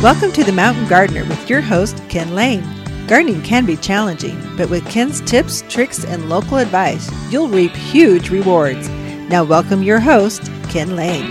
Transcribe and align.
Welcome 0.00 0.30
to 0.34 0.44
the 0.44 0.52
Mountain 0.52 0.86
Gardener 0.86 1.24
with 1.24 1.50
your 1.50 1.60
host, 1.60 2.00
Ken 2.08 2.32
Lane. 2.32 2.62
Gardening 3.08 3.42
can 3.42 3.66
be 3.66 3.76
challenging, 3.76 4.40
but 4.56 4.70
with 4.70 4.88
Ken's 4.88 5.20
tips, 5.22 5.64
tricks, 5.68 6.04
and 6.04 6.28
local 6.28 6.58
advice, 6.58 7.10
you'll 7.32 7.48
reap 7.48 7.72
huge 7.72 8.30
rewards. 8.30 8.88
Now, 9.28 9.42
welcome 9.42 9.82
your 9.82 9.98
host, 9.98 10.52
Ken 10.68 10.94
Lane. 10.94 11.26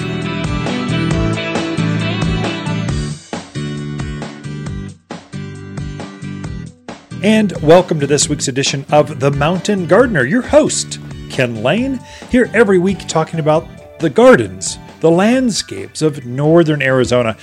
And 7.24 7.54
welcome 7.62 8.02
to 8.02 8.08
this 8.08 8.28
week's 8.28 8.50
edition 8.50 8.86
of 8.92 9.22
The 9.22 9.32
Mountain 9.32 9.88
Gardener, 9.88 10.26
your 10.26 10.42
host, 10.42 11.00
Ken 11.30 11.64
Lane, 11.64 12.02
here 12.30 12.52
every 12.54 12.80
week 12.80 13.08
talking 13.08 13.40
about 13.40 13.66
the 14.00 14.10
gardens, 14.10 14.78
the 15.00 15.10
landscapes 15.10 16.02
of 16.02 16.26
northern 16.26 16.82
Arizona 16.82 17.38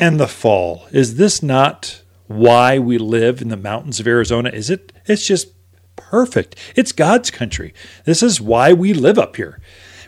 and 0.00 0.18
the 0.18 0.26
fall. 0.26 0.88
Is 0.90 1.16
this 1.16 1.42
not 1.42 2.02
why 2.26 2.78
we 2.78 2.96
live 2.96 3.42
in 3.42 3.48
the 3.48 3.56
mountains 3.56 4.00
of 4.00 4.08
Arizona? 4.08 4.48
Is 4.48 4.70
it? 4.70 4.92
It's 5.04 5.26
just 5.26 5.48
perfect. 5.94 6.56
It's 6.74 6.90
God's 6.90 7.30
country. 7.30 7.74
This 8.06 8.22
is 8.22 8.40
why 8.40 8.72
we 8.72 8.94
live 8.94 9.18
up 9.18 9.36
here. 9.36 9.60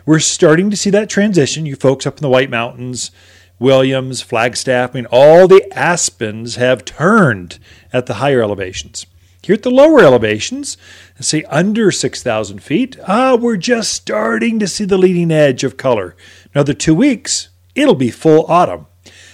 We're 0.05 0.19
starting 0.19 0.69
to 0.71 0.75
see 0.75 0.89
that 0.89 1.09
transition. 1.09 1.65
You 1.65 1.75
folks 1.75 2.07
up 2.07 2.17
in 2.17 2.23
the 2.23 2.29
White 2.29 2.49
Mountains, 2.49 3.11
Williams, 3.59 4.21
Flagstaff, 4.21 4.89
I 4.89 4.93
mean, 4.95 5.07
all 5.11 5.47
the 5.47 5.71
aspens 5.71 6.55
have 6.55 6.83
turned 6.83 7.59
at 7.93 8.07
the 8.07 8.15
higher 8.15 8.41
elevations. 8.41 9.05
Here 9.43 9.53
at 9.53 9.61
the 9.61 9.69
lower 9.69 9.99
elevations, 9.99 10.77
say 11.19 11.43
under 11.43 11.91
6,000 11.91 12.63
feet, 12.63 12.97
ah, 13.07 13.35
we're 13.35 13.57
just 13.57 13.93
starting 13.93 14.57
to 14.59 14.67
see 14.67 14.85
the 14.85 14.97
leading 14.97 15.31
edge 15.31 15.63
of 15.63 15.77
color. 15.77 16.15
Another 16.53 16.73
two 16.73 16.95
weeks, 16.95 17.49
it'll 17.75 17.95
be 17.95 18.09
full 18.09 18.45
autumn. 18.47 18.87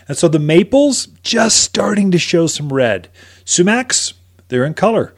And 0.09 0.17
so 0.17 0.27
the 0.27 0.39
maples 0.39 1.05
just 1.21 1.61
starting 1.61 2.09
to 2.11 2.17
show 2.17 2.47
some 2.47 2.73
red. 2.73 3.09
Sumacs, 3.45 4.13
they're 4.47 4.65
in 4.65 4.73
color. 4.73 5.13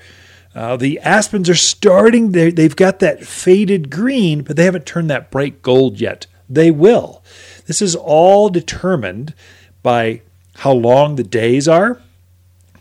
Uh, 0.53 0.75
the 0.75 0.99
aspens 0.99 1.49
are 1.49 1.55
starting, 1.55 2.33
they've 2.33 2.75
got 2.75 2.99
that 2.99 3.25
faded 3.25 3.89
green, 3.89 4.43
but 4.43 4.57
they 4.57 4.65
haven't 4.65 4.85
turned 4.85 5.09
that 5.09 5.31
bright 5.31 5.61
gold 5.61 6.01
yet. 6.01 6.27
They 6.49 6.71
will. 6.71 7.23
This 7.67 7.81
is 7.81 7.95
all 7.95 8.49
determined 8.49 9.33
by 9.81 10.23
how 10.55 10.73
long 10.73 11.15
the 11.15 11.23
days 11.23 11.69
are, 11.69 12.01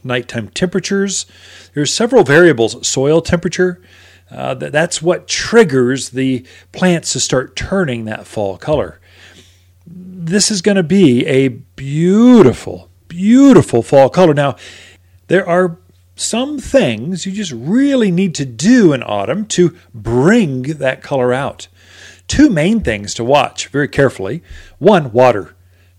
nighttime 0.02 0.48
temperatures. 0.48 1.26
There's 1.74 1.94
several 1.94 2.24
variables 2.24 2.84
soil 2.86 3.20
temperature. 3.20 3.80
Uh, 4.28 4.54
that's 4.54 5.00
what 5.00 5.28
triggers 5.28 6.10
the 6.10 6.44
plants 6.72 7.12
to 7.12 7.20
start 7.20 7.54
turning 7.54 8.04
that 8.06 8.26
fall 8.26 8.58
color 8.58 8.99
this 10.26 10.50
is 10.50 10.60
going 10.60 10.76
to 10.76 10.82
be 10.82 11.26
a 11.26 11.48
beautiful, 11.48 12.90
beautiful 13.08 13.82
fall 13.82 14.10
color. 14.10 14.34
Now, 14.34 14.56
there 15.28 15.48
are 15.48 15.78
some 16.14 16.58
things 16.58 17.24
you 17.24 17.32
just 17.32 17.52
really 17.52 18.10
need 18.10 18.34
to 18.34 18.44
do 18.44 18.92
in 18.92 19.02
autumn 19.02 19.46
to 19.46 19.74
bring 19.94 20.62
that 20.62 21.02
color 21.02 21.32
out. 21.32 21.68
Two 22.28 22.50
main 22.50 22.80
things 22.80 23.14
to 23.14 23.24
watch 23.24 23.68
very 23.68 23.88
carefully. 23.88 24.42
One, 24.78 25.10
water. 25.12 25.56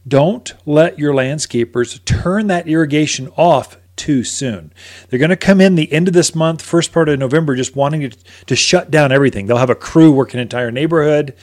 Don't 0.07 0.53
let 0.67 0.99
your 0.99 1.13
landscapers 1.13 2.03
turn 2.05 2.45
that 2.47 2.67
irrigation 2.67 3.29
off 3.35 3.77
too 3.95 4.23
soon. 4.23 4.71
They're 5.09 5.19
going 5.19 5.29
to 5.29 5.35
come 5.35 5.59
in 5.59 5.75
the 5.75 5.91
end 5.91 6.07
of 6.07 6.13
this 6.13 6.35
month, 6.35 6.61
first 6.61 6.91
part 6.91 7.09
of 7.09 7.17
November, 7.17 7.55
just 7.55 7.75
wanting 7.75 8.09
to, 8.09 8.17
to 8.45 8.55
shut 8.55 8.91
down 8.91 9.11
everything. 9.11 9.47
They'll 9.47 9.57
have 9.57 9.69
a 9.71 9.75
crew 9.75 10.11
working 10.11 10.39
an 10.39 10.43
entire 10.43 10.71
neighborhood 10.71 11.35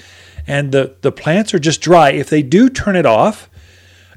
and 0.49 0.73
the, 0.73 0.97
the 1.03 1.13
plants 1.13 1.53
are 1.53 1.59
just 1.59 1.83
dry, 1.83 2.11
if 2.11 2.31
they 2.31 2.43
do 2.43 2.69
turn 2.69 2.97
it 2.97 3.07
off, 3.07 3.51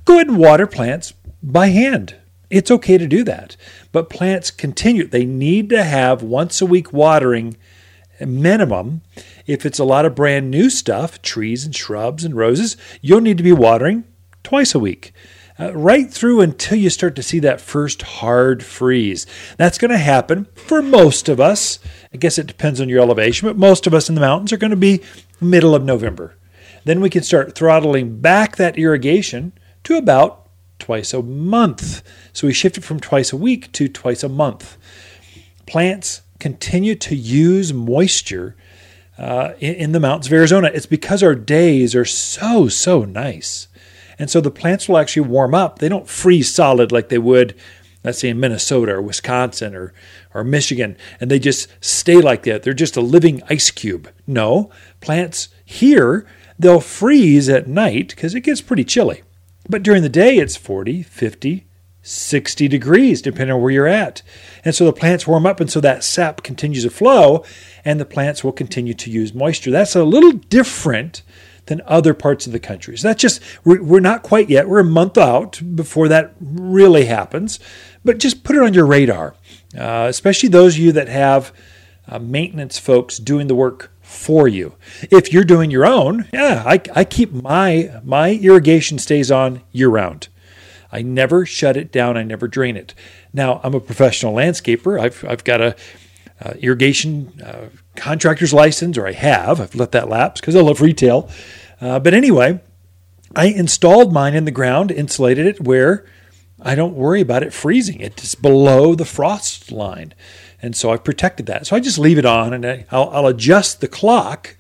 go 0.06 0.16
ahead 0.16 0.28
and 0.28 0.38
water 0.38 0.66
plants 0.66 1.14
by 1.44 1.68
hand. 1.68 2.16
It's 2.50 2.72
okay 2.72 2.98
to 2.98 3.08
do 3.08 3.24
that. 3.26 3.56
But 3.92 4.10
plants 4.10 4.50
continue. 4.50 5.06
They 5.06 5.26
need 5.26 5.70
to 5.70 5.84
have 5.84 6.24
once 6.24 6.62
a 6.62 6.66
week 6.66 6.92
watering 6.92 7.58
minimum. 8.20 9.02
If 9.46 9.66
it's 9.66 9.80
a 9.80 9.86
lot 9.86 10.06
of 10.06 10.16
brand 10.16 10.52
new 10.52 10.70
stuff, 10.70 11.22
trees 11.22 11.66
and 11.66 11.76
shrubs 11.76 12.24
and 12.24 12.36
roses, 12.36 12.78
you'll 13.02 13.22
need 13.22 13.38
to 13.38 13.44
be 13.44 13.52
watering 13.52 14.06
twice 14.44 14.74
a 14.74 14.80
week. 14.80 15.14
Uh, 15.60 15.74
right 15.76 16.12
through 16.12 16.42
until 16.42 16.78
you 16.78 16.90
start 16.90 17.16
to 17.16 17.22
see 17.22 17.40
that 17.40 17.62
first 17.62 18.02
hard 18.02 18.64
freeze. 18.64 19.28
That's 19.58 19.78
going 19.78 19.92
to 19.92 19.98
happen 19.98 20.48
for 20.56 20.82
most 20.82 21.30
of 21.30 21.40
us. 21.40 21.78
I 22.14 22.18
guess 22.18 22.38
it 22.38 22.48
depends 22.48 22.82
on 22.82 22.90
your 22.90 23.02
elevation, 23.02 23.48
but 23.48 23.58
most 23.58 23.88
of 23.88 23.94
us 23.94 24.10
in 24.10 24.16
the 24.16 24.22
mountains 24.22 24.52
are 24.52 24.58
going 24.58 24.72
to 24.72 24.78
be 24.78 25.02
middle 25.40 25.74
of 25.74 25.84
November. 25.84 26.36
Then 26.84 27.00
we 27.00 27.10
can 27.10 27.24
start 27.24 27.56
throttling 27.56 28.20
back 28.20 28.56
that 28.58 28.78
irrigation 28.78 29.54
to 29.84 29.98
about 29.98 30.50
twice 30.80 31.14
a 31.14 31.22
month. 31.22 32.02
So 32.34 32.48
we 32.48 32.54
shift 32.54 32.78
it 32.78 32.84
from 32.84 33.00
twice 33.00 33.32
a 33.32 33.38
week 33.38 33.72
to 33.74 33.88
twice 33.88 34.24
a 34.24 34.30
month. 34.30 34.78
Plants 35.66 36.22
continue 36.40 36.96
to 36.96 37.16
use 37.16 37.72
moisture 37.72 38.56
uh, 39.18 39.54
in, 39.60 39.76
in 39.76 39.92
the 39.92 40.00
mountains 40.00 40.28
of 40.28 40.34
Arizona. 40.34 40.72
It's 40.74 40.88
because 40.88 41.22
our 41.22 41.36
days 41.36 41.96
are 41.96 42.06
so, 42.06 42.68
so 42.68 43.06
nice. 43.06 43.68
And 44.18 44.30
so 44.30 44.42
the 44.42 44.52
plants 44.52 44.90
will 44.90 44.98
actually 44.98 45.28
warm 45.28 45.54
up. 45.54 45.80
They 45.80 45.90
don't 45.90 46.10
freeze 46.10 46.54
solid 46.54 46.92
like 46.92 47.10
they 47.10 47.20
would, 47.20 47.56
let's 48.04 48.20
say, 48.20 48.30
in 48.30 48.40
Minnesota 48.40 48.94
or 48.94 49.02
Wisconsin 49.02 49.76
or, 49.76 49.94
or 50.34 50.44
Michigan, 50.44 50.98
and 51.20 51.30
they 51.30 51.40
just 51.40 51.68
stay 51.82 52.22
like 52.22 52.44
that. 52.44 52.64
They're 52.64 52.74
just 52.74 52.98
a 52.98 53.02
living 53.02 53.42
ice 53.50 53.72
cube. 53.72 54.10
No, 54.26 54.70
plants 55.00 55.50
here, 55.66 56.26
they'll 56.58 56.80
freeze 56.80 57.50
at 57.50 57.68
night 57.68 58.10
because 58.10 58.36
it 58.36 58.42
gets 58.42 58.62
pretty 58.62 58.84
chilly. 58.84 59.24
But 59.70 59.84
during 59.84 60.04
the 60.04 60.10
day, 60.10 60.38
it's 60.38 60.56
40, 60.56 61.04
50, 61.04 61.66
60 62.02 62.68
degrees, 62.68 63.22
depending 63.22 63.56
on 63.56 63.62
where 63.62 63.72
you're 63.72 63.88
at. 63.88 64.22
And 64.66 64.74
so 64.74 64.86
the 64.86 64.94
plants 64.94 65.28
warm 65.28 65.46
up, 65.46 65.60
and 65.60 65.72
so 65.72 65.80
that 65.82 66.04
sap 66.04 66.44
continues 66.44 66.84
to 66.84 66.90
flow, 66.90 67.44
and 67.86 68.00
the 68.00 68.06
plants 68.06 68.44
will 68.44 68.52
continue 68.52 68.94
to 68.96 69.12
use 69.12 69.34
moisture. 69.34 69.72
That's 69.72 69.96
a 69.96 70.04
little 70.04 70.32
different 70.32 71.22
than 71.68 71.82
other 71.86 72.14
parts 72.14 72.48
of 72.48 72.54
the 72.54 72.60
country. 72.60 72.98
So 72.98 73.08
that's 73.08 73.22
just, 73.22 73.42
we're, 73.64 73.82
we're 73.82 74.00
not 74.00 74.24
quite 74.24 74.50
yet. 74.50 74.68
We're 74.68 74.80
a 74.80 74.84
month 74.84 75.18
out 75.18 75.62
before 75.76 76.08
that 76.08 76.34
really 76.42 77.06
happens. 77.06 77.60
But 78.04 78.18
just 78.18 78.44
put 78.44 78.56
it 78.56 78.64
on 78.64 78.74
your 78.74 78.88
radar, 78.88 79.36
uh, 79.78 80.06
especially 80.10 80.50
those 80.50 80.76
of 80.76 80.80
you 80.80 80.92
that 80.92 81.08
have 81.08 81.54
uh, 82.08 82.20
maintenance 82.20 82.78
folks 82.78 83.18
doing 83.18 83.48
the 83.48 83.56
work 83.56 83.92
for 84.02 84.48
you. 84.48 84.76
If 85.10 85.32
you're 85.32 85.44
doing 85.44 85.72
your 85.72 85.86
own, 85.86 86.28
yeah, 86.34 86.64
I, 86.66 86.82
I 86.94 87.04
keep 87.06 87.32
my 87.32 88.02
my 88.04 88.34
irrigation 88.34 89.00
stays 89.00 89.32
on 89.32 89.62
year 89.72 89.90
round. 89.90 90.28
I 90.92 91.02
never 91.02 91.46
shut 91.46 91.78
it 91.78 91.92
down. 91.92 92.18
I 92.18 92.24
never 92.24 92.48
drain 92.48 92.76
it. 92.76 92.94
Now 93.34 93.62
I'm 93.64 93.74
a 93.74 93.80
professional 93.80 94.34
landscaper. 94.34 95.00
I've 95.00 95.24
I've 95.26 95.44
got 95.44 95.62
a 95.62 95.76
uh, 96.42 96.54
irrigation 96.60 97.40
uh, 97.42 97.68
contractor's 97.96 98.54
license, 98.54 98.98
or 98.98 99.08
I 99.08 99.14
have. 99.14 99.62
I've 99.62 99.76
let 99.76 99.92
that 99.94 100.10
lapse 100.10 100.42
because 100.42 100.56
I 100.56 100.62
love 100.62 100.82
retail. 100.82 101.30
Uh, 101.80 102.00
but 102.00 102.14
anyway, 102.14 102.60
I 103.36 103.46
installed 103.46 104.12
mine 104.12 104.34
in 104.34 104.46
the 104.46 104.52
ground, 104.52 104.92
insulated 104.92 105.46
it 105.46 105.62
where 105.62 106.06
I 106.62 106.76
don't 106.76 106.96
worry 106.96 107.22
about 107.22 107.44
it 107.44 107.54
freezing. 107.54 108.00
It's 108.02 108.36
below 108.36 108.96
the 108.96 109.06
frost 109.06 109.72
line. 109.72 110.14
And 110.62 110.76
so 110.76 110.92
I've 110.92 111.04
protected 111.04 111.48
that. 111.48 111.66
So 111.66 111.76
I 111.76 111.80
just 111.80 111.98
leave 111.98 112.18
it 112.20 112.26
on 112.26 112.54
and 112.54 112.86
I'll, 112.92 113.10
I'll 113.10 113.28
adjust 113.28 113.82
the 113.82 113.88
clock 113.88 114.56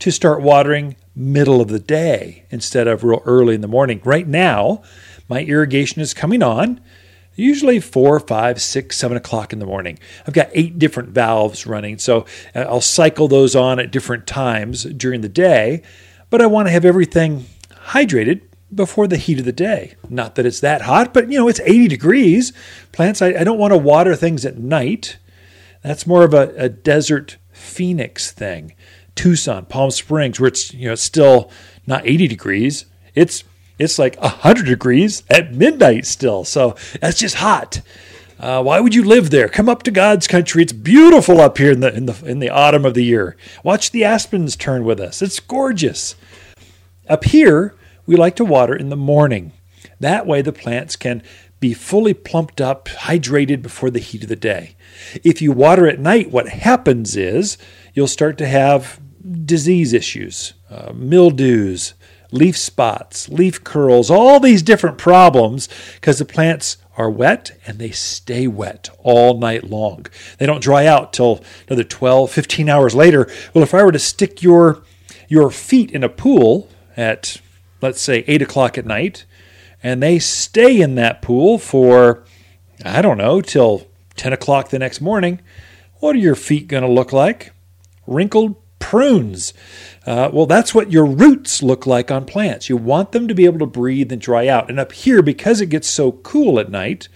to 0.00 0.10
start 0.10 0.42
watering 0.42 0.96
middle 1.14 1.60
of 1.60 1.68
the 1.68 1.78
day 1.78 2.44
instead 2.50 2.88
of 2.88 3.04
real 3.04 3.22
early 3.24 3.54
in 3.54 3.60
the 3.60 3.68
morning. 3.68 4.00
Right 4.04 4.26
now, 4.26 4.82
my 5.28 5.42
irrigation 5.42 6.02
is 6.02 6.12
coming 6.12 6.42
on 6.42 6.80
usually 7.36 7.78
four, 7.80 8.18
five, 8.18 8.60
six, 8.60 8.96
seven 8.96 9.16
o'clock 9.16 9.52
in 9.52 9.58
the 9.58 9.66
morning. 9.66 9.98
I've 10.26 10.34
got 10.34 10.48
eight 10.52 10.78
different 10.78 11.10
valves 11.10 11.66
running, 11.66 11.98
so 11.98 12.26
uh, 12.54 12.60
I'll 12.60 12.80
cycle 12.80 13.28
those 13.28 13.54
on 13.54 13.78
at 13.78 13.92
different 13.92 14.26
times 14.26 14.84
during 14.84 15.20
the 15.20 15.28
day. 15.28 15.82
But 16.30 16.42
I 16.42 16.46
want 16.46 16.66
to 16.66 16.72
have 16.72 16.84
everything 16.84 17.46
hydrated 17.70 18.40
before 18.74 19.06
the 19.06 19.16
heat 19.16 19.38
of 19.38 19.44
the 19.44 19.52
day. 19.52 19.94
Not 20.08 20.34
that 20.34 20.46
it's 20.46 20.60
that 20.60 20.82
hot, 20.82 21.14
but 21.14 21.30
you 21.30 21.38
know, 21.38 21.48
it's 21.48 21.60
80 21.60 21.88
degrees. 21.88 22.52
Plants, 22.92 23.22
I, 23.22 23.28
I 23.28 23.44
don't 23.44 23.58
want 23.58 23.72
to 23.72 23.78
water 23.78 24.14
things 24.14 24.44
at 24.44 24.58
night. 24.58 25.18
That's 25.82 26.06
more 26.06 26.24
of 26.24 26.34
a, 26.34 26.52
a 26.56 26.68
desert 26.68 27.36
Phoenix 27.52 28.32
thing. 28.32 28.74
Tucson, 29.14 29.64
Palm 29.66 29.90
Springs, 29.90 30.38
where 30.38 30.48
it's 30.48 30.74
you 30.74 30.88
know 30.88 30.94
still 30.94 31.50
not 31.86 32.06
80 32.06 32.28
degrees. 32.28 32.86
It's 33.14 33.44
it's 33.78 33.98
like 33.98 34.16
100 34.20 34.66
degrees 34.66 35.22
at 35.28 35.54
midnight 35.54 36.06
still. 36.06 36.44
So 36.44 36.76
that's 37.00 37.18
just 37.18 37.36
hot. 37.36 37.80
Uh, 38.38 38.62
why 38.62 38.80
would 38.80 38.94
you 38.94 39.02
live 39.02 39.30
there? 39.30 39.48
Come 39.48 39.68
up 39.68 39.82
to 39.84 39.90
God's 39.90 40.26
country. 40.26 40.62
It's 40.62 40.72
beautiful 40.72 41.40
up 41.40 41.56
here 41.56 41.72
in 41.72 41.80
the 41.80 41.94
in 41.94 42.06
the 42.06 42.22
in 42.26 42.38
the 42.38 42.50
autumn 42.50 42.84
of 42.84 42.94
the 42.94 43.04
year. 43.04 43.36
Watch 43.62 43.90
the 43.90 44.04
aspens 44.04 44.56
turn 44.56 44.84
with 44.84 45.00
us. 45.00 45.22
It's 45.22 45.40
gorgeous. 45.40 46.14
Up 47.08 47.24
here, 47.24 47.74
we 48.06 48.16
like 48.16 48.36
to 48.36 48.44
water 48.44 48.74
in 48.74 48.88
the 48.88 48.96
morning. 48.96 49.52
That 50.00 50.26
way, 50.26 50.42
the 50.42 50.52
plants 50.52 50.96
can 50.96 51.22
be 51.58 51.72
fully 51.72 52.14
plumped 52.14 52.60
up, 52.60 52.86
hydrated 52.86 53.62
before 53.62 53.90
the 53.90 53.98
heat 53.98 54.22
of 54.22 54.28
the 54.28 54.36
day. 54.36 54.76
If 55.24 55.40
you 55.40 55.52
water 55.52 55.86
at 55.86 55.98
night, 55.98 56.30
what 56.30 56.48
happens 56.48 57.16
is 57.16 57.56
you'll 57.94 58.06
start 58.06 58.36
to 58.38 58.46
have 58.46 59.00
disease 59.44 59.92
issues, 59.92 60.54
uh, 60.70 60.92
mildews, 60.94 61.94
leaf 62.30 62.56
spots, 62.56 63.28
leaf 63.28 63.64
curls, 63.64 64.10
all 64.10 64.38
these 64.40 64.62
different 64.62 64.98
problems 64.98 65.68
because 65.94 66.18
the 66.18 66.24
plants 66.24 66.76
are 66.96 67.10
wet 67.10 67.58
and 67.66 67.78
they 67.78 67.90
stay 67.90 68.46
wet 68.46 68.88
all 68.98 69.38
night 69.38 69.64
long. 69.64 70.06
They 70.38 70.46
don't 70.46 70.62
dry 70.62 70.86
out 70.86 71.12
till 71.12 71.42
another 71.68 71.84
12, 71.84 72.30
15 72.30 72.68
hours 72.68 72.94
later. 72.94 73.30
Well, 73.54 73.64
if 73.64 73.74
I 73.74 73.82
were 73.82 73.92
to 73.92 73.98
stick 73.98 74.42
your 74.42 74.82
your 75.28 75.50
feet 75.50 75.90
in 75.90 76.04
a 76.04 76.08
pool 76.08 76.68
at 76.96 77.40
let's 77.80 78.00
say 78.00 78.24
eight 78.26 78.42
o'clock 78.42 78.78
at 78.78 78.86
night, 78.86 79.24
and 79.82 80.02
they 80.02 80.18
stay 80.18 80.80
in 80.80 80.94
that 80.96 81.22
pool 81.22 81.58
for 81.58 82.24
I 82.84 83.02
don't 83.02 83.18
know 83.18 83.40
till 83.40 83.86
10 84.16 84.32
o'clock 84.32 84.68
the 84.70 84.78
next 84.78 85.00
morning, 85.00 85.40
what 86.00 86.14
are 86.14 86.20
your 86.20 86.34
feet 86.34 86.68
going 86.68 86.82
to 86.82 86.88
look 86.88 87.12
like? 87.12 87.52
Wrinkled 88.06 88.56
prunes. 88.78 89.54
Uh, 90.04 90.30
well, 90.32 90.46
that's 90.46 90.74
what 90.74 90.92
your 90.92 91.06
roots 91.06 91.62
look 91.62 91.86
like 91.86 92.10
on 92.10 92.24
plants. 92.24 92.68
You 92.68 92.76
want 92.76 93.12
them 93.12 93.28
to 93.28 93.34
be 93.34 93.44
able 93.44 93.58
to 93.60 93.66
breathe 93.66 94.12
and 94.12 94.20
dry 94.20 94.48
out. 94.48 94.68
And 94.68 94.78
up 94.78 94.92
here, 94.92 95.22
because 95.22 95.60
it 95.60 95.70
gets 95.70 95.88
so 95.88 96.12
cool 96.12 96.60
at 96.60 96.70
night, 96.70 97.08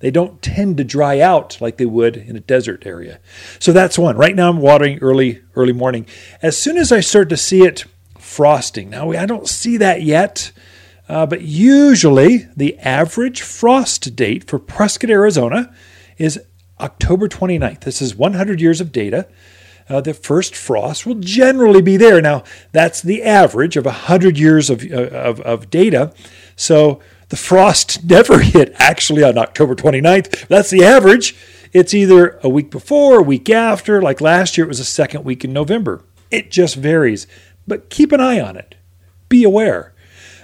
they 0.00 0.10
don't 0.10 0.42
tend 0.42 0.76
to 0.76 0.84
dry 0.84 1.20
out 1.20 1.60
like 1.60 1.76
they 1.76 1.86
would 1.86 2.16
in 2.16 2.36
a 2.36 2.40
desert 2.40 2.84
area. 2.84 3.20
So 3.58 3.72
that's 3.72 3.98
one. 3.98 4.16
Right 4.16 4.36
now, 4.36 4.50
I'm 4.50 4.58
watering 4.58 4.98
early, 4.98 5.42
early 5.54 5.72
morning. 5.72 6.06
As 6.42 6.58
soon 6.58 6.76
as 6.76 6.92
I 6.92 7.00
start 7.00 7.28
to 7.30 7.36
see 7.36 7.62
it 7.62 7.84
frosting, 8.24 8.90
now 8.90 9.10
I 9.12 9.26
don't 9.26 9.48
see 9.48 9.76
that 9.76 10.02
yet. 10.02 10.52
Uh, 11.06 11.26
but 11.26 11.42
usually, 11.42 12.46
the 12.56 12.78
average 12.78 13.42
frost 13.42 14.16
date 14.16 14.48
for 14.48 14.58
Prescott, 14.58 15.10
Arizona 15.10 15.74
is 16.16 16.40
October 16.80 17.28
29th. 17.28 17.80
This 17.80 18.00
is 18.00 18.16
100 18.16 18.58
years 18.58 18.80
of 18.80 18.90
data 18.90 19.28
uh, 19.88 20.00
the 20.00 20.14
first 20.14 20.56
frost 20.56 21.04
will 21.06 21.16
generally 21.16 21.82
be 21.82 21.96
there. 21.96 22.20
Now, 22.20 22.44
that's 22.72 23.02
the 23.02 23.22
average 23.22 23.76
of 23.76 23.84
100 23.84 24.38
years 24.38 24.70
of, 24.70 24.82
uh, 24.90 25.08
of, 25.08 25.40
of 25.42 25.70
data. 25.70 26.14
So 26.56 27.00
the 27.28 27.36
frost 27.36 28.04
never 28.08 28.40
hit 28.40 28.74
actually 28.78 29.22
on 29.22 29.38
October 29.38 29.74
29th. 29.74 30.46
That's 30.48 30.70
the 30.70 30.84
average. 30.84 31.36
It's 31.72 31.92
either 31.92 32.38
a 32.42 32.48
week 32.48 32.70
before, 32.70 33.18
a 33.18 33.22
week 33.22 33.50
after. 33.50 34.00
Like 34.00 34.20
last 34.20 34.56
year, 34.56 34.64
it 34.64 34.68
was 34.68 34.78
the 34.78 34.84
second 34.84 35.24
week 35.24 35.44
in 35.44 35.52
November. 35.52 36.02
It 36.30 36.50
just 36.50 36.76
varies. 36.76 37.26
But 37.66 37.90
keep 37.90 38.12
an 38.12 38.20
eye 38.20 38.40
on 38.40 38.56
it. 38.56 38.74
Be 39.28 39.44
aware. 39.44 39.94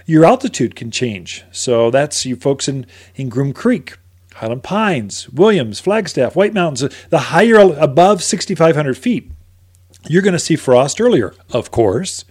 Your 0.07 0.25
altitude 0.25 0.75
can 0.75 0.91
change. 0.91 1.45
So 1.53 1.91
that's 1.91 2.27
you 2.27 2.37
folks 2.37 2.69
in, 2.69 2.87
in 3.15 3.29
Groom 3.29 3.53
Creek. 3.53 3.97
Highland 4.35 4.63
Pines, 4.63 5.29
Williams, 5.29 5.81
Flagstaff, 5.81 6.35
White 6.35 6.55
Mountains, 6.55 6.83
uh, 6.83 6.89
the 7.11 7.19
higher 7.19 7.57
above 7.57 8.23
6,500 8.23 8.97
feet, 8.97 9.31
you're 10.09 10.23
going 10.23 10.33
to 10.33 10.39
see 10.39 10.57
frost 10.57 11.01
earlier, 11.01 11.35
of 11.51 11.71
course. 11.71 12.25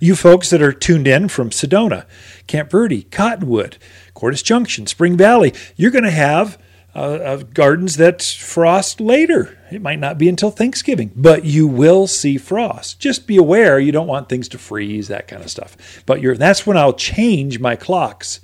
You 0.00 0.14
folks 0.14 0.50
that 0.50 0.60
are 0.60 0.72
tuned 0.72 1.08
in 1.08 1.28
from 1.28 1.48
Sedona, 1.50 2.04
Camp 2.46 2.70
Verde, 2.70 3.04
Cottonwood, 3.04 3.78
Cordes 4.12 4.42
Junction, 4.42 4.86
Spring 4.86 5.16
Valley, 5.16 5.54
you're 5.76 5.90
going 5.90 6.04
to 6.04 6.10
have 6.10 6.58
uh, 6.96 6.98
uh, 6.98 7.36
gardens 7.52 7.96
that 7.98 8.22
frost 8.22 9.02
later. 9.02 9.58
It 9.70 9.82
might 9.82 9.98
not 9.98 10.16
be 10.16 10.30
until 10.30 10.50
Thanksgiving, 10.50 11.12
but 11.14 11.44
you 11.44 11.66
will 11.66 12.06
see 12.06 12.38
frost. 12.38 12.98
Just 12.98 13.26
be 13.26 13.36
aware 13.36 13.78
you 13.78 13.92
don't 13.92 14.06
want 14.06 14.30
things 14.30 14.48
to 14.48 14.58
freeze, 14.58 15.08
that 15.08 15.28
kind 15.28 15.42
of 15.42 15.50
stuff. 15.50 15.76
But 16.06 16.22
that's 16.38 16.66
when 16.66 16.78
I'll 16.78 16.94
change 16.94 17.60
my 17.60 17.76
clocks 17.76 18.40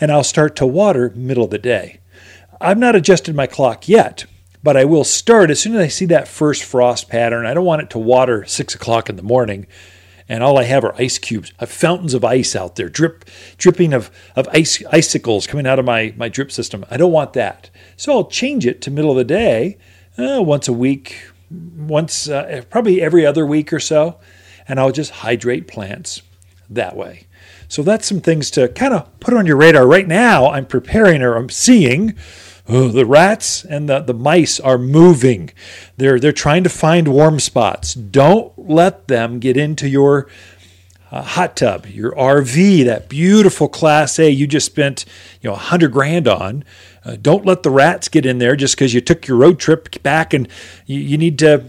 and 0.00 0.10
I'll 0.10 0.24
start 0.24 0.56
to 0.56 0.66
water 0.66 1.12
middle 1.14 1.44
of 1.44 1.50
the 1.50 1.58
day. 1.58 2.00
I've 2.62 2.78
not 2.78 2.96
adjusted 2.96 3.34
my 3.34 3.46
clock 3.46 3.88
yet, 3.88 4.24
but 4.62 4.76
I 4.76 4.86
will 4.86 5.04
start 5.04 5.50
as 5.50 5.60
soon 5.60 5.74
as 5.74 5.80
I 5.80 5.88
see 5.88 6.06
that 6.06 6.28
first 6.28 6.64
frost 6.64 7.10
pattern. 7.10 7.44
I 7.44 7.52
don't 7.52 7.66
want 7.66 7.82
it 7.82 7.90
to 7.90 7.98
water 7.98 8.46
six 8.46 8.74
o'clock 8.74 9.10
in 9.10 9.16
the 9.16 9.22
morning, 9.22 9.66
and 10.28 10.42
all 10.42 10.58
I 10.58 10.64
have 10.64 10.84
are 10.84 10.94
ice 10.96 11.18
cubes. 11.18 11.52
I 11.58 11.62
have 11.62 11.70
fountains 11.70 12.14
of 12.14 12.24
ice 12.24 12.56
out 12.56 12.76
there, 12.76 12.88
drip, 12.88 13.26
dripping 13.58 13.92
of, 13.92 14.10
of 14.34 14.48
ice 14.48 14.82
icicles 14.90 15.46
coming 15.46 15.66
out 15.66 15.78
of 15.78 15.84
my, 15.84 16.14
my 16.16 16.30
drip 16.30 16.50
system. 16.50 16.86
I 16.90 16.96
don't 16.96 17.12
want 17.12 17.34
that. 17.34 17.68
So 18.02 18.10
I'll 18.10 18.24
change 18.24 18.66
it 18.66 18.80
to 18.80 18.90
middle 18.90 19.12
of 19.12 19.16
the 19.16 19.22
day, 19.22 19.78
uh, 20.18 20.42
once 20.42 20.66
a 20.66 20.72
week, 20.72 21.30
once 21.52 22.28
uh, 22.28 22.62
probably 22.68 23.00
every 23.00 23.24
other 23.24 23.46
week 23.46 23.72
or 23.72 23.78
so, 23.78 24.18
and 24.66 24.80
I'll 24.80 24.90
just 24.90 25.12
hydrate 25.12 25.68
plants 25.68 26.20
that 26.68 26.96
way. 26.96 27.28
So 27.68 27.84
that's 27.84 28.04
some 28.04 28.20
things 28.20 28.50
to 28.50 28.66
kind 28.66 28.92
of 28.92 29.20
put 29.20 29.34
on 29.34 29.46
your 29.46 29.56
radar. 29.56 29.86
Right 29.86 30.08
now, 30.08 30.50
I'm 30.50 30.66
preparing 30.66 31.22
or 31.22 31.36
I'm 31.36 31.48
seeing 31.48 32.16
oh, 32.68 32.88
the 32.88 33.06
rats 33.06 33.64
and 33.64 33.88
the, 33.88 34.00
the 34.00 34.14
mice 34.14 34.58
are 34.58 34.78
moving. 34.78 35.52
They're, 35.96 36.18
they're 36.18 36.32
trying 36.32 36.64
to 36.64 36.70
find 36.70 37.06
warm 37.06 37.38
spots. 37.38 37.94
Don't 37.94 38.52
let 38.58 39.06
them 39.06 39.38
get 39.38 39.56
into 39.56 39.88
your 39.88 40.28
uh, 41.12 41.22
hot 41.22 41.56
tub, 41.56 41.86
your 41.86 42.12
RV, 42.12 42.86
that 42.86 43.08
beautiful 43.08 43.68
Class 43.68 44.18
A 44.18 44.30
you 44.30 44.46
just 44.46 44.66
spent 44.66 45.04
you 45.40 45.48
know 45.48 45.52
100 45.52 45.92
grand 45.92 46.26
on. 46.26 46.64
Uh, 47.04 47.16
don't 47.20 47.44
let 47.44 47.62
the 47.62 47.70
rats 47.70 48.08
get 48.08 48.24
in 48.24 48.38
there 48.38 48.56
just 48.56 48.76
because 48.76 48.94
you 48.94 49.00
took 49.00 49.26
your 49.26 49.36
road 49.36 49.58
trip 49.58 50.02
back 50.02 50.32
and 50.32 50.48
you, 50.86 51.00
you 51.00 51.18
need 51.18 51.38
to 51.38 51.64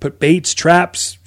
put 0.00 0.18
baits, 0.18 0.52
traps, 0.52 1.18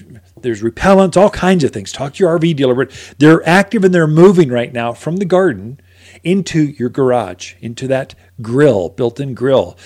there's 0.42 0.62
repellents, 0.62 1.18
all 1.18 1.30
kinds 1.30 1.64
of 1.64 1.72
things. 1.72 1.92
Talk 1.92 2.14
to 2.14 2.24
your 2.24 2.38
RV 2.38 2.56
dealer, 2.56 2.76
but 2.76 3.16
they're 3.18 3.48
active 3.48 3.84
and 3.84 3.94
they're 3.94 4.08
moving 4.08 4.50
right 4.50 4.72
now 4.72 4.94
from 4.94 5.18
the 5.18 5.26
garden 5.26 5.80
into 6.24 6.60
your 6.60 6.90
garage, 6.90 7.56
into 7.60 7.88
that 7.88 8.14
grill, 8.42 8.90
built 8.90 9.20
in 9.20 9.34
grill. 9.34 9.78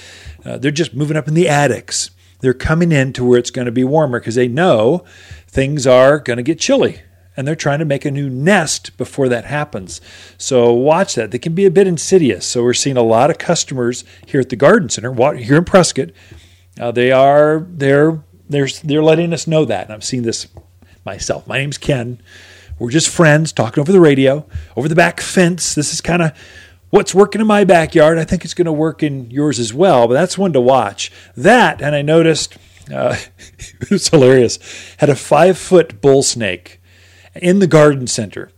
Uh, 0.44 0.58
they're 0.58 0.72
just 0.72 0.94
moving 0.94 1.18
up 1.18 1.28
in 1.28 1.34
the 1.34 1.48
attics. 1.48 2.12
They're 2.42 2.54
coming 2.54 2.92
in 2.92 3.14
to 3.14 3.24
where 3.24 3.40
it's 3.40 3.52
going 3.52 3.66
to 3.66 3.72
be 3.72 3.84
warmer 3.84 4.20
because 4.20 4.36
they 4.36 4.48
know 4.48 5.06
things 5.48 5.88
are 5.88 6.20
going 6.20 6.38
to 6.38 6.44
get 6.44 6.60
chilly 6.60 7.02
and 7.42 7.48
they're 7.48 7.56
trying 7.56 7.80
to 7.80 7.86
make 7.86 8.06
a 8.06 8.12
new 8.12 8.30
nest 8.30 8.96
before 8.98 9.28
that 9.28 9.46
happens. 9.46 10.00
So 10.38 10.72
watch 10.72 11.16
that. 11.16 11.32
They 11.32 11.40
can 11.40 11.56
be 11.56 11.66
a 11.66 11.72
bit 11.72 11.88
insidious. 11.88 12.46
So 12.46 12.62
we're 12.62 12.76
seeing 12.76 12.98
a 12.98 13.02
lot 13.02 13.32
of 13.32 13.40
customers 13.40 14.04
here 14.28 14.40
at 14.40 14.50
the 14.50 14.56
Garden 14.56 14.90
Center, 14.90 15.12
here 15.34 15.58
in 15.58 15.66
Prescott. 15.66 16.10
Uh, 16.80 16.92
they 16.92 17.12
are 17.12 17.66
they're 17.68 18.24
they're 18.48 18.68
they're 18.84 19.02
letting 19.02 19.34
us 19.34 19.48
know 19.48 19.66
that. 19.66 19.86
And 19.86 19.94
I'm 19.94 20.04
seeing 20.04 20.22
this 20.22 20.50
myself. 21.04 21.48
My 21.48 21.58
name's 21.58 21.80
Ken. 21.80 22.22
We're 22.78 22.92
just 22.92 23.10
friends 23.10 23.52
talking 23.52 23.82
over 23.82 23.92
the 23.92 24.00
radio, 24.00 24.46
over 24.76 24.88
the 24.88 24.94
back 24.94 25.20
fence. 25.20 25.74
This 25.74 25.96
is 25.96 26.00
kind 26.00 26.22
of 26.22 26.38
what's 26.92 27.16
working 27.16 27.42
in 27.42 27.48
my 27.48 27.64
backyard. 27.64 28.20
I 28.20 28.24
think 28.24 28.46
it's 28.46 28.54
going 28.54 28.68
to 28.68 28.72
work 28.72 29.02
in 29.02 29.32
yours 29.32 29.58
as 29.58 29.74
well, 29.74 30.08
but 30.08 30.14
that's 30.14 30.38
one 30.38 30.54
to 30.54 30.62
watch. 30.62 31.12
That, 31.36 31.82
and 31.82 31.96
I 31.96 32.04
noticed, 32.04 32.56
uh, 32.94 33.18
it 33.80 33.90
was 33.90 34.10
hilarious, 34.10 34.60
had 34.98 35.10
a 35.10 35.16
five 35.16 35.58
foot 35.58 36.02
bull 36.02 36.22
snake 36.22 36.78
in 37.36 37.60
the 37.60 37.68
garden 37.68 38.08
center. 38.08 38.52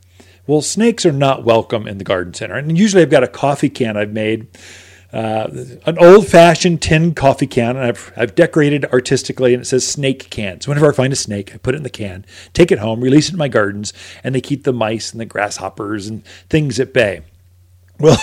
Well, 0.46 0.60
snakes 0.60 1.06
are 1.06 1.12
not 1.12 1.44
welcome 1.44 1.86
in 1.86 1.98
the 1.98 2.04
garden 2.04 2.34
center. 2.34 2.56
And 2.56 2.76
usually 2.76 3.02
I've 3.02 3.10
got 3.10 3.24
a 3.24 3.28
coffee 3.28 3.70
can 3.70 3.96
I've 3.96 4.12
made 4.12 4.46
uh, 5.14 5.48
an 5.86 5.96
old 5.98 6.26
fashioned 6.26 6.82
tin 6.82 7.14
coffee 7.14 7.46
can, 7.46 7.76
and 7.76 7.86
I've, 7.86 8.12
I've 8.16 8.34
decorated 8.34 8.84
artistically, 8.86 9.54
and 9.54 9.62
it 9.62 9.66
says 9.66 9.86
snake 9.86 10.28
cans. 10.28 10.66
Whenever 10.66 10.88
I 10.88 10.92
find 10.92 11.12
a 11.12 11.16
snake, 11.16 11.54
I 11.54 11.58
put 11.58 11.74
it 11.74 11.78
in 11.78 11.82
the 11.84 11.88
can, 11.90 12.26
take 12.52 12.72
it 12.72 12.80
home, 12.80 13.00
release 13.00 13.28
it 13.28 13.34
in 13.34 13.38
my 13.38 13.46
gardens, 13.46 13.92
and 14.24 14.34
they 14.34 14.40
keep 14.40 14.64
the 14.64 14.72
mice 14.72 15.12
and 15.12 15.20
the 15.20 15.24
grasshoppers 15.24 16.08
and 16.08 16.24
things 16.48 16.80
at 16.80 16.92
bay. 16.92 17.22
Well, 18.00 18.18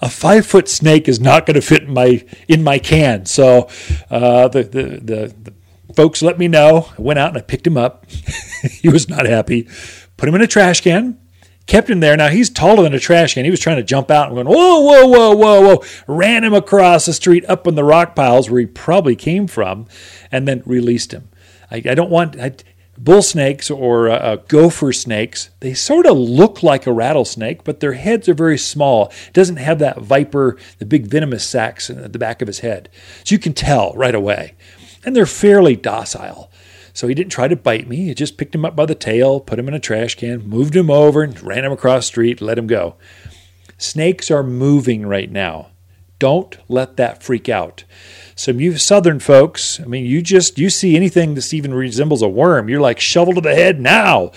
a 0.00 0.08
five 0.10 0.44
foot 0.44 0.68
snake 0.68 1.06
is 1.06 1.20
not 1.20 1.46
going 1.46 1.54
to 1.54 1.60
fit 1.60 1.84
in 1.84 1.94
my 1.94 2.24
in 2.48 2.64
my 2.64 2.80
can. 2.80 3.26
So 3.26 3.68
uh, 4.10 4.48
the, 4.48 4.64
the, 4.64 4.82
the 4.82 5.34
the 5.40 5.52
folks 5.94 6.22
let 6.22 6.38
me 6.38 6.48
know. 6.48 6.88
I 6.98 7.02
went 7.02 7.18
out 7.18 7.28
and 7.28 7.38
I 7.38 7.42
picked 7.42 7.66
him 7.66 7.76
up. 7.76 8.10
he 8.70 8.88
was 8.88 9.08
not 9.08 9.26
happy. 9.26 9.68
Put 10.16 10.28
him 10.28 10.34
in 10.34 10.42
a 10.42 10.46
trash 10.46 10.80
can 10.80 11.18
kept 11.66 11.88
him 11.88 12.00
there. 12.00 12.16
Now 12.16 12.28
he's 12.28 12.50
taller 12.50 12.82
than 12.82 12.94
a 12.94 13.00
trash 13.00 13.34
can. 13.34 13.44
He 13.44 13.50
was 13.50 13.60
trying 13.60 13.76
to 13.76 13.82
jump 13.82 14.10
out 14.10 14.26
and 14.26 14.34
going, 14.34 14.46
whoa, 14.46 14.80
whoa, 14.80 15.06
whoa, 15.06 15.34
whoa, 15.34 15.60
whoa. 15.60 15.84
Ran 16.06 16.44
him 16.44 16.54
across 16.54 17.06
the 17.06 17.12
street 17.12 17.44
up 17.48 17.66
in 17.66 17.74
the 17.74 17.84
rock 17.84 18.14
piles 18.14 18.50
where 18.50 18.60
he 18.60 18.66
probably 18.66 19.16
came 19.16 19.46
from, 19.46 19.86
and 20.30 20.46
then 20.46 20.62
released 20.66 21.12
him. 21.12 21.28
I, 21.70 21.76
I 21.76 21.94
don't 21.94 22.10
want 22.10 22.38
I, 22.38 22.52
bull 22.98 23.22
snakes 23.22 23.70
or 23.70 24.08
uh, 24.08 24.16
uh, 24.16 24.36
gopher 24.48 24.92
snakes. 24.92 25.50
They 25.60 25.74
sort 25.74 26.06
of 26.06 26.16
look 26.16 26.62
like 26.62 26.86
a 26.86 26.92
rattlesnake, 26.92 27.64
but 27.64 27.80
their 27.80 27.94
heads 27.94 28.28
are 28.28 28.34
very 28.34 28.58
small. 28.58 29.06
It 29.28 29.32
doesn't 29.32 29.56
have 29.56 29.78
that 29.78 30.00
viper, 30.00 30.58
the 30.78 30.86
big 30.86 31.06
venomous 31.06 31.44
sacs 31.44 31.90
at 31.90 32.12
the 32.12 32.18
back 32.18 32.42
of 32.42 32.48
his 32.48 32.60
head, 32.60 32.88
so 33.24 33.34
you 33.34 33.38
can 33.38 33.54
tell 33.54 33.92
right 33.94 34.14
away. 34.14 34.54
And 35.04 35.14
they're 35.14 35.26
fairly 35.26 35.76
docile. 35.76 36.50
So 36.94 37.08
he 37.08 37.14
didn't 37.14 37.32
try 37.32 37.48
to 37.48 37.56
bite 37.56 37.88
me. 37.88 38.06
He 38.06 38.14
just 38.14 38.38
picked 38.38 38.54
him 38.54 38.64
up 38.64 38.76
by 38.76 38.86
the 38.86 38.94
tail, 38.94 39.40
put 39.40 39.58
him 39.58 39.68
in 39.68 39.74
a 39.74 39.80
trash 39.80 40.14
can, 40.14 40.48
moved 40.48 40.76
him 40.76 40.90
over, 40.90 41.22
and 41.22 41.40
ran 41.42 41.64
him 41.64 41.72
across 41.72 42.04
the 42.04 42.08
street, 42.08 42.40
let 42.40 42.56
him 42.56 42.68
go. 42.68 42.94
Snakes 43.78 44.30
are 44.30 44.44
moving 44.44 45.04
right 45.04 45.30
now. 45.30 45.70
Don't 46.20 46.56
let 46.68 46.96
that 46.96 47.22
freak 47.22 47.48
out. 47.48 47.84
Some 48.36 48.60
you 48.60 48.78
southern 48.78 49.18
folks, 49.18 49.80
I 49.80 49.84
mean, 49.84 50.06
you 50.06 50.22
just 50.22 50.58
you 50.58 50.70
see 50.70 50.96
anything 50.96 51.34
that 51.34 51.52
even 51.52 51.74
resembles 51.74 52.22
a 52.22 52.28
worm, 52.28 52.68
you're 52.68 52.80
like 52.80 53.00
shovel 53.00 53.34
to 53.34 53.40
the 53.40 53.54
head 53.54 53.80
now. 53.80 54.30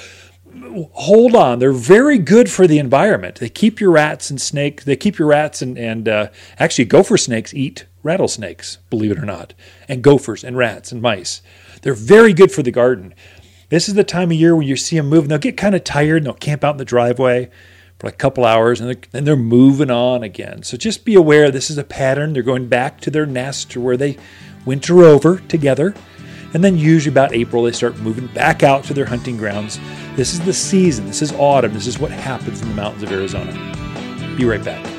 Hold 0.93 1.36
on, 1.36 1.59
they're 1.59 1.71
very 1.71 2.17
good 2.17 2.50
for 2.50 2.67
the 2.67 2.79
environment. 2.79 3.36
They 3.36 3.50
keep 3.50 3.79
your 3.79 3.91
rats 3.91 4.29
and 4.29 4.41
snake. 4.41 4.83
They 4.83 4.95
keep 4.95 5.17
your 5.19 5.27
rats 5.27 5.62
and 5.62 5.77
and 5.77 6.09
uh, 6.09 6.27
actually 6.59 6.86
gopher 6.86 7.17
snakes 7.17 7.53
eat 7.53 7.86
rattlesnakes, 8.07 8.77
believe 8.89 9.11
it 9.11 9.19
or 9.19 9.25
not, 9.25 9.53
and 9.87 10.01
gophers 10.01 10.43
and 10.43 10.57
rats 10.57 10.91
and 10.91 11.01
mice. 11.01 11.41
They're 11.81 11.93
very 11.93 12.33
good 12.33 12.51
for 12.51 12.63
the 12.63 12.71
garden. 12.71 13.13
This 13.69 13.87
is 13.87 13.95
the 13.95 14.03
time 14.03 14.31
of 14.31 14.37
year 14.37 14.55
where 14.55 14.65
you 14.65 14.75
see 14.75 14.95
them 14.95 15.07
moving. 15.07 15.29
They'll 15.29 15.37
get 15.37 15.57
kind 15.57 15.75
of 15.75 15.83
tired 15.83 16.17
and 16.17 16.25
they'll 16.25 16.33
camp 16.33 16.63
out 16.63 16.75
in 16.75 16.77
the 16.77 16.85
driveway 16.85 17.49
for 17.99 18.07
like 18.07 18.13
a 18.13 18.17
couple 18.17 18.45
hours 18.45 18.79
and 18.79 19.07
then 19.11 19.25
they're 19.25 19.35
moving 19.35 19.91
on 19.91 20.23
again. 20.23 20.63
So 20.63 20.77
just 20.77 21.05
be 21.05 21.15
aware 21.15 21.51
this 21.51 21.69
is 21.69 21.77
a 21.77 21.83
pattern. 21.83 22.33
They're 22.33 22.43
going 22.43 22.67
back 22.67 23.01
to 23.01 23.11
their 23.11 23.25
nest 23.25 23.75
or 23.75 23.81
where 23.81 23.97
they 23.97 24.17
winter 24.65 25.03
over 25.03 25.39
together. 25.39 25.93
And 26.53 26.63
then 26.63 26.77
usually 26.77 27.13
about 27.13 27.33
April, 27.33 27.63
they 27.63 27.73
start 27.73 27.97
moving 27.97 28.27
back 28.27 28.63
out 28.63 28.85
to 28.85 28.93
their 28.93 29.05
hunting 29.05 29.37
grounds. 29.37 29.79
This 30.15 30.33
is 30.33 30.39
the 30.39 30.53
season. 30.53 31.05
This 31.05 31.21
is 31.21 31.33
autumn. 31.33 31.73
This 31.73 31.87
is 31.87 31.99
what 31.99 32.11
happens 32.11 32.61
in 32.61 32.69
the 32.69 32.75
mountains 32.75 33.03
of 33.03 33.11
Arizona. 33.11 33.51
Be 34.37 34.45
right 34.45 34.63
back. 34.63 34.97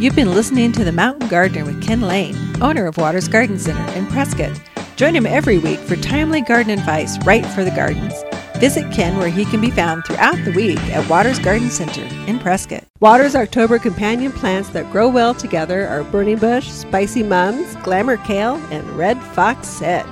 You've 0.00 0.16
been 0.16 0.32
listening 0.32 0.72
to 0.72 0.82
The 0.82 0.92
Mountain 0.92 1.28
Gardener 1.28 1.66
with 1.66 1.82
Ken 1.82 2.00
Lane, 2.00 2.34
owner 2.62 2.86
of 2.86 2.96
Waters 2.96 3.28
Garden 3.28 3.58
Center 3.58 3.86
in 3.92 4.06
Prescott. 4.06 4.58
Join 4.96 5.14
him 5.14 5.26
every 5.26 5.58
week 5.58 5.78
for 5.78 5.94
timely 5.94 6.40
garden 6.40 6.72
advice 6.72 7.22
right 7.26 7.44
for 7.44 7.64
the 7.64 7.70
gardens. 7.70 8.14
Visit 8.56 8.90
Ken 8.94 9.18
where 9.18 9.28
he 9.28 9.44
can 9.44 9.60
be 9.60 9.70
found 9.70 10.06
throughout 10.06 10.42
the 10.46 10.52
week 10.52 10.78
at 10.84 11.06
Waters 11.10 11.38
Garden 11.38 11.68
Center 11.68 12.00
in 12.26 12.38
Prescott. 12.38 12.84
Waters 13.00 13.36
October 13.36 13.78
companion 13.78 14.32
plants 14.32 14.70
that 14.70 14.90
grow 14.90 15.06
well 15.06 15.34
together 15.34 15.86
are 15.86 16.02
burning 16.04 16.38
bush, 16.38 16.70
spicy 16.70 17.22
mums, 17.22 17.76
glamour 17.82 18.16
kale, 18.16 18.54
and 18.70 18.88
red 18.92 19.22
fox 19.34 19.68
sedge. 19.68 20.06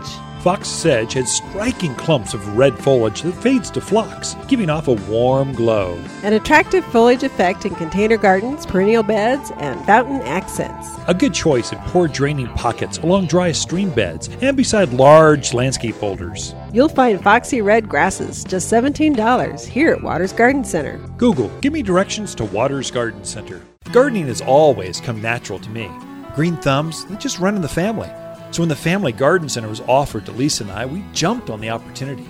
Fox 0.49 0.67
sedge 0.67 1.13
has 1.13 1.31
striking 1.31 1.95
clumps 1.97 2.33
of 2.33 2.57
red 2.57 2.79
foliage 2.79 3.21
that 3.21 3.35
fades 3.35 3.71
to 3.71 3.83
phlox, 3.83 4.35
giving 4.47 4.71
off 4.71 4.89
a 4.89 4.95
warm 4.95 5.53
glow. 5.53 6.03
An 6.23 6.33
attractive 6.33 6.87
foliage 6.87 7.23
effect 7.23 7.67
in 7.67 7.75
container 7.75 8.17
gardens, 8.17 8.65
perennial 8.65 9.03
beds, 9.03 9.53
and 9.59 9.79
fountain 9.85 10.23
accents. 10.23 10.89
A 11.07 11.13
good 11.13 11.35
choice 11.35 11.71
in 11.73 11.79
poor 11.81 12.09
draining 12.09 12.47
pockets 12.55 12.97
along 12.97 13.27
dry 13.27 13.53
stream 13.53 13.91
beds 13.91 14.31
and 14.41 14.57
beside 14.57 14.91
large 14.95 15.53
landscape 15.53 16.01
boulders. 16.01 16.55
You'll 16.73 16.89
find 16.89 17.23
foxy 17.23 17.61
red 17.61 17.87
grasses, 17.87 18.43
just 18.43 18.73
$17 18.73 19.67
here 19.67 19.93
at 19.93 20.03
Waters 20.03 20.33
Garden 20.33 20.65
Center. 20.65 20.97
Google, 21.19 21.51
give 21.61 21.75
me 21.75 21.83
directions 21.83 22.35
to 22.37 22.47
Waters 22.47 22.91
Garden 22.91 23.23
Center. 23.23 23.61
Gardening 23.93 24.29
has 24.29 24.41
always 24.41 24.99
come 24.99 25.21
natural 25.21 25.59
to 25.59 25.69
me. 25.69 25.91
Green 26.35 26.57
thumbs, 26.57 27.05
they 27.05 27.17
just 27.17 27.39
run 27.39 27.55
in 27.55 27.61
the 27.61 27.69
family. 27.69 28.09
So 28.51 28.63
when 28.63 28.69
the 28.69 28.77
family 28.77 29.13
garden 29.13 29.49
center 29.49 29.69
was 29.69 29.81
offered 29.83 30.27
to 30.27 30.33
Lisa 30.33 30.65
and 30.65 30.73
I, 30.73 30.87
we 30.87 31.05
jumped 31.13 31.51
on 31.51 31.61
the 31.61 31.71
opportunity. 31.71 32.27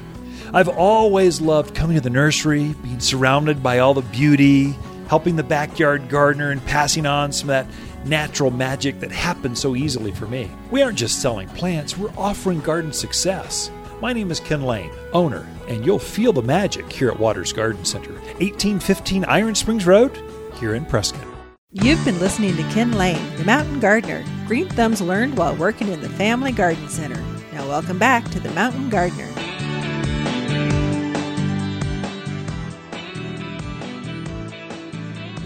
I've 0.52 0.68
always 0.68 1.40
loved 1.40 1.75
coming 1.75 1.96
to 1.96 2.00
the 2.00 2.10
nursery, 2.10 2.75
being 2.82 3.00
surrounded 3.00 3.62
by 3.62 3.78
all 3.78 3.94
the 3.94 4.02
beauty, 4.02 4.75
helping 5.08 5.37
the 5.37 5.42
backyard 5.42 6.08
gardener, 6.08 6.50
and 6.50 6.64
passing 6.66 7.06
on 7.06 7.32
some 7.32 7.50
of 7.50 7.66
that 7.66 8.06
natural 8.06 8.50
magic 8.50 9.00
that 9.00 9.12
happens 9.12 9.60
so 9.60 9.76
easily 9.76 10.12
for 10.12 10.26
me. 10.26 10.50
We 10.70 10.82
aren't 10.82 10.98
just 10.98 11.20
selling 11.20 11.48
plants, 11.48 11.96
we're 11.96 12.12
offering 12.16 12.60
garden 12.60 12.92
success. 12.92 13.70
My 14.00 14.12
name 14.12 14.30
is 14.30 14.40
Ken 14.40 14.62
Lane, 14.62 14.92
owner, 15.12 15.46
and 15.68 15.84
you'll 15.84 15.98
feel 15.98 16.32
the 16.32 16.42
magic 16.42 16.90
here 16.90 17.10
at 17.10 17.18
Waters 17.18 17.52
Garden 17.52 17.84
Center, 17.84 18.12
1815 18.12 19.25
Iron 19.25 19.54
Springs 19.54 19.87
Road, 19.87 20.22
here 20.54 20.75
in 20.75 20.84
Prescott. 20.87 21.38
You've 21.70 22.02
been 22.02 22.18
listening 22.18 22.56
to 22.56 22.62
Ken 22.70 22.92
Lane, 22.92 23.20
the 23.37 23.44
mountain 23.44 23.78
gardener. 23.78 24.25
Green 24.46 24.70
thumbs 24.70 25.02
learned 25.02 25.37
while 25.37 25.54
working 25.54 25.88
in 25.88 26.00
the 26.00 26.08
Family 26.08 26.50
Garden 26.50 26.88
Center. 26.88 27.22
Now, 27.52 27.68
welcome 27.68 27.98
back 27.98 28.26
to 28.30 28.40
the 28.40 28.48
Mountain 28.52 28.88
Gardener. 28.88 29.28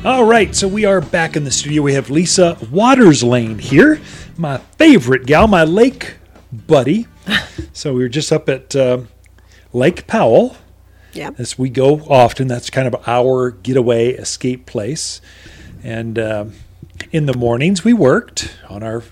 All 0.04 0.24
right, 0.24 0.54
so 0.54 0.68
we 0.68 0.84
are 0.84 1.00
back 1.00 1.34
in 1.34 1.42
the 1.42 1.50
studio. 1.50 1.82
We 1.82 1.94
have 1.94 2.08
Lisa 2.08 2.56
Waters 2.70 3.24
Lane 3.24 3.58
here, 3.58 4.00
my 4.36 4.58
favorite 4.58 5.26
gal, 5.26 5.48
my 5.48 5.64
lake 5.64 6.18
buddy. 6.52 7.08
so 7.72 7.94
we 7.94 8.02
were 8.02 8.08
just 8.08 8.30
up 8.30 8.48
at 8.48 8.76
uh, 8.76 9.00
Lake 9.72 10.06
Powell. 10.06 10.56
Yeah. 11.14 11.30
As 11.36 11.58
we 11.58 11.68
go 11.68 11.96
often, 12.02 12.46
that's 12.46 12.70
kind 12.70 12.86
of 12.86 13.08
our 13.08 13.50
getaway 13.50 14.10
escape 14.10 14.66
place. 14.66 15.20
And 15.82 16.18
uh, 16.18 16.44
in 17.10 17.26
the 17.26 17.36
mornings, 17.36 17.84
we 17.84 17.92
worked 17.92 18.54
on 18.68 18.82
our 18.82 19.02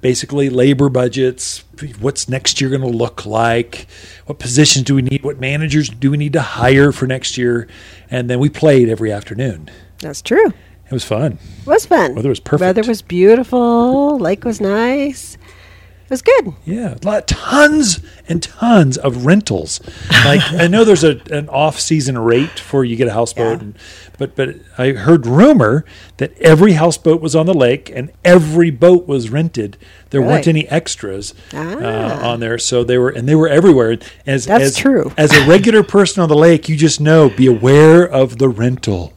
basically 0.00 0.48
labor 0.50 0.88
budgets. 0.88 1.64
What's 1.98 2.28
next 2.28 2.60
year 2.60 2.70
going 2.70 2.82
to 2.82 2.86
look 2.88 3.26
like? 3.26 3.86
What 4.26 4.38
positions 4.38 4.84
do 4.84 4.94
we 4.94 5.02
need? 5.02 5.22
What 5.24 5.40
managers 5.40 5.88
do 5.88 6.10
we 6.10 6.16
need 6.16 6.32
to 6.34 6.42
hire 6.42 6.92
for 6.92 7.06
next 7.06 7.36
year? 7.38 7.68
And 8.10 8.28
then 8.28 8.38
we 8.38 8.48
played 8.48 8.88
every 8.88 9.12
afternoon. 9.12 9.70
That's 10.00 10.22
true. 10.22 10.46
It 10.48 10.92
was 10.92 11.04
fun. 11.04 11.38
It 11.60 11.66
was 11.66 11.84
fun. 11.86 12.14
Weather 12.14 12.28
was 12.30 12.40
perfect. 12.40 12.60
Weather 12.60 12.88
was 12.88 13.02
beautiful. 13.02 14.18
Lake 14.18 14.44
was 14.44 14.60
nice. 14.60 15.34
It 15.34 16.10
was 16.10 16.22
good. 16.22 16.54
Yeah, 16.64 16.94
a 16.94 17.06
lot, 17.06 17.26
tons 17.28 18.00
and 18.26 18.42
tons 18.42 18.96
of 18.96 19.26
rentals. 19.26 19.80
Like 20.24 20.40
I 20.52 20.66
know 20.66 20.82
there's 20.84 21.04
a 21.04 21.20
an 21.30 21.50
off 21.50 21.78
season 21.78 22.16
rate 22.16 22.58
for 22.58 22.82
you 22.82 22.96
get 22.96 23.08
a 23.08 23.12
houseboat, 23.12 23.58
Yeah. 23.58 23.64
and, 23.64 23.78
but 24.18 24.34
but 24.36 24.56
I 24.76 24.90
heard 24.92 25.26
rumor 25.26 25.84
that 26.18 26.36
every 26.38 26.72
houseboat 26.72 27.20
was 27.20 27.34
on 27.36 27.46
the 27.46 27.54
lake 27.54 27.90
and 27.94 28.10
every 28.24 28.70
boat 28.70 29.06
was 29.06 29.30
rented. 29.30 29.76
There 30.10 30.20
weren't 30.22 30.46
any 30.48 30.66
extras 30.68 31.34
uh, 31.54 31.76
Ah. 31.82 32.30
on 32.32 32.40
there, 32.40 32.58
so 32.58 32.82
they 32.84 32.98
were 32.98 33.10
and 33.10 33.28
they 33.28 33.34
were 33.34 33.48
everywhere. 33.48 33.98
As 34.26 34.46
That's 34.46 34.64
as, 34.64 34.76
true. 34.76 35.12
As 35.16 35.32
a 35.32 35.46
regular 35.46 35.82
person 35.96 36.22
on 36.22 36.28
the 36.28 36.36
lake, 36.36 36.68
you 36.68 36.76
just 36.76 37.00
know 37.00 37.30
be 37.30 37.46
aware 37.46 38.02
of 38.06 38.38
the 38.38 38.48
rental. 38.48 39.12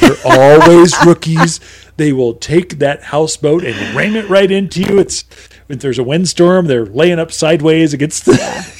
They're 0.00 0.16
always 0.24 0.94
rookies. 1.04 1.60
They 1.96 2.12
will 2.12 2.34
take 2.34 2.78
that 2.78 3.04
houseboat 3.04 3.64
and 3.64 3.94
ram 3.96 4.16
it 4.16 4.28
right 4.28 4.50
into 4.50 4.80
you. 4.82 4.98
It's 4.98 5.24
if 5.68 5.80
there's 5.80 5.98
a 5.98 6.04
windstorm, 6.04 6.66
they're 6.66 6.86
laying 6.86 7.18
up 7.18 7.32
sideways 7.32 7.92
against 7.92 8.24
the. 8.26 8.32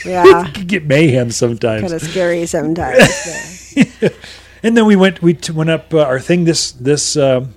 Yeah. 0.06 0.46
it 0.46 0.54
can 0.54 0.66
get 0.68 0.84
mayhem 0.86 1.30
sometimes. 1.32 1.82
kind 1.82 1.94
of 1.94 2.02
scary 2.02 2.46
sometimes. 2.46 3.74
And 4.66 4.76
then 4.76 4.84
we 4.84 4.96
went 4.96 5.22
we 5.22 5.32
t- 5.34 5.52
went 5.52 5.70
up 5.70 5.94
uh, 5.94 6.00
our 6.02 6.18
thing 6.18 6.42
this 6.42 6.72
this 6.72 7.16
um, 7.16 7.54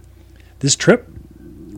this 0.60 0.76
trip 0.76 1.10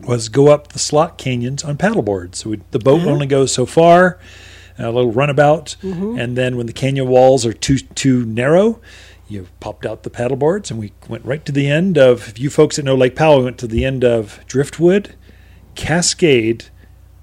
was 0.04 0.28
go 0.28 0.48
up 0.48 0.72
the 0.74 0.78
slot 0.78 1.16
canyons 1.16 1.64
on 1.64 1.78
paddleboards. 1.78 2.34
So 2.34 2.50
we, 2.50 2.60
the 2.70 2.78
boat 2.78 3.00
only 3.06 3.26
goes 3.26 3.50
so 3.50 3.64
far, 3.64 4.18
a 4.78 4.90
little 4.90 5.10
runabout, 5.10 5.76
and 6.18 6.36
then 6.36 6.58
when 6.58 6.66
the 6.66 6.72
canyon 6.74 7.08
walls 7.08 7.46
are 7.46 7.54
too 7.54 7.78
too 7.78 8.26
narrow, 8.26 8.78
you 9.26 9.46
popped 9.58 9.86
out 9.86 10.02
the 10.02 10.10
paddleboards, 10.10 10.70
and 10.70 10.78
we 10.78 10.92
went 11.08 11.24
right 11.24 11.42
to 11.46 11.52
the 11.52 11.66
end 11.66 11.96
of. 11.96 12.28
If 12.28 12.38
you 12.38 12.50
folks 12.50 12.76
that 12.76 12.84
know 12.84 12.94
Lake 12.94 13.16
Powell, 13.16 13.38
we 13.38 13.44
went 13.44 13.58
to 13.60 13.66
the 13.66 13.86
end 13.86 14.04
of 14.04 14.38
Driftwood, 14.46 15.14
Cascade, 15.74 16.66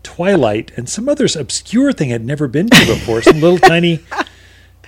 Twilight, 0.02 0.72
and 0.76 0.90
some 0.90 1.08
other 1.08 1.28
obscure 1.38 1.94
thing 1.94 2.12
I'd 2.12 2.26
never 2.26 2.48
been 2.48 2.70
to 2.72 2.86
before. 2.88 3.22
Some 3.22 3.40
little 3.40 3.60
tiny. 3.60 4.00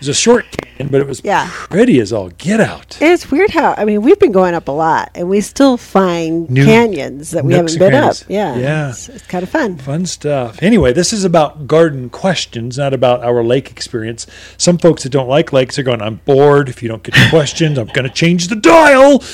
It 0.02 0.08
was 0.08 0.18
a 0.18 0.20
short 0.20 0.50
canyon, 0.50 0.88
but 0.92 1.00
it 1.00 1.06
was 1.08 1.22
Yeah. 1.24 1.48
pretty 1.70 2.00
as 2.00 2.12
all 2.12 2.30
get 2.40 2.60
out. 2.60 2.98
it's 3.00 3.30
weird 3.30 3.52
how 3.52 3.76
I 3.78 3.86
mean 3.86 4.02
we've 4.02 4.18
been 4.18 4.32
going 4.32 4.56
up 4.56 4.68
a 4.68 4.72
lot 4.72 5.12
and 5.14 5.30
we 5.30 5.42
still 5.42 5.78
find 5.78 6.50
New 6.50 6.66
canyons 6.66 7.30
that 7.32 7.46
we 7.46 7.54
haven't 7.54 7.74
and 7.74 7.80
been 7.80 7.94
up. 7.94 8.16
Yeah. 8.28 8.56
Yeah. 8.58 8.90
It's, 8.90 9.08
it's 9.10 9.28
kind 9.28 9.44
of 9.44 9.50
fun. 9.50 9.78
Fun 9.78 10.08
stuff. 10.08 10.58
Anyway, 10.64 10.92
this 10.92 11.14
is 11.14 11.24
about 11.24 11.68
garden 11.68 12.10
questions, 12.10 12.80
not 12.80 12.96
about 12.96 13.24
our 13.24 13.44
lake 13.44 13.70
experience. 13.70 14.26
Some 14.58 14.80
folks 14.80 15.04
that 15.04 15.10
don't 15.10 15.28
like 15.30 15.54
lakes 15.54 15.78
are 15.78 15.84
going, 15.84 16.02
I'm 16.02 16.16
bored. 16.26 16.68
If 16.68 16.82
you 16.82 16.90
don't 16.90 17.04
get 17.04 17.14
the 17.14 17.28
questions, 17.30 17.78
I'm 17.78 17.86
going 17.88 18.08
to 18.08 18.14
change 18.14 18.48
the 18.48 18.56
dial. 18.56 19.24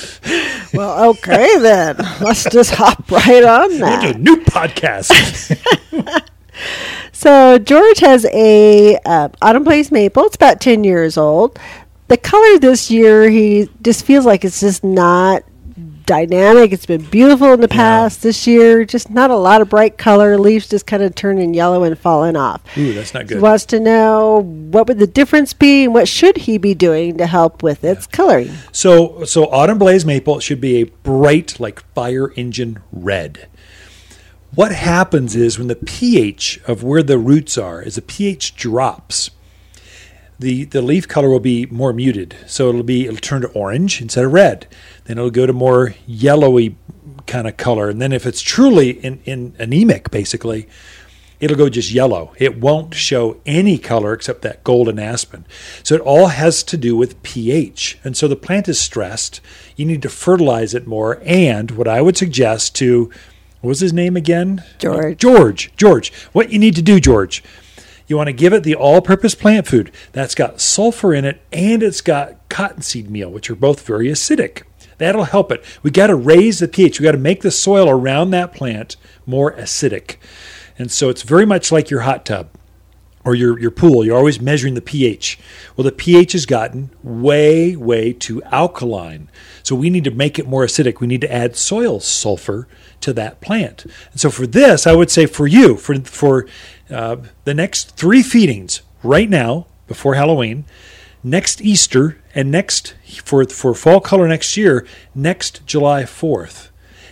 Well, 0.73 1.11
okay 1.11 1.57
then. 1.59 1.95
Let's 2.19 2.43
just 2.43 2.71
hop 2.71 3.09
right 3.09 3.41
on 3.41 3.77
that. 3.79 4.15
a 4.15 4.19
new 4.19 4.35
podcast. 4.43 5.07
So 7.11 7.57
George 7.57 7.99
has 7.99 8.25
a 8.33 8.97
uh, 9.05 9.29
autumn 9.41 9.63
blaze 9.63 9.91
maple. 9.91 10.25
It's 10.25 10.35
about 10.35 10.61
ten 10.61 10.83
years 10.83 11.17
old. 11.17 11.59
The 12.07 12.17
color 12.17 12.57
this 12.59 12.89
year, 12.89 13.29
he 13.29 13.69
just 13.81 14.05
feels 14.05 14.25
like 14.25 14.45
it's 14.45 14.61
just 14.61 14.83
not 14.83 15.43
dynamic. 16.05 16.71
It's 16.71 16.85
been 16.85 17.03
beautiful 17.03 17.51
in 17.51 17.59
the 17.59 17.67
past. 17.67 18.23
This 18.23 18.47
year, 18.47 18.85
just 18.85 19.09
not 19.09 19.29
a 19.29 19.35
lot 19.35 19.61
of 19.61 19.69
bright 19.69 19.97
color. 19.97 20.37
Leaves 20.37 20.67
just 20.69 20.87
kind 20.87 21.03
of 21.03 21.13
turning 21.15 21.53
yellow 21.53 21.83
and 21.83 21.99
falling 21.99 22.37
off. 22.37 22.61
Ooh, 22.77 22.93
that's 22.93 23.13
not 23.13 23.23
He 23.23 23.27
good. 23.27 23.41
wants 23.41 23.65
to 23.65 23.79
know 23.81 24.41
what 24.71 24.87
would 24.87 24.99
the 24.99 25.05
difference 25.05 25.53
be 25.53 25.83
and 25.83 25.93
what 25.93 26.07
should 26.07 26.37
he 26.37 26.57
be 26.57 26.73
doing 26.73 27.17
to 27.17 27.27
help 27.27 27.61
with 27.61 27.83
its 27.83 28.07
coloring. 28.07 28.51
So, 28.71 29.25
so 29.25 29.47
autumn 29.51 29.77
blaze 29.77 30.05
maple 30.05 30.39
should 30.39 30.61
be 30.61 30.77
a 30.77 30.83
bright, 30.85 31.59
like 31.59 31.83
fire 31.93 32.31
engine 32.37 32.79
red. 32.91 33.49
What 34.55 34.71
happens 34.71 35.35
is 35.35 35.57
when 35.57 35.67
the 35.67 35.75
pH 35.75 36.59
of 36.67 36.83
where 36.83 37.03
the 37.03 37.17
roots 37.17 37.57
are, 37.57 37.81
as 37.81 37.95
the 37.95 38.01
pH 38.01 38.55
drops, 38.55 39.29
the 40.39 40.65
the 40.65 40.81
leaf 40.81 41.07
color 41.07 41.29
will 41.29 41.39
be 41.39 41.65
more 41.67 41.93
muted. 41.93 42.35
So 42.47 42.69
it'll 42.69 42.83
be 42.83 43.05
it'll 43.05 43.17
turn 43.17 43.41
to 43.41 43.49
orange 43.49 44.01
instead 44.01 44.25
of 44.25 44.33
red. 44.33 44.67
Then 45.05 45.17
it'll 45.17 45.31
go 45.31 45.45
to 45.45 45.53
more 45.53 45.95
yellowy 46.05 46.75
kind 47.25 47.47
of 47.47 47.57
color. 47.57 47.89
And 47.89 48.01
then 48.01 48.13
if 48.13 48.25
it's 48.25 48.41
truly 48.41 48.91
in, 48.91 49.19
in 49.25 49.55
anemic, 49.59 50.11
basically, 50.11 50.67
it'll 51.39 51.57
go 51.57 51.69
just 51.69 51.91
yellow. 51.91 52.33
It 52.37 52.59
won't 52.59 52.93
show 52.93 53.39
any 53.45 53.77
color 53.77 54.13
except 54.13 54.41
that 54.43 54.63
golden 54.63 54.99
aspen. 54.99 55.45
So 55.83 55.95
it 55.95 56.01
all 56.01 56.27
has 56.27 56.63
to 56.63 56.77
do 56.77 56.95
with 56.95 57.21
pH. 57.23 57.99
And 58.03 58.15
so 58.15 58.27
the 58.27 58.35
plant 58.35 58.67
is 58.67 58.79
stressed. 58.79 59.41
You 59.75 59.85
need 59.85 60.01
to 60.03 60.09
fertilize 60.09 60.73
it 60.73 60.87
more. 60.87 61.19
And 61.23 61.71
what 61.71 61.87
I 61.87 62.01
would 62.01 62.17
suggest 62.17 62.75
to 62.75 63.11
what 63.61 63.69
was 63.69 63.79
his 63.79 63.93
name 63.93 64.15
again? 64.15 64.63
George. 64.79 65.17
George. 65.17 65.71
George. 65.75 66.13
What 66.31 66.51
you 66.51 66.59
need 66.59 66.75
to 66.75 66.81
do, 66.81 66.99
George, 66.99 67.43
you 68.07 68.15
want 68.15 68.27
to 68.27 68.33
give 68.33 68.53
it 68.53 68.63
the 68.63 68.75
all 68.75 69.01
purpose 69.01 69.35
plant 69.35 69.67
food 69.67 69.91
that's 70.11 70.35
got 70.35 70.61
sulfur 70.61 71.13
in 71.13 71.25
it 71.25 71.41
and 71.51 71.83
it's 71.83 72.01
got 72.01 72.47
cottonseed 72.49 73.09
meal, 73.09 73.29
which 73.29 73.49
are 73.49 73.55
both 73.55 73.85
very 73.85 74.07
acidic. 74.07 74.63
That'll 74.97 75.25
help 75.25 75.51
it. 75.51 75.63
We 75.83 75.91
got 75.91 76.07
to 76.07 76.15
raise 76.15 76.59
the 76.59 76.67
pH. 76.67 76.99
We 76.99 77.03
got 77.03 77.11
to 77.11 77.17
make 77.17 77.41
the 77.41 77.51
soil 77.51 77.89
around 77.89 78.31
that 78.31 78.53
plant 78.53 78.95
more 79.25 79.51
acidic. 79.53 80.15
And 80.79 80.91
so 80.91 81.09
it's 81.09 81.21
very 81.23 81.45
much 81.45 81.71
like 81.71 81.89
your 81.89 82.01
hot 82.01 82.25
tub 82.25 82.49
or 83.27 83.35
your, 83.35 83.59
your 83.59 83.71
pool. 83.71 84.05
You're 84.05 84.17
always 84.17 84.39
measuring 84.39 84.75
the 84.75 84.81
pH. 84.81 85.37
Well, 85.75 85.83
the 85.83 85.91
pH 85.91 86.31
has 86.31 86.45
gotten 86.45 86.91
way, 87.03 87.75
way 87.75 88.13
too 88.13 88.41
alkaline. 88.43 89.29
So 89.63 89.75
we 89.75 89.89
need 89.89 90.05
to 90.05 90.11
make 90.11 90.39
it 90.39 90.47
more 90.47 90.63
acidic. 90.63 91.01
We 91.01 91.07
need 91.07 91.19
to 91.21 91.31
add 91.31 91.57
soil 91.57 91.99
sulfur 91.99 92.69
to 93.01 93.11
that 93.13 93.41
plant. 93.41 93.83
And 94.13 94.21
so 94.21 94.29
for 94.29 94.47
this, 94.47 94.87
I 94.87 94.95
would 94.95 95.11
say 95.11 95.25
for 95.25 95.45
you, 95.45 95.75
for, 95.75 95.99
for 95.99 96.47
uh, 96.89 97.17
the 97.43 97.53
next 97.53 97.97
three 97.97 98.23
feedings 98.23 98.81
right 99.03 99.29
now 99.29 99.67
before 99.87 100.15
Halloween, 100.15 100.63
next 101.21 101.61
Easter, 101.61 102.21
and 102.33 102.49
next 102.49 102.95
for, 103.25 103.43
for 103.43 103.73
fall 103.73 103.99
color 103.99 104.29
next 104.29 104.55
year, 104.55 104.87
next 105.13 105.65
July 105.65 106.03
4th. 106.03 106.69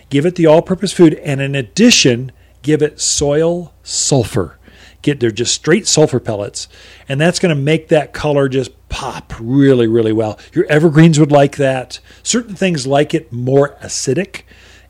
Give 0.10 0.26
it 0.26 0.36
the 0.36 0.46
all 0.46 0.62
purpose 0.62 0.94
food, 0.94 1.16
and 1.16 1.42
in 1.42 1.56
addition, 1.56 2.32
give 2.62 2.82
it 2.82 3.02
soil 3.02 3.74
sulfur. 3.84 4.58
Get 5.06 5.20
they're 5.20 5.30
just 5.30 5.54
straight 5.54 5.86
sulfur 5.86 6.20
pellets, 6.20 6.68
and 7.08 7.22
that's 7.22 7.38
going 7.38 7.56
to 7.56 7.62
make 7.62 7.90
that 7.90 8.12
color 8.12 8.50
just 8.50 8.72
pop 8.90 9.34
really, 9.40 9.86
really 9.86 10.12
well. 10.12 10.40
Your 10.52 10.66
evergreens 10.66 11.20
would 11.20 11.32
like 11.32 11.58
that. 11.58 12.00
Certain 12.24 12.56
things 12.56 12.88
like 12.88 13.14
it 13.14 13.32
more 13.32 13.78
acidic. 13.84 14.42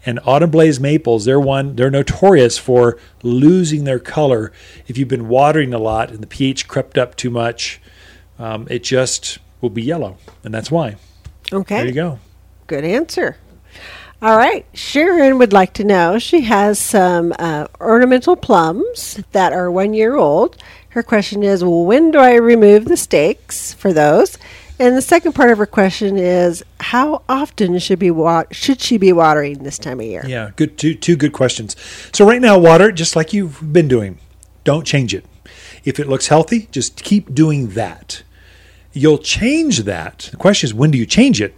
And 0.05 0.21
autumn 0.23 0.51
blaze 0.51 0.79
maples, 0.79 1.25
they're 1.25 1.37
one 1.37 1.75
they're 1.75 1.91
notorious 1.91 2.57
for 2.57 2.97
losing 3.23 3.83
their 3.83 3.99
color 3.99 4.53
if 4.87 4.97
you've 4.97 5.09
been 5.09 5.27
watering 5.27 5.73
a 5.73 5.79
lot 5.79 6.11
and 6.11 6.23
the 6.23 6.27
pH 6.27 6.69
crept 6.69 6.97
up 6.97 7.17
too 7.17 7.29
much. 7.29 7.81
Um, 8.39 8.67
it 8.69 8.83
just 8.83 9.39
will 9.59 9.69
be 9.69 9.83
yellow, 9.83 10.15
and 10.45 10.53
that's 10.53 10.71
why. 10.71 10.95
Okay. 11.51 11.75
There 11.79 11.87
you 11.87 11.91
go. 11.91 12.19
Good 12.67 12.85
answer. 12.85 13.35
All 14.25 14.35
right. 14.35 14.65
Sharon 14.73 15.37
would 15.37 15.53
like 15.53 15.73
to 15.73 15.83
know 15.83 16.17
she 16.17 16.41
has 16.41 16.79
some 16.79 17.31
uh, 17.37 17.67
ornamental 17.79 18.35
plums 18.35 19.23
that 19.33 19.53
are 19.53 19.69
one 19.69 19.93
year 19.93 20.15
old. 20.15 20.57
Her 20.89 21.03
question 21.03 21.43
is 21.43 21.63
when 21.63 22.09
do 22.09 22.17
I 22.17 22.33
remove 22.33 22.85
the 22.85 22.97
stakes 22.97 23.73
for 23.75 23.93
those? 23.93 24.39
And 24.79 24.97
the 24.97 25.01
second 25.03 25.33
part 25.33 25.51
of 25.51 25.59
her 25.59 25.67
question 25.67 26.17
is 26.17 26.65
how 26.79 27.21
often 27.29 27.77
should 27.77 27.99
be 27.99 28.09
wa- 28.09 28.45
should 28.49 28.81
she 28.81 28.97
be 28.97 29.13
watering 29.13 29.59
this 29.59 29.77
time 29.77 29.99
of 29.99 30.07
year? 30.07 30.23
Yeah, 30.25 30.49
good. 30.55 30.79
Two 30.79 30.95
two 30.95 31.15
good 31.15 31.31
questions. 31.31 31.75
So 32.11 32.25
right 32.25 32.41
now, 32.41 32.57
water 32.57 32.91
just 32.91 33.15
like 33.15 33.31
you've 33.31 33.71
been 33.71 33.87
doing. 33.87 34.17
Don't 34.63 34.87
change 34.87 35.13
it. 35.13 35.23
If 35.83 35.99
it 35.99 36.07
looks 36.07 36.29
healthy, 36.29 36.67
just 36.71 37.03
keep 37.03 37.35
doing 37.35 37.69
that. 37.75 38.23
You'll 38.91 39.19
change 39.19 39.83
that. 39.83 40.29
The 40.31 40.37
question 40.37 40.65
is, 40.65 40.73
when 40.73 40.89
do 40.89 40.97
you 40.97 41.05
change 41.05 41.39
it? 41.39 41.53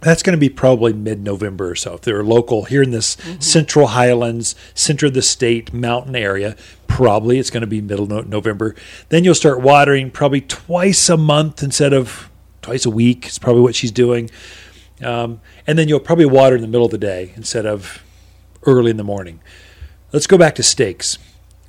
That's 0.00 0.22
going 0.22 0.36
to 0.36 0.40
be 0.40 0.48
probably 0.48 0.92
mid 0.92 1.22
November 1.22 1.70
or 1.70 1.74
so. 1.74 1.94
If 1.94 2.02
they're 2.02 2.24
local 2.24 2.64
here 2.64 2.82
in 2.82 2.90
this 2.90 3.16
central 3.38 3.88
highlands, 3.88 4.54
center 4.74 5.06
of 5.06 5.14
the 5.14 5.22
state, 5.22 5.74
mountain 5.74 6.16
area, 6.16 6.56
probably 6.86 7.38
it's 7.38 7.50
going 7.50 7.60
to 7.60 7.66
be 7.66 7.80
middle 7.80 8.06
no- 8.06 8.22
November. 8.22 8.74
Then 9.10 9.24
you'll 9.24 9.34
start 9.34 9.60
watering 9.60 10.10
probably 10.10 10.40
twice 10.40 11.08
a 11.08 11.16
month 11.16 11.62
instead 11.62 11.92
of 11.92 12.30
twice 12.62 12.86
a 12.86 12.90
week. 12.90 13.26
It's 13.26 13.38
probably 13.38 13.62
what 13.62 13.74
she's 13.74 13.92
doing. 13.92 14.30
Um, 15.02 15.40
and 15.66 15.78
then 15.78 15.88
you'll 15.88 16.00
probably 16.00 16.26
water 16.26 16.56
in 16.56 16.62
the 16.62 16.68
middle 16.68 16.86
of 16.86 16.92
the 16.92 16.98
day 16.98 17.32
instead 17.36 17.66
of 17.66 18.02
early 18.64 18.90
in 18.90 18.96
the 18.96 19.04
morning. 19.04 19.40
Let's 20.12 20.26
go 20.26 20.36
back 20.36 20.54
to 20.56 20.62
stakes. 20.62 21.18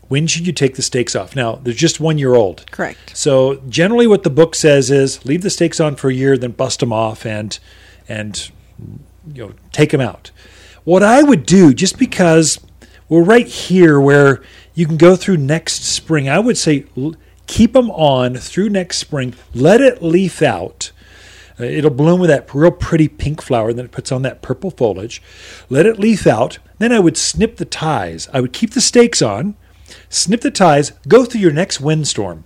When 0.08 0.28
should 0.28 0.46
you 0.46 0.52
take 0.52 0.76
the 0.76 0.82
stakes 0.82 1.16
off? 1.16 1.36
Now, 1.36 1.56
they're 1.56 1.74
just 1.74 2.02
one 2.02 2.18
year 2.18 2.36
old. 2.36 2.70
Correct. 2.72 3.16
So 3.16 3.62
generally, 3.70 4.08
what 4.08 4.24
the 4.24 4.30
book 4.30 4.56
says 4.56 4.92
is 4.92 5.24
leave 5.26 5.42
the 5.42 5.50
stakes 5.50 5.80
on 5.80 5.96
for 5.96 6.10
a 6.10 6.14
year, 6.14 6.38
then 6.38 6.52
bust 6.52 6.82
them 6.82 6.92
off 6.92 7.26
and 7.26 7.58
and 8.08 8.52
you 9.34 9.48
know 9.48 9.54
take 9.72 9.92
them 9.92 10.02
out. 10.02 10.32
What 10.84 11.04
I 11.04 11.24
would 11.24 11.46
do, 11.46 11.74
just 11.74 12.00
because 12.00 12.60
we're 13.08 13.24
right 13.24 13.48
here 13.48 14.00
where 14.00 14.42
you 14.74 14.86
can 14.86 14.98
go 14.98 15.16
through 15.16 15.38
next 15.38 15.84
spring, 15.84 16.28
I 16.30 16.40
would 16.40 16.58
say 16.58 16.86
keep 17.48 17.74
them 17.74 17.92
on 17.92 18.36
through 18.36 18.70
next 18.70 18.98
spring. 18.98 19.36
Let 19.54 19.82
it 19.82 20.02
leaf 20.02 20.42
out. 20.42 20.92
Uh, 21.60 21.66
It'll 21.66 21.92
bloom 21.92 22.20
with 22.20 22.30
that 22.30 22.54
real 22.56 22.72
pretty 22.72 23.08
pink 23.08 23.42
flower, 23.42 23.70
and 23.70 23.78
then 23.78 23.86
it 23.86 23.92
puts 23.92 24.12
on 24.12 24.22
that 24.24 24.42
purple 24.42 24.72
foliage. 24.72 25.22
Let 25.70 25.86
it 25.86 26.00
leaf 26.00 26.26
out. 26.26 26.60
Then 26.80 26.92
I 26.92 27.00
would 27.00 27.18
snip 27.18 27.58
the 27.58 27.66
ties. 27.66 28.28
I 28.34 28.42
would 28.42 28.54
keep 28.54 28.72
the 28.72 28.82
stakes 28.82 29.22
on, 29.22 29.56
snip 30.10 30.42
the 30.42 30.50
ties, 30.50 30.94
go 31.08 31.26
through 31.26 31.42
your 31.42 31.52
next 31.52 31.80
windstorm, 31.80 32.44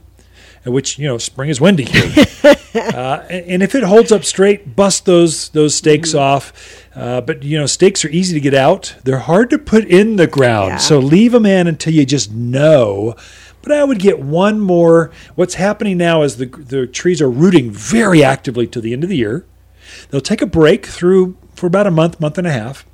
which 0.66 0.98
you 1.00 1.08
know 1.08 1.18
spring 1.18 1.50
is 1.50 1.62
windy 1.62 1.86
here. 1.86 2.26
uh, 2.76 3.24
and 3.30 3.62
if 3.64 3.76
it 3.76 3.84
holds 3.84 4.12
up 4.12 4.24
straight, 4.24 4.76
bust 4.76 5.06
those 5.06 5.50
those 5.50 5.76
stakes 5.76 6.14
off. 6.14 6.52
Uh, 6.96 7.22
but 7.22 7.44
you 7.44 7.58
know 7.60 7.66
stakes 7.66 8.04
are 8.06 8.10
easy 8.10 8.34
to 8.34 8.40
get 8.40 8.54
out. 8.54 8.96
They're 9.04 9.20
hard 9.20 9.50
to 9.52 9.58
put 9.60 9.86
in 9.86 10.16
the 10.16 10.28
ground, 10.28 10.70
Yeah. 10.72 10.78
so 10.78 11.00
leave 11.00 11.32
them 11.32 11.46
in 11.46 11.68
until 11.68 11.94
you 11.94 12.06
just 12.06 12.32
know. 12.32 13.16
But 13.62 13.72
I 13.72 13.84
would 13.84 14.00
get 14.00 14.20
one 14.20 14.60
more. 14.60 15.12
What's 15.36 15.56
happening 15.56 15.98
now 15.98 16.22
is 16.22 16.38
the 16.38 16.46
the 16.46 16.86
trees 16.88 17.22
are 17.22 17.30
rooting 17.30 17.72
very 17.72 18.24
actively 18.24 18.68
to 18.68 18.80
the 18.82 18.94
end 18.94 19.04
of 19.04 19.10
the 19.10 19.18
year. 19.18 19.46
They'll 20.10 20.22
take 20.22 20.42
a 20.42 20.46
break 20.48 20.86
through 20.86 21.38
for 21.56 21.68
about 21.68 21.88
a 21.88 21.92
month, 21.92 22.20
month 22.20 22.38
and 22.38 22.46
a 22.48 22.52
half. 22.52 22.86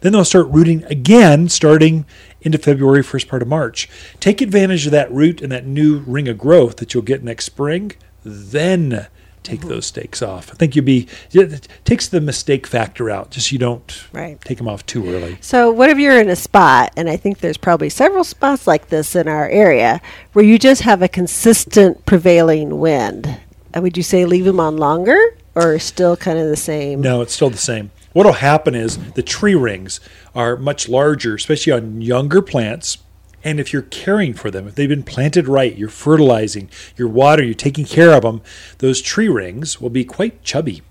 Then 0.00 0.12
they'll 0.12 0.24
start 0.24 0.48
rooting 0.48 0.84
again 0.84 1.48
starting 1.48 2.04
into 2.40 2.58
February, 2.58 3.02
first 3.02 3.28
part 3.28 3.42
of 3.42 3.48
March. 3.48 3.88
Take 4.20 4.40
advantage 4.40 4.86
of 4.86 4.92
that 4.92 5.10
root 5.12 5.40
and 5.40 5.50
that 5.52 5.66
new 5.66 5.98
ring 5.98 6.28
of 6.28 6.38
growth 6.38 6.76
that 6.76 6.94
you'll 6.94 7.02
get 7.02 7.22
next 7.24 7.46
spring. 7.46 7.92
Then 8.24 9.08
take 9.42 9.60
mm-hmm. 9.60 9.68
those 9.68 9.86
stakes 9.86 10.20
off. 10.22 10.50
I 10.50 10.54
think 10.54 10.76
you'd 10.76 10.84
be, 10.84 11.08
it 11.32 11.68
takes 11.84 12.08
the 12.08 12.20
mistake 12.20 12.66
factor 12.66 13.08
out, 13.10 13.30
just 13.30 13.50
you 13.52 13.58
don't 13.58 14.06
Right. 14.12 14.40
take 14.42 14.58
them 14.58 14.68
off 14.68 14.84
too 14.84 15.08
early. 15.08 15.38
So, 15.40 15.70
what 15.70 15.90
if 15.90 15.98
you're 15.98 16.20
in 16.20 16.28
a 16.28 16.36
spot, 16.36 16.92
and 16.96 17.08
I 17.08 17.16
think 17.16 17.38
there's 17.38 17.56
probably 17.56 17.88
several 17.88 18.24
spots 18.24 18.66
like 18.66 18.88
this 18.88 19.16
in 19.16 19.26
our 19.28 19.48
area, 19.48 20.00
where 20.32 20.44
you 20.44 20.58
just 20.58 20.82
have 20.82 21.02
a 21.02 21.08
consistent 21.08 22.04
prevailing 22.04 22.78
wind? 22.78 23.40
Would 23.74 23.96
you 23.96 24.02
say 24.02 24.24
leave 24.24 24.44
them 24.44 24.60
on 24.60 24.76
longer, 24.76 25.18
or 25.54 25.78
still 25.78 26.16
kind 26.16 26.38
of 26.38 26.48
the 26.48 26.56
same? 26.56 27.00
No, 27.00 27.22
it's 27.22 27.32
still 27.32 27.50
the 27.50 27.56
same. 27.56 27.90
What'll 28.12 28.32
happen 28.32 28.74
is 28.74 28.98
the 29.12 29.22
tree 29.22 29.54
rings 29.54 30.00
are 30.34 30.56
much 30.56 30.88
larger, 30.88 31.34
especially 31.34 31.72
on 31.72 32.00
younger 32.00 32.42
plants. 32.42 32.98
And 33.44 33.60
if 33.60 33.72
you're 33.72 33.82
caring 33.82 34.34
for 34.34 34.50
them, 34.50 34.66
if 34.66 34.74
they've 34.74 34.88
been 34.88 35.04
planted 35.04 35.46
right, 35.46 35.76
you're 35.76 35.88
fertilizing, 35.88 36.68
you're 36.96 37.08
watering, 37.08 37.48
you're 37.48 37.54
taking 37.54 37.84
care 37.84 38.12
of 38.12 38.22
them, 38.22 38.42
those 38.78 39.00
tree 39.00 39.28
rings 39.28 39.80
will 39.80 39.90
be 39.90 40.04
quite 40.04 40.42
chubby. 40.42 40.82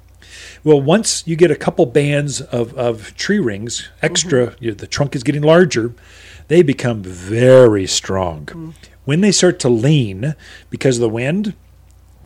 Well, 0.64 0.82
once 0.82 1.26
you 1.28 1.36
get 1.36 1.52
a 1.52 1.56
couple 1.56 1.86
bands 1.86 2.42
of, 2.42 2.74
of 2.76 3.16
tree 3.16 3.40
rings, 3.40 3.90
extra, 4.02 4.48
mm-hmm. 4.48 4.64
you 4.64 4.72
know, 4.72 4.76
the 4.76 4.88
trunk 4.88 5.16
is 5.16 5.24
getting 5.24 5.42
larger, 5.42 5.94
they 6.48 6.62
become 6.62 7.04
very 7.04 7.86
strong. 7.86 8.46
Mm-hmm. 8.46 8.70
When 9.06 9.22
they 9.22 9.32
start 9.32 9.60
to 9.60 9.70
lean 9.70 10.36
because 10.70 10.98
of 10.98 11.02
the 11.02 11.10
wind, 11.10 11.54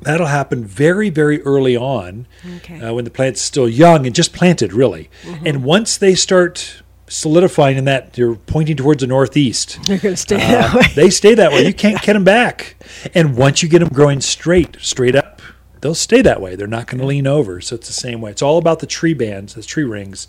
that'll 0.02 0.28
happen 0.28 0.64
very, 0.66 1.10
very 1.10 1.42
early 1.44 1.76
on 1.78 2.28
Okay. 2.58 2.80
uh, 2.82 2.94
when 2.94 3.06
the 3.06 3.12
plant's 3.12 3.42
still 3.42 3.70
young 3.70 4.06
and 4.06 4.14
just 4.16 4.34
planted, 4.34 4.74
really. 4.74 5.10
And 5.46 5.64
once 5.64 5.98
they 5.98 6.16
start 6.16 6.82
solidifying 7.08 7.78
in 7.78 7.86
that, 7.86 8.18
you're 8.18 8.36
pointing 8.36 8.78
towards 8.78 9.02
the 9.02 9.08
northeast. 9.08 9.80
They're 9.88 9.98
going 9.98 10.16
to 10.16 10.22
stay 10.22 10.36
Uh, 10.36 10.40
that 10.40 10.74
way. 10.76 10.88
they 10.96 11.10
stay 11.10 11.34
that 11.36 11.52
way. 11.52 11.66
You 11.68 11.74
can't 11.74 12.02
get 12.04 12.14
them 12.14 12.24
back. 12.24 12.76
And 13.14 13.36
once 13.36 13.62
you 13.62 13.70
get 13.70 13.80
them 13.80 13.90
growing 13.90 14.22
straight, 14.22 14.78
straight 14.80 15.16
up, 15.16 15.42
they'll 15.82 15.94
stay 15.96 16.22
that 16.22 16.40
way. 16.42 16.56
They're 16.56 16.68
not 16.68 16.88
going 16.88 17.00
to 17.02 17.06
lean 17.08 17.28
over. 17.28 17.60
So 17.62 17.76
it's 17.76 17.88
the 17.88 17.94
same 17.94 18.22
way. 18.22 18.32
It's 18.32 18.42
all 18.42 18.58
about 18.58 18.80
the 18.80 18.88
tree 18.88 19.14
bands, 19.14 19.56
the 19.56 19.62
tree 19.64 19.84
rings 19.84 20.28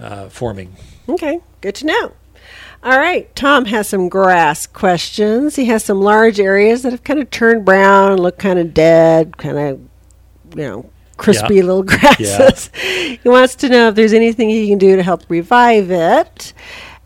uh, 0.00 0.28
forming. 0.28 0.74
Okay, 1.08 1.38
good 1.60 1.74
to 1.76 1.86
know. 1.86 2.12
All 2.86 2.96
right, 2.96 3.34
Tom 3.34 3.64
has 3.64 3.88
some 3.88 4.08
grass 4.08 4.64
questions. 4.66 5.56
He 5.56 5.64
has 5.64 5.84
some 5.84 6.00
large 6.00 6.38
areas 6.38 6.82
that 6.82 6.92
have 6.92 7.02
kind 7.02 7.18
of 7.18 7.28
turned 7.30 7.64
brown 7.64 8.12
and 8.12 8.20
look 8.20 8.38
kind 8.38 8.60
of 8.60 8.72
dead, 8.72 9.36
kind 9.38 9.58
of, 9.58 9.80
you 10.56 10.62
know, 10.62 10.90
crispy 11.16 11.56
Yeah. 11.56 11.62
little 11.62 11.82
grasses. 11.82 12.70
he 12.80 13.18
wants 13.28 13.56
to 13.56 13.68
know 13.68 13.88
if 13.88 13.96
there's 13.96 14.12
anything 14.12 14.48
he 14.50 14.68
can 14.68 14.78
do 14.78 14.94
to 14.94 15.02
help 15.02 15.24
revive 15.28 15.90
it. 15.90 16.52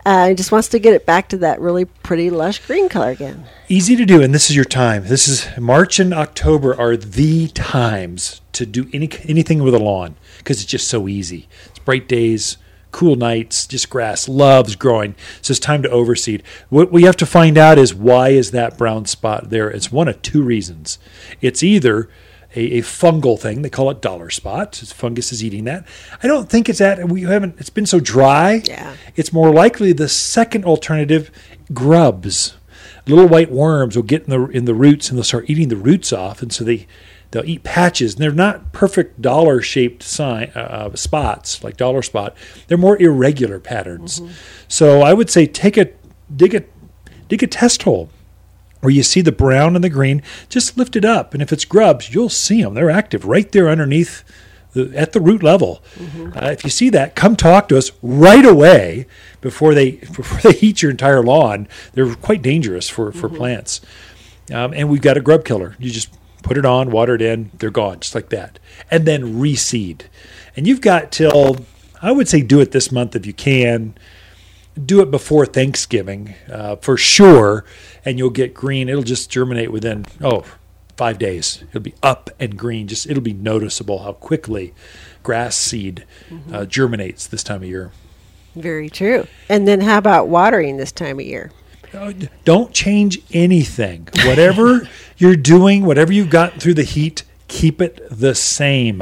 Uh, 0.05 0.29
he 0.29 0.35
just 0.35 0.53
wants 0.53 0.69
to 0.69 0.79
get 0.79 0.93
it 0.93 1.07
back 1.07 1.29
to 1.31 1.39
that 1.39 1.61
really 1.61 1.87
pretty 1.87 2.29
lush 2.29 2.59
green 2.67 2.89
color 2.91 3.09
again. 3.11 3.45
Easy 3.69 3.97
to 3.97 4.05
do, 4.05 4.21
and 4.23 4.35
this 4.35 4.51
is 4.51 4.57
your 4.57 4.65
time. 4.67 5.05
This 5.07 5.29
is 5.29 5.49
March 5.59 5.99
and 5.99 6.13
October 6.13 6.79
are 6.79 6.97
the 6.97 7.49
times 7.49 8.41
to 8.53 8.67
do 8.67 8.89
any 8.93 9.09
anything 9.25 9.63
with 9.63 9.75
a 9.75 9.79
lawn 9.79 10.17
because 10.39 10.61
it's 10.61 10.71
just 10.71 10.89
so 10.89 11.09
easy. 11.09 11.49
It's 11.67 11.79
bright 11.79 12.07
days, 12.09 12.57
cool 12.91 13.17
nights, 13.17 13.67
just 13.67 13.91
grass 13.91 14.29
loves 14.29 14.77
growing. 14.77 15.15
So 15.43 15.53
it's 15.53 15.61
time 15.61 15.83
to 15.83 15.89
overseed. 15.89 16.43
What 16.69 16.93
we 16.93 17.05
have 17.05 17.17
to 17.17 17.27
find 17.27 17.57
out 17.57 17.79
is 17.79 17.95
why 17.95 18.31
is 18.31 18.51
that 18.51 18.79
brown 18.79 19.07
spot 19.07 19.51
there? 19.51 19.71
It's 19.71 19.93
one 19.93 20.09
of 20.09 20.21
two 20.23 20.43
reasons. 20.43 20.99
It's 21.41 21.63
either 21.63 22.09
a, 22.55 22.79
a 22.79 22.83
fungal 22.83 23.39
thing. 23.39 23.63
They 23.63 23.71
call 23.71 23.91
it 23.91 24.01
dollar 24.01 24.31
spot. 24.31 24.83
It's 24.83 24.93
fungus 24.93 25.33
is 25.33 25.45
eating 25.45 25.65
that. 25.65 25.87
I 26.23 26.27
don't 26.27 26.49
think 26.49 26.69
it's 26.69 26.79
that. 26.81 27.09
We 27.09 27.23
haven't. 27.23 27.57
It's 27.59 27.71
been 27.71 27.87
so 27.87 28.01
dry. 28.01 28.63
Yeah. 28.65 28.97
It's 29.17 29.33
more 29.33 29.53
likely 29.53 29.93
the 29.93 30.09
second 30.09 30.65
alternative, 30.65 31.31
grubs. 31.73 32.57
Little 33.07 33.29
white 33.29 33.51
worms 33.51 33.97
will 33.97 34.03
get 34.03 34.25
in 34.25 34.31
the 34.31 34.47
in 34.49 34.65
the 34.67 34.75
roots 34.75 35.09
and 35.09 35.17
they'll 35.17 35.25
start 35.25 35.49
eating 35.49 35.69
the 35.69 35.77
roots 35.77 36.13
off, 36.13 36.43
and 36.43 36.53
so 36.53 36.65
they 36.65 36.87
they'll 37.31 37.45
eat 37.45 37.63
patches. 37.63 38.15
And 38.15 38.23
they're 38.23 38.33
not 38.33 38.73
perfect 38.73 39.23
dollar 39.23 39.61
shaped 39.61 40.03
sign 40.03 40.51
uh, 40.55 40.95
spots 40.95 41.63
like 41.63 41.77
dollar 41.77 42.03
spot. 42.03 42.37
They're 42.67 42.79
more 42.79 43.01
irregular 43.01 43.61
patterns. 43.61 44.21
So 44.69 45.03
I 45.03 45.13
would 45.13 45.31
say 45.31 45.47
take 45.47 45.77
a 45.77 45.91
dig 46.35 46.55
a 46.55 46.65
dig 47.29 47.43
a 47.43 47.47
test 47.47 47.83
hole 47.85 48.11
where 48.81 48.91
you 48.91 49.03
see 49.03 49.21
the 49.21 49.33
brown 49.33 49.75
and 49.75 49.85
the 49.85 49.91
green, 49.91 50.23
just 50.49 50.77
lift 50.79 50.97
it 50.97 51.05
up. 51.05 51.35
And 51.35 51.43
if 51.43 51.53
it's 51.53 51.65
grubs, 51.65 52.15
you'll 52.15 52.31
see 52.31 52.63
them. 52.63 52.75
They're 52.75 52.91
active 52.91 53.27
right 53.27 53.51
there 53.53 53.69
underneath 53.69 54.25
the, 54.73 54.91
at 54.97 55.13
the 55.13 55.21
root 55.21 55.43
level. 55.43 55.83
Uh, 56.35 56.47
if 56.47 56.65
you 56.65 56.71
see 56.71 56.89
that, 56.91 57.15
come 57.15 57.37
talk 57.37 57.69
to 57.69 57.77
us 57.77 57.91
right 58.03 58.45
away 58.45 59.07
before 59.41 59.75
they 59.75 59.91
before 60.17 60.53
they 60.53 60.59
eat 60.61 60.83
your 60.83 60.91
entire 60.91 61.23
lawn. 61.23 61.69
They're 61.93 62.15
quite 62.15 62.43
dangerous 62.43 62.89
for, 62.89 63.13
for 63.13 63.29
plants. 63.29 63.81
Um, 64.53 64.73
and 64.75 64.89
we've 64.89 65.03
got 65.03 65.17
a 65.17 65.21
grub 65.21 65.45
killer. 65.45 65.77
You 65.79 65.91
just 65.91 66.11
put 66.43 66.57
it 66.57 66.65
on, 66.65 66.91
water 66.91 67.15
it 67.15 67.23
in, 67.23 67.51
they're 67.55 67.71
gone, 67.71 68.01
just 68.01 68.15
like 68.15 68.31
that. 68.31 68.59
And 68.91 69.07
then 69.07 69.35
reseed. 69.35 70.03
And 70.57 70.67
you've 70.67 70.81
got 70.81 71.13
till, 71.13 71.65
I 72.03 72.13
would 72.13 72.29
say, 72.29 72.43
do 72.43 72.61
it 72.61 72.73
this 72.73 72.91
month 72.91 73.15
if 73.15 73.27
you 73.27 73.33
can 73.33 73.95
do 74.87 75.01
it 75.01 75.11
before 75.11 75.47
Thanksgiving 75.47 76.35
uh, 76.51 76.77
for 76.77 76.97
sure, 76.97 77.65
and 78.05 78.19
you'll 78.19 78.31
get 78.31 78.55
green. 78.55 78.89
It'll 78.89 79.03
just 79.03 79.31
germinate 79.31 79.73
within 79.73 80.07
oh 80.23 80.45
five 80.97 81.19
days. 81.19 81.65
It'll 81.69 81.81
be 81.81 81.95
up 82.03 82.31
and 82.39 82.57
green. 82.57 82.87
Just 82.89 83.09
it'll 83.09 83.23
be 83.23 83.33
noticeable 83.33 84.01
how 84.01 84.13
quickly 84.13 84.75
grass 85.23 85.57
seed 85.57 86.05
uh, 86.53 86.65
germinates 86.67 87.27
this 87.27 87.43
time 87.43 87.63
of 87.63 87.69
year. 87.69 87.93
Very 88.55 88.91
true. 88.91 89.27
And 89.49 89.67
then 89.67 89.81
how 89.81 89.99
about 89.99 90.29
watering 90.29 90.77
this 90.77 90.93
time 90.93 91.19
of 91.19 91.27
year? 91.27 91.53
Uh, 91.93 92.13
Don't 92.45 92.73
change 92.73 93.19
anything. 93.33 94.09
Whatever 94.25 94.89
you're 95.21 95.37
doing, 95.37 95.85
whatever 95.85 96.13
you've 96.13 96.31
gotten 96.31 96.61
through 96.61 96.75
the 96.75 96.83
heat, 96.85 97.23
keep 97.49 97.81
it 97.81 98.01
the 98.11 98.35
same. 98.35 99.01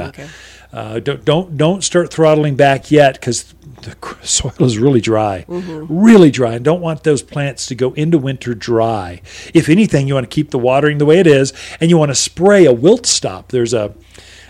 Uh, 0.71 0.99
don't 0.99 1.25
don't 1.25 1.57
don't 1.57 1.83
start 1.83 2.13
throttling 2.13 2.55
back 2.55 2.91
yet 2.91 3.15
because 3.15 3.55
the 3.81 3.95
soil 4.21 4.53
is 4.59 4.77
really 4.77 5.01
dry, 5.01 5.45
really 5.89 6.29
dry. 6.29 6.53
And 6.53 6.65
don't 6.65 6.81
want 6.81 7.03
those 7.03 7.23
plants 7.23 7.65
to 7.67 7.75
go 7.75 7.93
into 7.93 8.17
winter 8.19 8.53
dry. 8.53 9.21
If 9.53 9.67
anything, 9.69 10.07
you 10.07 10.13
want 10.13 10.29
to 10.29 10.33
keep 10.33 10.51
the 10.51 10.59
watering 10.59 10.97
the 10.99 11.05
way 11.05 11.19
it 11.19 11.27
is, 11.27 11.53
and 11.79 11.89
you 11.89 11.97
want 11.97 12.09
to 12.09 12.15
spray 12.15 12.65
a 12.65 12.73
wilt 12.73 13.05
stop. 13.07 13.49
There's 13.49 13.73
a 13.73 13.95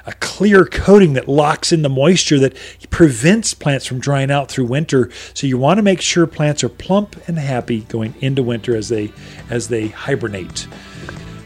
a 0.06 0.14
clear 0.14 0.66
coating 0.66 1.14
that 1.14 1.28
locks 1.28 1.72
in 1.72 1.84
the 1.84 1.90
moisture 1.90 2.40
that 2.40 2.56
prevents 2.90 3.54
plants 3.54 3.86
from 3.86 4.00
drying 4.00 4.32
out 4.32 4.50
through 4.50 4.66
winter. 4.66 5.12
So 5.36 5.46
you 5.46 5.58
want 5.58 5.78
to 5.78 5.84
make 5.84 6.02
sure 6.02 6.26
plants 6.26 6.64
are 6.64 6.70
plump 6.70 7.16
and 7.28 7.38
happy 7.38 7.82
going 7.82 8.16
into 8.20 8.42
winter 8.42 8.76
as 8.76 8.90
they 8.90 9.14
as 9.50 9.68
they 9.68 9.90
hibernate. 9.90 10.68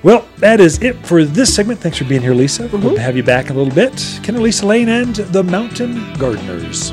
Well, 0.03 0.27
that 0.39 0.59
is 0.59 0.83
it 0.83 0.97
for 1.07 1.23
this 1.23 1.55
segment. 1.55 1.79
Thanks 1.79 1.97
for 1.97 2.03
being 2.03 2.21
here, 2.21 2.33
Lisa. 2.33 2.63
We 2.63 2.69
hope 2.69 2.81
mm-hmm. 2.81 2.95
to 2.95 3.01
have 3.01 3.15
you 3.15 3.23
back 3.23 3.49
in 3.49 3.55
a 3.55 3.59
little 3.59 3.73
bit. 3.73 3.93
Ken 4.21 4.35
and 4.35 4.43
Lisa 4.43 4.65
Lane 4.65 4.89
and 4.89 5.15
the 5.15 5.43
Mountain 5.43 6.13
Gardeners. 6.15 6.91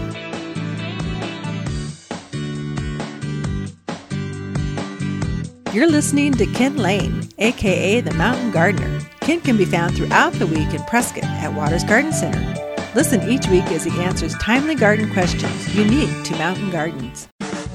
You're 5.75 5.89
listening 5.89 6.35
to 6.35 6.47
Ken 6.47 6.77
Lane, 6.77 7.29
aka 7.39 8.01
the 8.01 8.15
Mountain 8.15 8.53
Gardener. 8.53 9.01
Ken 9.21 9.41
can 9.41 9.57
be 9.57 9.65
found 9.65 9.97
throughout 9.97 10.33
the 10.35 10.47
week 10.47 10.73
in 10.73 10.83
Prescott 10.85 11.25
at 11.25 11.53
Waters 11.53 11.85
Garden 11.85 12.13
Center. 12.13 12.41
Listen 12.95 13.29
each 13.29 13.47
week 13.49 13.65
as 13.73 13.85
he 13.85 14.01
answers 14.01 14.35
timely 14.39 14.75
garden 14.75 15.13
questions 15.13 15.75
unique 15.75 16.25
to 16.25 16.37
mountain 16.37 16.71
gardens. 16.71 17.30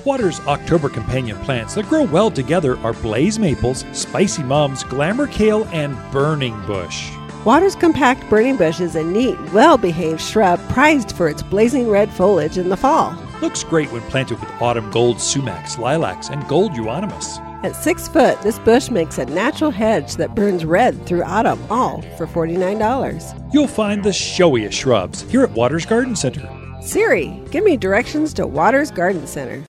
Water's 0.05 0.39
October 0.41 0.87
companion 0.87 1.35
plants 1.39 1.73
that 1.73 1.89
grow 1.89 2.03
well 2.03 2.29
together 2.29 2.77
are 2.81 2.93
blaze 2.93 3.39
maples, 3.39 3.83
spicy 3.91 4.43
mums, 4.43 4.83
glamour 4.83 5.25
kale, 5.25 5.65
and 5.71 5.97
burning 6.11 6.55
bush. 6.67 7.09
Water's 7.43 7.75
compact 7.75 8.29
burning 8.29 8.55
bush 8.55 8.79
is 8.79 8.95
a 8.95 9.03
neat, 9.03 9.35
well 9.51 9.79
behaved 9.79 10.21
shrub 10.21 10.59
prized 10.69 11.13
for 11.13 11.27
its 11.27 11.41
blazing 11.41 11.89
red 11.89 12.11
foliage 12.11 12.59
in 12.59 12.69
the 12.69 12.77
fall. 12.77 13.17
Looks 13.41 13.63
great 13.63 13.91
when 13.91 14.03
planted 14.03 14.39
with 14.39 14.61
autumn 14.61 14.91
gold 14.91 15.17
sumacs, 15.17 15.79
lilacs, 15.79 16.29
and 16.29 16.47
gold 16.47 16.75
euonymus. 16.75 17.39
At 17.63 17.75
six 17.75 18.07
foot, 18.07 18.39
this 18.43 18.59
bush 18.59 18.91
makes 18.91 19.17
a 19.17 19.25
natural 19.25 19.71
hedge 19.71 20.17
that 20.17 20.35
burns 20.35 20.65
red 20.65 21.03
through 21.07 21.23
autumn, 21.23 21.59
all 21.71 22.03
for 22.15 22.27
$49. 22.27 23.51
You'll 23.51 23.67
find 23.67 24.03
the 24.03 24.13
showiest 24.13 24.77
shrubs 24.77 25.23
here 25.23 25.41
at 25.41 25.51
Waters 25.51 25.87
Garden 25.87 26.15
Center. 26.15 26.47
Siri, 26.79 27.41
give 27.49 27.63
me 27.63 27.75
directions 27.75 28.35
to 28.35 28.45
Waters 28.45 28.91
Garden 28.91 29.25
Center. 29.25 29.65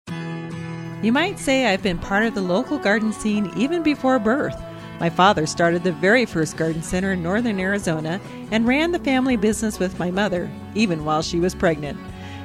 You 1.02 1.12
might 1.12 1.38
say 1.38 1.66
I've 1.66 1.82
been 1.82 1.98
part 1.98 2.24
of 2.24 2.34
the 2.34 2.40
local 2.40 2.78
garden 2.78 3.12
scene 3.12 3.52
even 3.54 3.82
before 3.82 4.18
birth. 4.18 4.60
My 4.98 5.10
father 5.10 5.44
started 5.44 5.84
the 5.84 5.92
very 5.92 6.24
first 6.24 6.56
garden 6.56 6.82
center 6.82 7.12
in 7.12 7.22
northern 7.22 7.60
Arizona 7.60 8.18
and 8.50 8.66
ran 8.66 8.92
the 8.92 8.98
family 8.98 9.36
business 9.36 9.78
with 9.78 9.98
my 9.98 10.10
mother, 10.10 10.50
even 10.74 11.04
while 11.04 11.20
she 11.20 11.38
was 11.38 11.54
pregnant. 11.54 11.98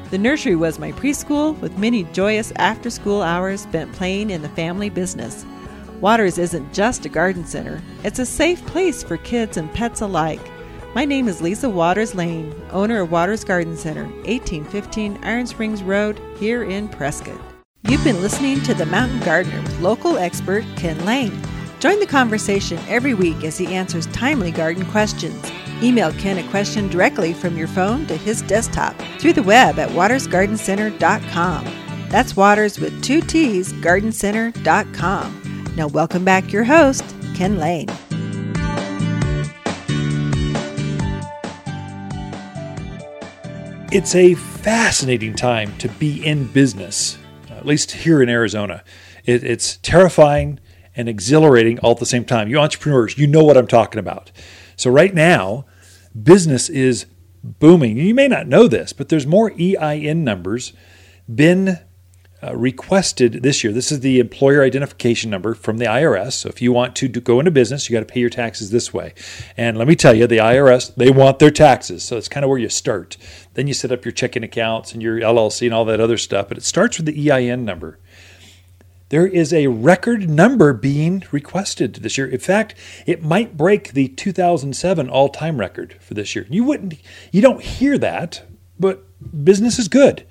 The 0.10 0.18
nursery 0.18 0.58
was 0.58 0.80
my 0.80 0.92
preschool, 0.92 1.58
with 1.62 1.78
many 1.78 2.04
joyous 2.06 2.52
after 2.58 2.90
school 2.90 3.22
hours 3.22 3.62
spent 3.62 3.94
playing 3.94 4.30
in 4.30 4.42
the 4.42 4.50
family 4.50 4.90
business. 4.90 5.46
Waters 6.02 6.38
isn't 6.38 6.74
just 6.74 7.06
a 7.06 7.10
garden 7.10 7.46
center, 7.46 7.82
it's 8.04 8.20
a 8.20 8.26
safe 8.26 8.66
place 8.66 9.02
for 9.02 9.16
kids 9.16 9.56
and 9.56 9.74
pets 9.74 10.02
alike. 10.02 10.42
My 10.94 11.06
name 11.06 11.30
is 11.30 11.42
Lisa 11.42 11.70
Waters 11.70 12.16
Lane, 12.16 12.54
owner 12.72 13.00
of 13.00 13.12
Waters 13.12 13.46
Garden 13.46 13.78
Center, 13.78 14.04
1815 14.04 15.20
Iron 15.24 15.48
Springs 15.48 15.82
Road, 15.84 16.20
here 16.38 16.64
in 16.64 16.90
Prescott. 16.90 17.40
You've 17.84 18.04
been 18.04 18.22
listening 18.22 18.62
to 18.63 18.74
The 18.76 18.86
Mountain 18.86 19.22
Gardener 19.22 19.62
with 19.62 19.80
local 19.80 20.17
expert 20.17 20.63
Ken 20.76 21.04
Lane. 21.04 21.41
Join 21.80 22.00
the 22.00 22.06
conversation 22.06 22.78
every 22.88 23.15
week 23.15 23.44
as 23.44 23.58
he 23.58 23.74
answers 23.74 24.06
timely 24.08 24.52
garden 24.52 24.86
questions. 24.86 25.52
Email 25.82 26.13
Ken 26.13 26.38
a 26.38 26.48
question 26.52 26.88
directly 26.89 27.34
from 27.34 27.58
your 27.58 27.67
phone 27.67 28.06
to 28.06 28.15
his 28.15 28.44
desktop 28.44 28.96
through 29.20 29.34
the 29.34 29.41
web 29.41 29.80
at 29.80 29.89
watersgardencenter.com. 29.89 31.65
That's 32.10 32.38
Waters 32.38 32.80
with 32.80 33.04
two 33.04 33.20
T's, 33.20 33.74
gardencenter.com. 33.74 35.74
Now, 35.76 35.88
welcome 35.88 36.24
back 36.24 36.54
your 36.54 36.65
host, 36.65 37.04
Ken 37.34 37.58
Lane. 37.58 37.88
It's 43.91 44.13
a 44.15 44.36
fascinating 44.36 45.34
time 45.34 45.76
to 45.80 45.89
be 45.89 46.26
in 46.26 46.46
business, 46.48 47.17
at 47.62 47.67
least 47.67 47.91
here 47.91 48.21
in 48.21 48.28
Arizona. 48.28 48.84
It, 49.24 49.43
it's 49.43 49.78
terrifying 49.78 50.60
and 50.95 51.08
exhilarating 51.08 51.80
all 51.80 51.91
at 51.91 52.00
the 52.00 52.06
same 52.06 52.26
time. 52.26 52.50
You 52.50 52.58
entrepreneurs, 52.60 53.17
you 53.17 53.28
know 53.28 53.43
what 53.43 53.56
I'm 53.56 53.67
talking 53.67 54.00
about. 54.00 54.32
So, 54.76 54.89
right 54.89 55.13
now, 55.13 55.65
business 56.21 56.69
is 56.69 57.06
booming. 57.43 57.97
You 57.97 58.15
may 58.15 58.28
not 58.28 58.47
know 58.47 58.67
this, 58.67 58.93
but 58.93 59.10
there's 59.10 59.28
more 59.28 59.54
EIN 59.60 60.24
numbers 60.24 60.74
been 61.34 61.80
uh, 62.44 62.56
requested 62.56 63.44
this 63.44 63.64
year. 63.64 63.72
This 63.72 63.92
is 63.92 64.00
the 64.00 64.20
employer 64.20 64.64
identification 64.64 65.30
number 65.30 65.54
from 65.54 65.78
the 65.78 65.86
IRS. 65.86 66.34
So 66.34 66.50
if 66.50 66.62
you 66.62 66.72
want 66.72 66.96
to 66.98 67.08
do, 67.08 67.22
go 67.22 67.40
into 67.40 67.52
business, 67.52 67.90
you 67.90 67.96
got 67.96 68.08
to 68.08 68.12
pay 68.12 68.20
your 68.20 68.30
taxes 68.30 68.72
this 68.72 68.94
way. 68.94 69.14
And 69.58 69.78
let 69.78 69.88
me 69.88 69.96
tell 69.96 70.16
you, 70.16 70.28
the 70.28 70.38
IRS, 70.38 70.96
they 70.96 71.12
want 71.12 71.40
their 71.40 71.52
taxes. 71.52 72.04
So 72.04 72.18
it's 72.18 72.28
kind 72.28 72.44
of 72.44 72.50
where 72.50 72.58
you 72.58 72.70
start. 72.70 73.18
Then 73.54 73.68
you 73.68 73.74
set 73.74 73.92
up 73.92 74.06
your 74.06 74.12
checking 74.12 74.44
accounts 74.44 74.94
and 74.94 75.02
your 75.02 75.20
LLC 75.20 75.68
and 75.68 75.74
all 75.74 75.86
that 75.86 76.00
other 76.00 76.18
stuff. 76.18 76.48
But 76.48 76.58
it 76.58 76.64
starts 76.64 76.98
with 76.98 77.06
the 77.06 77.32
EIN 77.32 77.64
number. 77.64 78.00
There 79.10 79.28
is 79.28 79.52
a 79.52 79.68
record 79.68 80.30
number 80.30 80.72
being 80.72 81.26
requested 81.32 81.96
this 81.96 82.18
year. 82.18 82.28
In 82.28 82.40
fact, 82.40 82.76
it 83.06 83.22
might 83.22 83.58
break 83.58 83.92
the 83.92 84.08
2007 84.08 85.10
all-time 85.10 85.60
record 85.60 85.98
for 86.00 86.14
this 86.14 86.34
year. 86.34 86.48
You 86.50 86.64
wouldn't 86.64 86.94
you 87.30 87.42
don't 87.42 87.62
hear 87.62 87.98
that, 87.98 88.44
but 88.80 89.04
business 89.44 89.78
is 89.78 89.90
good. 89.90 90.26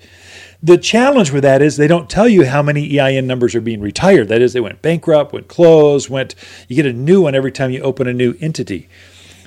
The 0.62 0.76
challenge 0.76 1.30
with 1.32 1.42
that 1.42 1.62
is 1.62 1.76
they 1.76 1.86
don't 1.86 2.10
tell 2.10 2.28
you 2.28 2.44
how 2.44 2.62
many 2.62 3.00
EIN 3.00 3.26
numbers 3.26 3.54
are 3.54 3.62
being 3.62 3.80
retired. 3.80 4.28
That 4.28 4.42
is, 4.42 4.52
they 4.52 4.60
went 4.60 4.82
bankrupt, 4.82 5.32
went 5.32 5.48
closed, 5.48 6.10
went. 6.10 6.34
You 6.68 6.76
get 6.76 6.84
a 6.86 6.92
new 6.92 7.22
one 7.22 7.34
every 7.34 7.52
time 7.52 7.70
you 7.70 7.80
open 7.80 8.06
a 8.06 8.12
new 8.12 8.34
entity. 8.40 8.88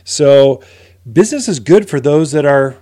So, 0.04 0.63
business 1.12 1.47
is 1.47 1.60
good 1.60 1.88
for 1.88 1.99
those 1.99 2.32
that 2.32 2.45
are 2.45 2.78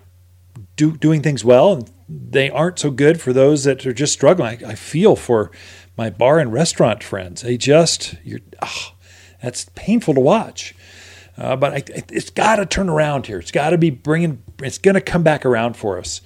do, 0.77 0.95
doing 0.95 1.21
things 1.21 1.43
well, 1.43 1.73
and 1.73 1.91
they 2.07 2.49
aren't 2.49 2.79
so 2.79 2.89
good 2.89 3.19
for 3.19 3.33
those 3.33 3.65
that 3.65 3.85
are 3.85 3.93
just 3.93 4.13
struggling. 4.13 4.63
I, 4.63 4.71
I 4.71 4.75
feel 4.75 5.17
for 5.17 5.51
my 5.97 6.09
bar 6.09 6.39
and 6.39 6.53
restaurant 6.53 7.03
friends. 7.03 7.41
They 7.41 7.57
just, 7.57 8.15
you're, 8.23 8.39
oh, 8.61 8.93
that's 9.41 9.65
painful 9.75 10.13
to 10.13 10.21
watch. 10.21 10.73
Uh, 11.37 11.57
but 11.57 11.73
I, 11.73 11.83
it's 12.09 12.29
got 12.29 12.57
to 12.57 12.65
turn 12.65 12.87
around 12.87 13.27
here. 13.27 13.39
It's 13.39 13.51
got 13.51 13.71
to 13.71 13.77
be 13.77 13.89
bringing. 13.89 14.41
It's 14.61 14.77
going 14.77 14.95
to 14.95 15.01
come 15.01 15.23
back 15.23 15.45
around 15.45 15.75
for 15.75 15.97
us 15.97 16.21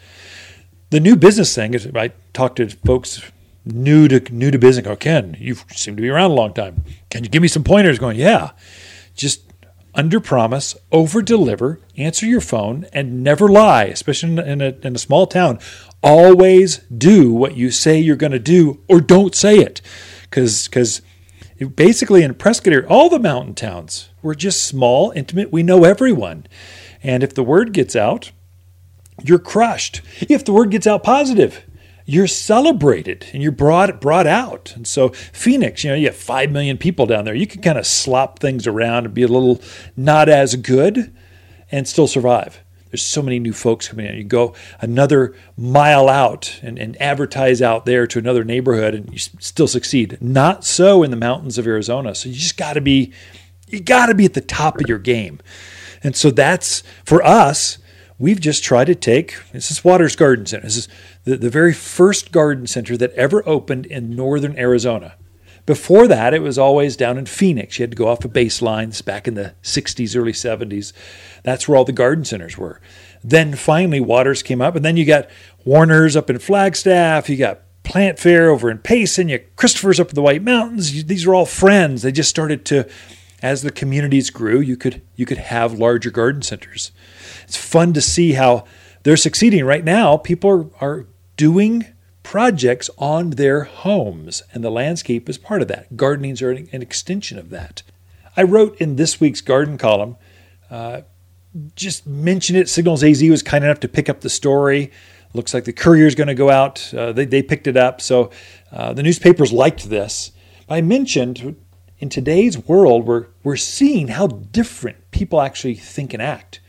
the 0.89 0.99
new 0.99 1.15
business 1.15 1.53
thing 1.53 1.73
is 1.73 1.87
I 1.95 2.11
talk 2.33 2.55
to 2.57 2.69
folks 2.69 3.21
new 3.65 4.07
to 4.07 4.19
new 4.33 4.51
to 4.51 4.59
business. 4.59 4.85
Go, 4.85 4.95
Ken, 4.95 5.35
you 5.39 5.55
seem 5.73 5.95
to 5.95 6.01
be 6.01 6.09
around 6.09 6.31
a 6.31 6.35
long 6.35 6.53
time. 6.53 6.83
Can 7.09 7.23
you 7.23 7.29
give 7.29 7.41
me 7.41 7.47
some 7.47 7.63
pointers? 7.63 7.99
Going, 7.99 8.17
yeah, 8.17 8.51
just 9.15 9.41
under 9.95 10.19
promise, 10.19 10.75
over 10.91 11.21
deliver, 11.21 11.79
answer 11.97 12.25
your 12.25 12.41
phone, 12.41 12.85
and 12.93 13.23
never 13.23 13.47
lie, 13.47 13.85
especially 13.85 14.37
in 14.37 14.61
a, 14.61 14.75
in 14.83 14.95
a, 14.95 14.99
small 14.99 15.25
town. 15.25 15.57
Always 16.03 16.79
do 16.95 17.31
what 17.31 17.55
you 17.55 17.71
say 17.71 17.97
you're 17.97 18.17
going 18.17 18.33
to 18.33 18.39
do, 18.39 18.81
or 18.89 18.99
don't 18.99 19.33
say 19.33 19.59
it. 19.59 19.81
Because 20.29 21.01
basically 21.75 22.23
in 22.23 22.33
Prescott 22.33 22.85
all 22.85 23.09
the 23.09 23.19
mountain 23.19 23.55
towns, 23.55 24.09
we're 24.21 24.35
just 24.35 24.65
small, 24.65 25.11
intimate, 25.11 25.51
we 25.51 25.63
know 25.63 25.85
everyone. 25.85 26.45
And 27.01 27.23
if 27.23 27.33
the 27.33 27.43
word 27.43 27.71
gets 27.71 27.95
out, 27.95 28.31
you're 29.27 29.39
crushed. 29.39 30.01
If 30.21 30.45
the 30.45 30.53
word 30.53 30.71
gets 30.71 30.87
out 30.87 31.03
positive, 31.03 31.63
you're 32.05 32.27
celebrated 32.27 33.25
and 33.33 33.41
you're 33.41 33.51
brought 33.51 33.99
brought 33.99 34.27
out. 34.27 34.73
And 34.75 34.87
so 34.87 35.09
Phoenix, 35.09 35.83
you 35.83 35.89
know, 35.89 35.95
you 35.95 36.05
have 36.05 36.15
five 36.15 36.51
million 36.51 36.77
people 36.77 37.05
down 37.05 37.25
there. 37.25 37.35
You 37.35 37.47
can 37.47 37.61
kind 37.61 37.77
of 37.77 37.87
slop 37.87 38.39
things 38.39 38.67
around 38.67 39.05
and 39.05 39.13
be 39.13 39.23
a 39.23 39.27
little 39.27 39.61
not 39.97 40.29
as 40.29 40.55
good 40.55 41.15
and 41.71 41.87
still 41.87 42.07
survive. 42.07 42.61
There's 42.91 43.05
so 43.05 43.21
many 43.21 43.39
new 43.39 43.51
folks 43.51 43.89
coming 43.89 44.05
in. 44.05 44.15
You 44.15 44.23
go 44.23 44.53
another 44.79 45.35
mile 45.57 46.07
out 46.07 46.59
and, 46.61 46.79
and 46.79 46.99
advertise 47.01 47.61
out 47.61 47.85
there 47.85 48.07
to 48.07 48.19
another 48.19 48.43
neighborhood 48.43 48.93
and 48.93 49.11
you 49.11 49.17
still 49.17 49.67
succeed. 49.67 50.17
Not 50.21 50.63
so 50.63 51.03
in 51.03 51.11
the 51.11 51.17
mountains 51.17 51.57
of 51.57 51.67
Arizona. 51.67 52.15
So 52.15 52.29
you 52.29 52.35
just 52.35 52.55
got 52.55 52.73
to 52.73 52.81
be 52.81 53.11
you 53.67 53.79
got 53.79 54.05
to 54.05 54.15
be 54.15 54.25
at 54.25 54.35
the 54.35 54.41
top 54.41 54.79
of 54.79 54.87
your 54.87 54.99
game. 54.99 55.39
And 56.03 56.15
so 56.15 56.29
that's 56.29 56.83
for 57.03 57.25
us 57.25 57.79
we've 58.17 58.39
just 58.39 58.63
tried 58.63 58.85
to 58.85 58.95
take 58.95 59.35
this 59.51 59.71
is 59.71 59.83
Waters 59.83 60.15
Garden 60.15 60.45
Center. 60.45 60.63
This 60.63 60.77
is 60.77 60.87
the, 61.23 61.37
the 61.37 61.49
very 61.49 61.73
first 61.73 62.31
garden 62.31 62.67
center 62.67 62.97
that 62.97 63.13
ever 63.13 63.47
opened 63.47 63.85
in 63.85 64.15
northern 64.15 64.57
Arizona. 64.57 65.15
Before 65.65 66.07
that, 66.07 66.35
it 66.35 66.43
was 66.43 66.59
always 66.59 66.95
down 66.95 67.17
in 67.17 67.25
Phoenix. 67.25 67.79
You 67.79 67.83
had 67.83 67.91
to 67.91 67.97
go 67.97 68.07
off 68.07 68.23
of 68.23 68.31
baselines 68.31 69.03
back 69.03 69.27
in 69.27 69.33
the 69.33 69.55
60s, 69.63 70.15
early 70.15 70.31
70s. 70.31 70.93
That's 71.43 71.67
where 71.67 71.75
all 71.75 71.85
the 71.85 71.91
garden 71.91 72.23
centers 72.23 72.55
were. 72.55 72.79
Then 73.23 73.55
finally, 73.55 73.99
Waters 73.99 74.43
came 74.43 74.61
up, 74.61 74.75
and 74.75 74.85
then 74.85 74.95
you 74.95 75.05
got 75.05 75.27
Warner's 75.63 76.15
up 76.15 76.29
in 76.29 76.37
Flagstaff. 76.37 77.29
You 77.29 77.37
got 77.37 77.61
Plant 77.81 78.19
Fair 78.19 78.51
over 78.51 78.69
in 78.69 78.77
Payson. 78.77 79.27
You 79.27 79.39
got 79.39 79.55
Christopher's 79.55 79.99
up 79.99 80.09
in 80.09 80.15
the 80.15 80.21
White 80.21 80.43
Mountains. 80.43 81.05
These 81.05 81.25
are 81.25 81.33
all 81.33 81.47
friends. 81.47 82.03
They 82.03 82.11
just 82.11 82.29
started 82.29 82.63
to, 82.65 82.87
as 83.45 83.61
the 83.61 83.71
communities 83.71 84.31
grew, 84.31 84.59
you 84.59 84.75
could 84.75 85.03
you 85.15 85.23
could 85.23 85.37
have 85.37 85.77
larger 85.77 86.09
garden 86.09 86.41
centers. 86.41 86.91
It's 87.43 87.55
fun 87.55 87.93
to 87.93 88.01
see 88.01 88.33
how 88.33 88.65
they're 89.03 89.15
succeeding 89.15 89.63
right 89.63 89.83
now. 89.83 90.17
People 90.17 90.49
are, 90.49 90.83
are 90.83 91.07
doing 91.37 91.85
projects 92.23 92.89
on 92.97 93.29
their 93.31 93.65
homes, 93.65 94.41
and 94.51 94.63
the 94.63 94.71
landscape 94.71 95.29
is 95.29 95.37
part 95.37 95.61
of 95.61 95.67
that. 95.67 95.95
Gardenings 95.95 96.41
are 96.41 96.49
an 96.49 96.81
extension 96.81 97.37
of 97.37 97.51
that. 97.51 97.83
I 98.35 98.41
wrote 98.41 98.81
in 98.81 98.95
this 98.95 99.21
week's 99.21 99.41
garden 99.41 99.77
column, 99.77 100.17
uh, 100.71 101.01
just 101.75 102.07
mention 102.07 102.55
it. 102.55 102.67
Signals 102.67 103.03
AZ 103.03 103.21
was 103.29 103.43
kind 103.43 103.63
enough 103.63 103.79
to 103.81 103.87
pick 103.87 104.09
up 104.09 104.21
the 104.21 104.29
story. 104.29 104.91
Looks 105.35 105.53
like 105.53 105.65
the 105.65 105.73
courier 105.73 106.07
is 106.07 106.15
going 106.15 106.29
to 106.29 106.33
go 106.33 106.49
out. 106.49 106.91
Uh, 106.91 107.11
they, 107.11 107.25
they 107.25 107.43
picked 107.43 107.67
it 107.67 107.77
up. 107.77 108.01
So 108.01 108.31
uh, 108.71 108.93
the 108.93 109.03
newspapers 109.03 109.53
liked 109.53 109.87
this. 109.91 110.31
I 110.67 110.81
mentioned 110.81 111.55
in 111.99 112.09
today's 112.09 112.57
world, 112.57 113.05
we're, 113.05 113.27
we're 113.43 113.55
seeing 113.55 114.09
how 114.09 114.27
different 114.27 115.11
people 115.11 115.41
actually 115.41 115.75
think 115.75 116.13
and 116.13 116.21
act 116.21 116.59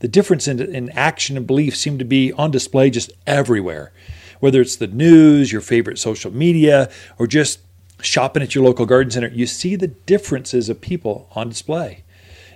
the 0.00 0.08
difference 0.08 0.46
in, 0.46 0.60
in 0.60 0.90
action 0.90 1.36
and 1.36 1.46
belief 1.46 1.76
seem 1.76 1.98
to 1.98 2.04
be 2.04 2.32
on 2.32 2.50
display 2.50 2.90
just 2.90 3.10
everywhere. 3.26 3.92
Whether 4.40 4.60
it's 4.60 4.76
the 4.76 4.86
news, 4.86 5.50
your 5.50 5.62
favorite 5.62 5.98
social 5.98 6.30
media, 6.30 6.90
or 7.18 7.26
just 7.26 7.60
shopping 8.02 8.42
at 8.42 8.54
your 8.54 8.64
local 8.64 8.84
garden 8.84 9.10
center, 9.10 9.28
you 9.28 9.46
see 9.46 9.74
the 9.74 9.88
differences 9.88 10.68
of 10.68 10.80
people 10.80 11.28
on 11.34 11.48
display. 11.48 12.04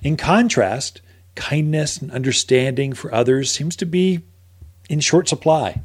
In 0.03 0.17
contrast, 0.17 1.01
kindness 1.35 1.97
and 1.97 2.11
understanding 2.13 2.93
for 2.93 3.15
others 3.15 3.51
seems 3.51 3.77
to 3.77 3.87
be 3.87 4.21
in 4.91 5.01
short 5.01 5.29
supply. 5.29 5.83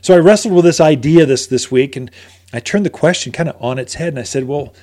So 0.00 0.14
I 0.14 0.18
wrestled 0.18 0.54
with 0.54 0.64
this 0.64 0.80
idea 0.80 1.26
this 1.26 1.46
this 1.46 1.70
week 1.70 1.96
and 1.96 2.10
I 2.52 2.60
turned 2.60 2.84
the 2.84 2.90
question 2.90 3.32
kind 3.32 3.48
of 3.48 3.56
on 3.60 3.78
its 3.78 3.94
head 3.94 4.08
and 4.08 4.18
I 4.18 4.24
said, 4.24 4.44
well, 4.44 4.74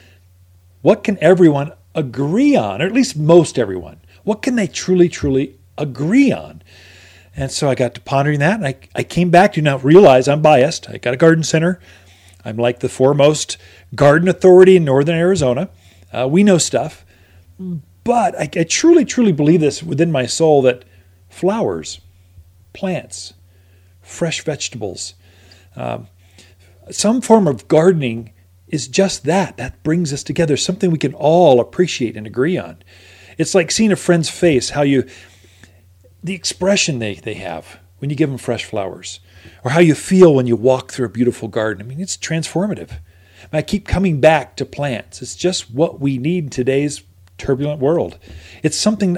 what 0.81 1.03
can 1.03 1.17
everyone 1.21 1.73
agree 1.95 2.55
on, 2.55 2.81
or 2.81 2.85
at 2.85 2.93
least 2.93 3.17
most 3.17 3.59
everyone? 3.59 3.99
What 4.23 4.41
can 4.41 4.55
they 4.55 4.67
truly, 4.67 5.09
truly 5.09 5.59
agree 5.79 6.31
on. 6.31 6.61
And 7.35 7.51
so 7.51 7.69
I 7.69 7.75
got 7.75 7.95
to 7.95 8.01
pondering 8.01 8.39
that, 8.39 8.55
and 8.55 8.67
I, 8.67 8.75
I 8.93 9.03
came 9.03 9.29
back 9.31 9.53
to 9.53 9.61
now 9.61 9.77
realize 9.77 10.27
I'm 10.27 10.41
biased. 10.41 10.89
I 10.89 10.97
got 10.97 11.13
a 11.13 11.17
garden 11.17 11.43
center. 11.43 11.79
I'm 12.43 12.57
like 12.57 12.79
the 12.79 12.89
foremost 12.89 13.57
garden 13.95 14.27
authority 14.27 14.75
in 14.75 14.83
northern 14.83 15.15
Arizona. 15.15 15.69
Uh, 16.11 16.27
we 16.29 16.43
know 16.43 16.57
stuff. 16.57 17.05
But 18.03 18.37
I, 18.37 18.49
I 18.55 18.63
truly, 18.63 19.05
truly 19.05 19.31
believe 19.31 19.61
this 19.61 19.81
within 19.81 20.11
my 20.11 20.25
soul 20.25 20.61
that 20.63 20.83
flowers, 21.29 22.01
plants, 22.73 23.33
fresh 24.01 24.41
vegetables, 24.41 25.13
um, 25.75 26.07
some 26.91 27.21
form 27.21 27.47
of 27.47 27.67
gardening 27.67 28.33
is 28.69 28.87
just 28.87 29.23
that. 29.25 29.57
That 29.57 29.83
brings 29.83 30.13
us 30.13 30.23
together, 30.23 30.57
something 30.57 30.91
we 30.91 30.97
can 30.97 31.13
all 31.13 31.59
appreciate 31.59 32.15
and 32.15 32.25
agree 32.25 32.57
on. 32.57 32.77
It's 33.37 33.55
like 33.55 33.71
seeing 33.71 33.91
a 33.91 33.95
friend's 33.95 34.29
face, 34.29 34.71
how 34.71 34.81
you 34.81 35.07
the 36.23 36.33
expression 36.33 36.99
they, 36.99 37.15
they 37.15 37.35
have 37.35 37.79
when 37.99 38.09
you 38.09 38.15
give 38.15 38.29
them 38.29 38.37
fresh 38.37 38.65
flowers, 38.65 39.19
or 39.63 39.71
how 39.71 39.79
you 39.79 39.95
feel 39.95 40.33
when 40.33 40.47
you 40.47 40.55
walk 40.55 40.91
through 40.91 41.05
a 41.05 41.09
beautiful 41.09 41.47
garden. 41.47 41.81
I 41.83 41.85
mean, 41.85 41.99
it's 41.99 42.17
transformative. 42.17 42.99
I 43.51 43.61
keep 43.61 43.87
coming 43.87 44.19
back 44.19 44.55
to 44.57 44.65
plants. 44.65 45.21
It's 45.21 45.35
just 45.35 45.71
what 45.71 45.99
we 45.99 46.17
need 46.17 46.45
in 46.45 46.49
today's 46.49 47.03
turbulent 47.37 47.79
world. 47.79 48.19
It's 48.63 48.77
something 48.77 49.17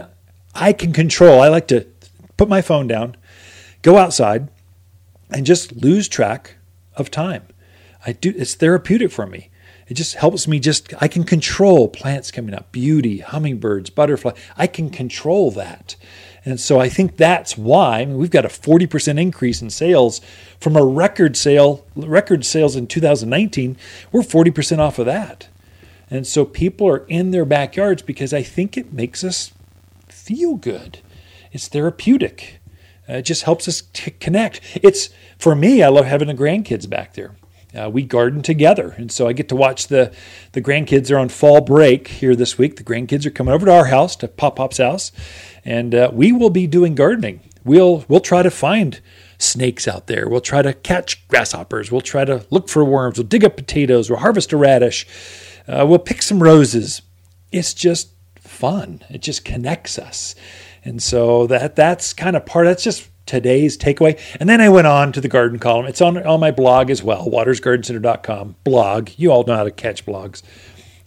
I 0.54 0.74
can 0.74 0.94
control. 0.94 1.42
I 1.42 1.48
like 1.48 1.68
to 1.70 1.88
put 2.38 2.48
my 2.48 2.62
phone 2.62 2.88
down, 2.88 3.18
go 3.82 3.98
outside, 3.98 4.50
and 5.30 5.46
just 5.46 5.76
lose 5.76 6.08
track 6.08 6.58
of 6.96 7.12
time. 7.12 7.48
I 8.06 8.14
do 8.14 8.34
it's 8.36 8.56
therapeutic 8.56 9.12
for 9.12 9.26
me. 9.26 9.50
It 9.88 9.96
just 9.96 10.16
helps 10.16 10.48
me 10.48 10.60
just 10.60 10.94
I 11.02 11.08
can 11.08 11.24
control 11.24 11.88
plants 11.88 12.32
coming 12.32 12.56
up, 12.56 12.72
beauty, 12.72 13.20
hummingbirds, 13.20 13.90
butterfly. 13.90 14.32
I 14.58 14.68
can 14.68 14.90
control 14.90 15.52
that. 15.52 15.96
And 16.44 16.60
so 16.60 16.80
I 16.80 16.90
think 16.90 17.18
that's 17.18 17.58
why 17.58 18.00
I 18.00 18.06
mean, 18.06 18.18
we've 18.18 18.32
got 18.32 18.46
a 18.46 18.50
40% 18.50 19.20
increase 19.20 19.62
in 19.62 19.70
sales 19.70 20.22
from 20.60 20.76
a 20.76 20.84
record 20.84 21.38
sale, 21.38 21.86
record 21.96 22.46
sales 22.46 22.76
in 22.76 22.88
2019. 22.88 23.78
We're 24.12 24.22
40% 24.22 24.80
off 24.80 24.98
of 24.98 25.06
that. 25.06 25.50
And 26.10 26.28
so 26.28 26.46
people 26.46 26.88
are 26.88 27.06
in 27.08 27.32
their 27.32 27.46
backyards 27.46 28.02
because 28.02 28.34
I 28.34 28.44
think 28.44 28.78
it 28.78 28.92
makes 28.92 29.24
us 29.24 29.54
feel 30.08 30.56
good. 30.56 31.00
It's 31.52 31.68
therapeutic. 31.68 32.60
Uh, 33.10 33.16
it 33.16 33.24
just 33.24 33.44
helps 33.44 33.68
us 33.68 33.82
to 33.94 34.12
connect. 34.12 34.62
It's 34.82 35.10
for 35.38 35.56
me, 35.56 35.84
I 35.84 35.90
love 35.90 36.06
having 36.06 36.28
the 36.28 36.34
grandkids 36.34 36.90
back 36.90 37.14
there. 37.14 37.36
Uh, 37.74 37.90
we 37.90 38.04
garden 38.04 38.42
together, 38.42 38.94
and 38.98 39.10
so 39.12 39.28
I 39.28 39.34
get 39.34 39.48
to 39.50 39.56
watch 39.56 39.88
the 39.88 40.14
the 40.52 40.62
grandkids 40.62 41.10
are 41.10 41.18
on 41.18 41.30
fall 41.30 41.62
break 41.62 42.10
here 42.10 42.36
this 42.36 42.58
week. 42.58 42.76
The 42.76 42.84
grandkids 42.84 43.26
are 43.26 43.32
coming 43.32 43.54
over 43.54 43.66
to 43.66 43.74
our 43.74 43.86
house 43.86 44.18
to 44.18 44.28
Pop 44.28 44.58
Pop's 44.58 44.78
house, 44.78 45.14
and 45.64 45.96
uh, 45.96 46.12
we 46.12 46.34
will 46.34 46.50
be 46.50 46.68
doing 46.68 46.96
gardening. 46.96 47.40
We'll 47.64 48.04
we'll 48.10 48.20
try 48.20 48.44
to 48.44 48.52
find 48.52 49.00
snakes 49.38 49.88
out 49.88 50.08
there. 50.08 50.28
We'll 50.28 50.42
try 50.42 50.62
to 50.62 50.74
catch 50.74 51.26
grasshoppers. 51.30 51.92
We'll 51.92 52.02
try 52.02 52.26
to 52.26 52.46
look 52.50 52.68
for 52.68 52.84
worms. 52.84 53.18
We'll 53.18 53.28
dig 53.28 53.46
up 53.46 53.56
potatoes. 53.56 54.10
We'll 54.10 54.20
harvest 54.20 54.52
a 54.52 54.58
radish. 54.58 55.08
Uh, 55.66 55.86
we'll 55.88 56.00
pick 56.00 56.22
some 56.22 56.44
roses. 56.44 57.02
It's 57.54 57.74
just 57.74 58.10
fun. 58.36 59.02
It 59.10 59.22
just 59.22 59.46
connects 59.46 59.98
us, 59.98 60.36
and 60.84 61.02
so 61.02 61.48
that 61.48 61.78
that's 61.78 62.12
kind 62.12 62.36
of 62.36 62.46
part. 62.46 62.66
That's 62.66 62.84
just 62.84 63.08
today's 63.32 63.78
takeaway. 63.78 64.20
And 64.39 64.50
then 64.50 64.60
I 64.60 64.70
went 64.70 64.88
on 64.88 65.13
to 65.13 65.22
the 65.22 65.30
garden 65.30 65.58
column. 65.58 65.86
It's 65.86 66.02
on 66.02 66.22
on 66.26 66.39
my 66.39 66.52
blog 66.52 66.89
as 66.89 67.02
well, 67.02 67.28
watersgardencenter.com 67.28 68.58
blog. 68.63 69.10
You 69.17 69.32
all 69.32 69.44
know 69.44 69.56
how 69.56 69.63
to 69.63 69.72
catch 69.72 70.06
blogs. 70.06 70.44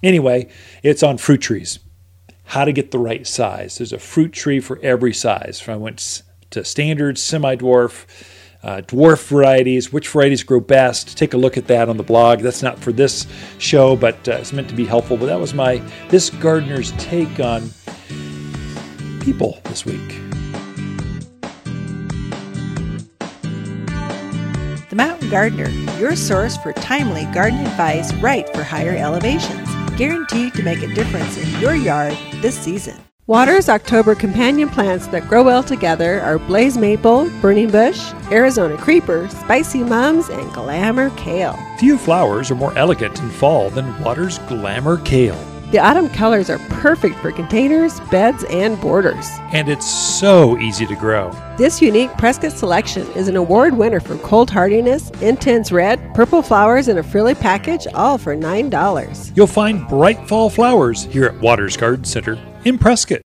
Anyway, 0.03 0.49
it's 0.83 1.03
on 1.03 1.19
fruit 1.19 1.41
trees 1.41 1.79
how 2.47 2.65
to 2.65 2.73
get 2.73 2.91
the 2.91 2.99
right 2.99 3.27
size. 3.27 3.79
There's 3.79 3.93
a 3.93 3.99
fruit 3.99 4.33
tree 4.33 4.61
for 4.61 4.79
every 4.83 5.15
size. 5.15 5.67
I 5.67 5.77
went 5.77 6.23
to 6.51 6.63
standard, 6.63 7.19
semi 7.19 7.57
dwarf, 7.57 8.07
uh, 8.63 8.83
dwarf 8.83 9.29
varieties, 9.29 9.93
which 9.93 10.09
varieties 10.09 10.43
grow 10.43 10.61
best. 10.61 11.17
Take 11.17 11.35
a 11.35 11.39
look 11.39 11.57
at 11.57 11.67
that 11.69 11.89
on 11.89 11.97
the 11.97 12.03
blog. 12.03 12.41
That's 12.41 12.63
not 12.63 12.79
for 12.79 12.93
this 12.93 13.27
show, 13.59 13.97
but 13.97 14.29
uh, 14.29 14.33
it's 14.33 14.53
meant 14.53 14.69
to 14.69 14.75
be 14.75 14.85
helpful. 14.85 15.17
But 15.17 15.27
that 15.27 15.41
was 15.41 15.55
my 15.55 15.83
this 16.09 16.31
gardener's 16.31 16.93
take 16.93 17.41
on 17.41 17.71
people 19.21 19.59
this 19.65 19.87
week. 19.87 20.34
The 24.95 24.99
Mountain 24.99 25.29
Gardener, 25.29 25.69
your 25.99 26.15
source 26.15 26.57
for 26.57 26.73
timely 26.73 27.25
garden 27.35 27.59
advice 27.67 28.15
right 28.15 28.49
for 28.51 28.63
higher 28.63 28.95
elevations 28.95 29.69
guaranteed 29.97 30.55
to 30.55 30.63
make 30.63 30.85
a 30.85 30.95
difference 30.95 31.37
in 31.37 31.61
your 31.61 31.75
yard 31.75 32.17
this 32.35 32.57
season. 32.57 32.95
Water's 33.27 33.69
October 33.69 34.15
companion 34.15 34.69
plants 34.69 35.09
that 35.09 35.27
grow 35.27 35.43
well 35.43 35.65
together 35.65 36.21
are 36.21 36.39
blaze 36.39 36.79
maple, 36.79 37.29
burning 37.41 37.73
bush, 37.73 38.13
Arizona 38.31 38.77
creeper, 38.77 39.29
spicy 39.31 39.83
mums, 39.83 40.29
and 40.29 40.53
glamour 40.53 41.11
kale. 41.17 41.59
Few 41.81 41.99
flowers 41.99 42.53
are 42.53 42.55
more 42.55 42.79
elegant 42.79 43.19
in 43.19 43.31
fall 43.31 43.71
than 43.71 44.01
Water's 44.01 44.39
glamour 44.47 44.99
kale. 44.99 45.54
The 45.75 45.81
autumn 45.81 46.09
colors 46.09 46.51
are 46.51 46.61
perfect 46.71 47.17
for 47.17 47.33
containers, 47.33 47.99
beds, 48.03 48.45
and 48.45 48.81
borders. 48.81 49.29
And 49.51 49.69
it's 49.69 49.91
so 49.91 50.57
easy 50.59 50.87
to 50.87 50.95
grow. 50.95 51.33
This 51.59 51.83
unique 51.83 52.13
Prescott 52.17 52.53
selection 52.53 53.09
is 53.17 53.27
an 53.27 53.35
award 53.35 53.77
winner 53.77 53.99
for 53.99 54.17
cold 54.19 54.51
hardiness, 54.51 55.11
intense 55.21 55.73
red, 55.73 56.15
purple 56.15 56.43
flowers 56.43 56.87
in 56.87 56.99
a 56.99 57.03
frilly 57.03 57.35
package, 57.35 57.89
all 57.93 58.19
for 58.19 58.37
$9. 58.37 59.37
You'll 59.37 59.49
find 59.49 59.89
bright 59.89 60.29
fall 60.29 60.49
flowers 60.49 61.07
here 61.07 61.25
at 61.25 61.41
Waters 61.41 61.77
Garden 61.77 62.05
Center 62.05 62.39
in 62.65 62.79
Prescott. 62.79 63.23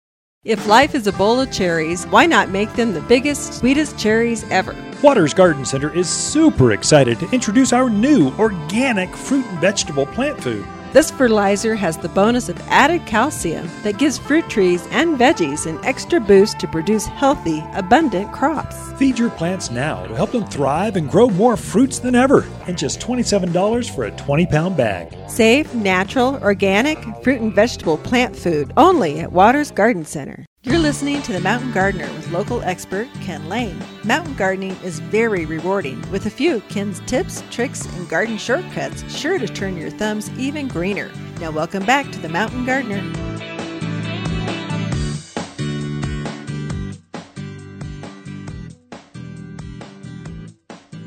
If 0.44 0.66
life 0.66 0.94
is 0.94 1.07
a 1.07 1.12
bowl 1.12 1.40
of 1.40 1.50
cherries, 1.50 2.04
why 2.09 2.26
not 2.26 2.50
make 2.50 2.70
them 2.74 2.92
the 2.92 3.00
biggest, 3.00 3.54
sweetest 3.54 3.98
cherries 3.98 4.44
ever? 4.50 4.76
Waters 5.02 5.33
Garden 5.33 5.64
Center 5.64 5.96
is 5.96 6.11
super 6.11 6.72
excited 6.72 7.18
to 7.20 7.30
introduce 7.30 7.72
our 7.72 7.88
new 7.88 8.35
organic 8.38 9.16
fruit 9.16 9.46
and 9.46 9.61
vegetable 9.61 10.04
plant 10.04 10.42
food. 10.42 10.66
This 10.94 11.11
fertilizer 11.11 11.74
has 11.74 11.96
the 11.96 12.09
bonus 12.11 12.48
of 12.48 12.61
added 12.68 13.04
calcium 13.04 13.68
that 13.83 13.98
gives 13.98 14.16
fruit 14.16 14.48
trees 14.48 14.87
and 14.92 15.18
veggies 15.18 15.66
an 15.66 15.85
extra 15.85 16.20
boost 16.20 16.61
to 16.61 16.68
produce 16.68 17.04
healthy, 17.04 17.64
abundant 17.72 18.33
crops. 18.33 18.92
Feed 18.92 19.18
your 19.18 19.30
plants 19.30 19.72
now 19.72 20.07
to 20.07 20.14
help 20.14 20.30
them 20.30 20.46
thrive 20.46 20.94
and 20.94 21.11
grow 21.11 21.28
more 21.30 21.57
fruits 21.57 21.98
than 21.98 22.14
ever. 22.14 22.46
And 22.68 22.78
just 22.78 23.00
$27 23.00 23.92
for 23.92 24.04
a 24.04 24.12
20 24.12 24.46
pound 24.46 24.76
bag. 24.76 25.12
Safe, 25.28 25.74
natural, 25.74 26.37
organic 26.44 27.02
fruit 27.24 27.40
and 27.40 27.52
vegetable 27.52 27.98
plant 27.98 28.37
food 28.37 28.72
only 28.76 29.18
at 29.18 29.33
Waters 29.33 29.72
Garden 29.72 30.04
Center. 30.04 30.46
You're 30.66 30.79
listening 30.79 31.20
to 31.24 31.33
The 31.35 31.40
Mountain 31.40 31.72
Gardener 31.72 32.11
with 32.14 32.31
local 32.31 32.62
expert 32.62 33.07
Ken 33.20 33.50
Lane. 33.50 33.79
Mountain 34.03 34.35
gardening 34.35 34.74
is 34.83 34.98
very 34.98 35.44
rewarding, 35.44 36.00
with 36.11 36.24
a 36.24 36.31
few 36.31 36.61
Ken's 36.70 37.00
tips, 37.00 37.44
tricks, 37.50 37.85
and 37.85 38.09
garden 38.09 38.38
shortcuts 38.38 39.05
sure 39.14 39.38
to 39.38 39.46
turn 39.46 39.77
your 39.77 39.90
thumbs 39.90 40.31
even 40.38 40.66
greener. 40.66 41.11
Now, 41.38 41.50
welcome 41.50 41.85
back 41.85 42.11
to 42.12 42.18
The 42.18 42.31
Mountain 42.31 42.64
Gardener. 42.64 42.96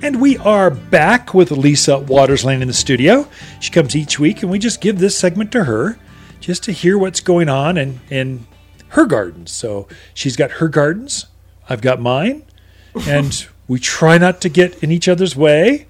And 0.04 0.22
we 0.22 0.38
are 0.38 0.70
back 0.70 1.34
with 1.34 1.50
Lisa 1.50 1.98
Waters 1.98 2.46
Lane 2.46 2.62
in 2.62 2.68
the 2.68 2.76
studio. 2.76 3.28
She 3.60 3.72
comes 3.72 3.96
each 3.96 4.20
week, 4.20 4.44
and 4.44 4.52
we 4.52 4.60
just 4.60 4.82
give 4.82 5.00
this 5.00 5.18
segment 5.18 5.52
to 5.54 5.64
her 5.64 5.98
just 6.40 6.62
to 6.66 6.72
hear 6.72 6.96
what's 6.96 7.22
going 7.22 7.50
on 7.50 7.80
and, 7.80 8.00
in 8.12 8.46
her 8.90 9.06
gardens. 9.06 9.52
So 9.52 9.88
she's 10.14 10.36
got 10.36 10.52
her 10.52 10.68
gardens, 10.68 11.28
I've 11.70 11.82
got 11.82 12.02
mine, 12.02 12.44
and 13.08 13.46
we 13.68 13.80
try 13.80 14.18
not 14.18 14.42
to 14.42 14.50
get 14.50 14.82
in 14.84 14.92
each 14.92 15.08
other's 15.08 15.36
way. 15.36 15.88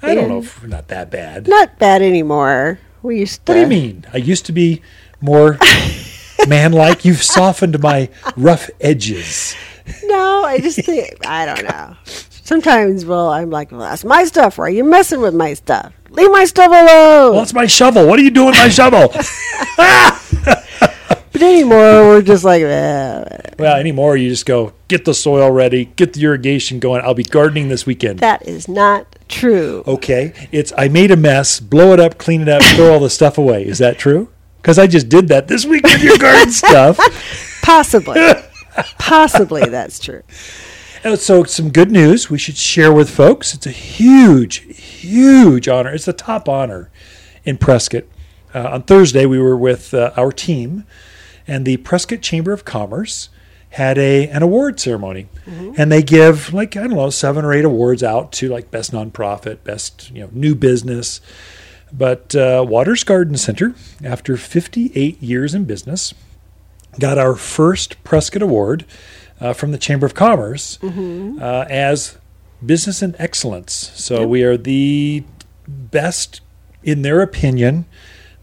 I 0.00 0.14
don't 0.14 0.28
know 0.28 0.38
if 0.38 0.62
we're 0.62 0.68
not 0.68 0.88
that 0.88 1.10
bad. 1.10 1.48
Not 1.48 1.78
bad 1.78 2.02
anymore. 2.02 2.78
We 3.02 3.18
used 3.18 3.44
to. 3.46 3.52
What 3.52 3.54
do 3.56 3.60
you 3.62 3.66
mean? 3.66 4.06
I 4.12 4.18
used 4.18 4.46
to 4.46 4.52
be 4.52 4.82
more 5.20 5.58
man 6.48 6.72
like. 6.72 7.04
You've 7.04 7.22
softened 7.22 7.80
my 7.80 8.08
rough 8.36 8.70
edges. 8.80 9.56
No, 10.04 10.44
I 10.44 10.58
just 10.58 10.78
think 10.84 11.26
I 11.26 11.46
don't 11.46 11.64
know. 11.64 11.96
Sometimes, 12.04 13.04
well, 13.04 13.28
I'm 13.28 13.50
like, 13.50 13.70
well, 13.72 13.80
that's 13.80 14.04
my 14.04 14.24
stuff. 14.24 14.56
Why 14.56 14.66
are 14.66 14.70
you 14.70 14.84
messing 14.84 15.20
with 15.20 15.34
my 15.34 15.54
stuff? 15.54 15.92
Leave 16.10 16.30
my 16.30 16.44
stuff 16.46 16.68
alone. 16.68 17.34
Well, 17.34 17.42
it's 17.42 17.52
my 17.52 17.66
shovel. 17.66 18.06
What 18.06 18.18
are 18.18 18.22
you 18.22 18.30
doing 18.30 18.46
with 18.46 18.56
my 18.56 18.68
shovel? 18.70 19.12
but 21.38 21.46
anymore, 21.46 22.02
we're 22.08 22.22
just 22.22 22.44
like, 22.44 22.62
eh, 22.62 23.24
well, 23.58 23.76
anymore, 23.76 24.16
you 24.16 24.28
just 24.28 24.46
go 24.46 24.72
get 24.88 25.04
the 25.04 25.14
soil 25.14 25.50
ready, 25.50 25.86
get 25.96 26.12
the 26.12 26.22
irrigation 26.24 26.78
going. 26.78 27.02
I'll 27.04 27.14
be 27.14 27.24
gardening 27.24 27.68
this 27.68 27.86
weekend. 27.86 28.18
that 28.20 28.46
is 28.46 28.68
not 28.68 29.06
true. 29.28 29.82
Okay, 29.86 30.48
it's 30.52 30.72
I 30.76 30.88
made 30.88 31.10
a 31.10 31.16
mess, 31.16 31.60
blow 31.60 31.92
it 31.92 32.00
up, 32.00 32.18
clean 32.18 32.42
it 32.42 32.48
up, 32.48 32.62
throw 32.76 32.92
all 32.94 33.00
the 33.00 33.10
stuff 33.10 33.38
away. 33.38 33.64
Is 33.66 33.78
that 33.78 33.98
true? 33.98 34.28
Because 34.62 34.78
I 34.78 34.86
just 34.86 35.08
did 35.08 35.28
that 35.28 35.48
this 35.48 35.64
week 35.64 35.84
with 35.84 36.02
your 36.02 36.18
garden 36.18 36.52
stuff. 36.64 36.98
Possibly, 37.62 38.20
possibly 38.98 39.64
that's 39.68 39.98
true. 39.98 40.22
Uh, 41.04 41.14
So, 41.16 41.44
some 41.44 41.70
good 41.70 41.90
news 41.92 42.28
we 42.28 42.38
should 42.38 42.56
share 42.56 42.92
with 42.92 43.08
folks. 43.08 43.54
It's 43.54 43.66
a 43.66 43.70
huge, 43.70 44.58
huge 44.76 45.68
honor. 45.68 45.92
It's 45.92 46.06
the 46.06 46.12
top 46.12 46.48
honor 46.48 46.90
in 47.44 47.56
Prescott. 47.56 48.04
Uh, 48.54 48.68
on 48.72 48.82
Thursday, 48.82 49.24
we 49.26 49.38
were 49.38 49.56
with 49.56 49.92
uh, 49.94 50.10
our 50.16 50.32
team, 50.32 50.84
and 51.48 51.64
the 51.64 51.78
Prescott 51.78 52.20
Chamber 52.20 52.52
of 52.52 52.64
Commerce 52.64 53.30
had 53.70 53.98
a 53.98 54.28
an 54.28 54.42
award 54.42 54.78
ceremony, 54.80 55.28
and 55.76 55.90
they 55.90 56.02
give 56.02 56.52
like 56.54 56.76
I 56.76 56.80
don't 56.82 56.94
know 56.94 57.10
seven 57.10 57.44
or 57.44 57.52
eight 57.52 57.64
awards 57.64 58.02
out 58.02 58.32
to 58.32 58.48
like 58.48 58.70
best 58.70 58.92
nonprofit, 58.92 59.64
best 59.64 60.10
you 60.10 60.22
know 60.22 60.30
new 60.32 60.54
business. 60.54 61.20
But 61.92 62.34
uh, 62.36 62.64
Waters 62.68 63.02
Garden 63.02 63.36
Center, 63.38 63.74
after 64.04 64.36
58 64.36 65.22
years 65.22 65.54
in 65.54 65.64
business, 65.64 66.12
got 67.00 67.16
our 67.16 67.34
first 67.34 68.02
Prescott 68.04 68.42
Award 68.42 68.84
uh, 69.40 69.54
from 69.54 69.72
the 69.72 69.78
Chamber 69.78 70.04
of 70.04 70.14
Commerce 70.14 70.78
uh, 70.82 71.64
as 71.70 72.18
Business 72.64 73.00
and 73.00 73.16
Excellence. 73.18 73.90
So 73.94 74.26
we 74.26 74.42
are 74.42 74.58
the 74.58 75.24
best, 75.66 76.42
in 76.82 77.02
their 77.02 77.22
opinion, 77.22 77.86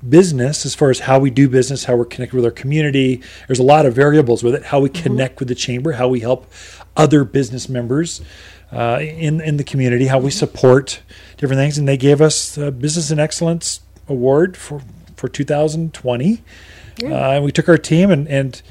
business 0.09 0.65
as 0.65 0.75
far 0.75 0.89
as 0.89 0.99
how 0.99 1.19
we 1.19 1.29
do 1.29 1.49
business, 1.49 1.85
how 1.85 1.95
we're 1.95 2.05
connected 2.05 2.35
with 2.35 2.45
our 2.45 2.51
community. 2.51 3.21
There's 3.47 3.59
a 3.59 3.63
lot 3.63 3.85
of 3.85 3.93
variables 3.93 4.43
with 4.43 4.55
it. 4.55 4.63
How 4.63 4.79
we 4.79 4.89
connect 4.89 5.39
with 5.39 5.47
the 5.47 5.55
chamber, 5.55 5.93
how 5.93 6.07
we 6.07 6.19
help 6.19 6.51
other 6.95 7.23
business 7.23 7.67
members 7.69 8.21
uh, 8.71 8.99
in 9.01 9.41
in 9.41 9.57
the 9.57 9.63
community, 9.63 10.07
how 10.07 10.19
we 10.19 10.31
support 10.31 11.01
different 11.37 11.59
things. 11.59 11.77
And 11.77 11.87
they 11.87 11.97
gave 11.97 12.21
us 12.21 12.57
a 12.57 12.71
Business 12.71 13.11
and 13.11 13.19
Excellence 13.19 13.81
Award 14.07 14.57
for 14.57 14.81
for 15.15 15.27
2020. 15.27 16.43
Uh, 17.03 17.07
and 17.07 17.43
we 17.43 17.51
took 17.51 17.67
our 17.67 17.77
team 17.77 18.11
and 18.11 18.27
and 18.27 18.61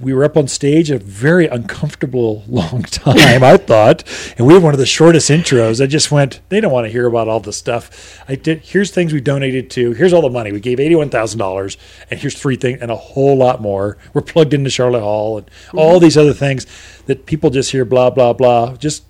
we 0.00 0.12
were 0.12 0.24
up 0.24 0.36
on 0.36 0.48
stage 0.48 0.90
a 0.90 0.98
very 0.98 1.46
uncomfortable 1.46 2.44
long 2.48 2.82
time, 2.82 3.44
I 3.44 3.56
thought. 3.56 4.04
And 4.36 4.46
we 4.46 4.54
had 4.54 4.62
one 4.62 4.74
of 4.74 4.80
the 4.80 4.86
shortest 4.86 5.30
intros. 5.30 5.82
I 5.82 5.86
just 5.86 6.10
went, 6.10 6.40
they 6.48 6.60
don't 6.60 6.72
want 6.72 6.86
to 6.86 6.90
hear 6.90 7.06
about 7.06 7.28
all 7.28 7.40
the 7.40 7.52
stuff. 7.52 8.22
I 8.28 8.34
did 8.34 8.60
here's 8.60 8.90
things 8.90 9.12
we 9.12 9.20
donated 9.20 9.70
to. 9.72 9.92
Here's 9.92 10.12
all 10.12 10.22
the 10.22 10.30
money. 10.30 10.52
We 10.52 10.60
gave 10.60 10.80
eighty-one 10.80 11.10
thousand 11.10 11.38
dollars, 11.38 11.76
and 12.10 12.18
here's 12.18 12.38
three 12.38 12.56
things 12.56 12.80
and 12.80 12.90
a 12.90 12.96
whole 12.96 13.36
lot 13.36 13.60
more. 13.60 13.98
We're 14.12 14.20
plugged 14.22 14.52
into 14.52 14.70
Charlotte 14.70 15.00
Hall 15.00 15.38
and 15.38 15.46
mm-hmm. 15.46 15.78
all 15.78 16.00
these 16.00 16.16
other 16.16 16.34
things 16.34 16.66
that 17.06 17.26
people 17.26 17.50
just 17.50 17.70
hear 17.72 17.84
blah 17.84 18.10
blah 18.10 18.32
blah. 18.32 18.76
Just 18.76 19.04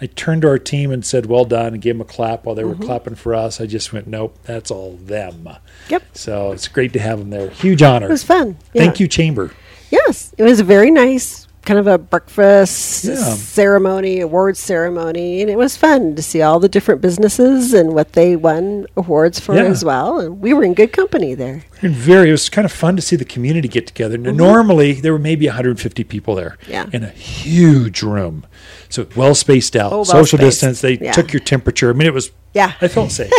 I 0.00 0.06
turned 0.06 0.42
to 0.42 0.48
our 0.48 0.58
team 0.58 0.90
and 0.90 1.04
said, 1.04 1.26
Well 1.26 1.44
done, 1.44 1.74
and 1.74 1.82
gave 1.82 1.94
them 1.94 2.00
a 2.00 2.04
clap 2.04 2.44
while 2.44 2.54
they 2.54 2.64
were 2.64 2.74
mm-hmm. 2.74 2.84
clapping 2.84 3.14
for 3.16 3.34
us. 3.34 3.60
I 3.60 3.66
just 3.66 3.92
went, 3.92 4.06
Nope, 4.06 4.38
that's 4.44 4.70
all 4.70 4.96
them. 4.96 5.48
Yep, 5.88 6.02
So 6.14 6.52
it's 6.52 6.68
great 6.68 6.92
to 6.94 6.98
have 6.98 7.18
them 7.18 7.30
there. 7.30 7.50
Huge 7.50 7.82
honor. 7.82 8.06
it 8.06 8.10
was 8.10 8.24
fun. 8.24 8.56
Thank 8.72 8.98
you, 8.98 9.08
Chamber. 9.08 9.52
Yes, 9.90 10.32
it 10.38 10.42
was 10.44 10.60
a 10.60 10.64
very 10.64 10.90
nice 10.90 11.46
kind 11.66 11.78
of 11.78 11.86
a 11.86 11.98
breakfast 11.98 13.04
Yeah. 13.04 13.14
ceremony, 13.16 14.20
awards 14.20 14.58
ceremony, 14.58 15.42
and 15.42 15.50
it 15.50 15.58
was 15.58 15.76
fun 15.76 16.16
to 16.16 16.22
see 16.22 16.40
all 16.40 16.58
the 16.58 16.70
different 16.70 17.02
businesses 17.02 17.74
and 17.74 17.92
what 17.92 18.14
they 18.14 18.34
won 18.34 18.86
awards 18.96 19.38
for 19.38 19.54
Yeah. 19.54 19.64
as 19.64 19.84
well. 19.84 20.20
And 20.20 20.40
we 20.40 20.54
were 20.54 20.64
in 20.64 20.72
good 20.72 20.92
company 20.92 21.34
there. 21.34 21.62
And 21.82 21.94
very, 21.94 22.28
it 22.28 22.32
was 22.32 22.48
kind 22.48 22.64
of 22.64 22.72
fun 22.72 22.96
to 22.96 23.02
see 23.02 23.14
the 23.14 23.26
community 23.26 23.68
get 23.68 23.86
together. 23.86 24.16
Now, 24.16 24.30
Normally, 24.32 24.92
there 24.94 25.12
were 25.12 25.18
maybe 25.18 25.46
150 25.46 26.02
people 26.04 26.34
there 26.34 26.56
Mm-hmm. 26.62 26.72
Yeah. 26.72 26.86
in 26.94 27.04
a 27.04 27.10
huge 27.10 28.02
room. 28.02 28.46
So 28.88 29.06
well 29.14 29.34
spaced 29.34 29.76
out, 29.76 29.92
Oh, 29.92 29.96
well 29.96 30.04
social 30.06 30.38
spaced. 30.38 30.60
distance. 30.62 30.80
They 30.80 30.96
Yeah. 30.98 31.12
took 31.12 31.30
your 31.32 31.40
temperature. 31.40 31.90
I 31.90 31.92
mean, 31.92 32.06
it 32.08 32.14
was, 32.14 32.30
Yeah. 32.54 32.72
I 32.80 32.88
felt 32.88 33.10
safe. 33.20 33.30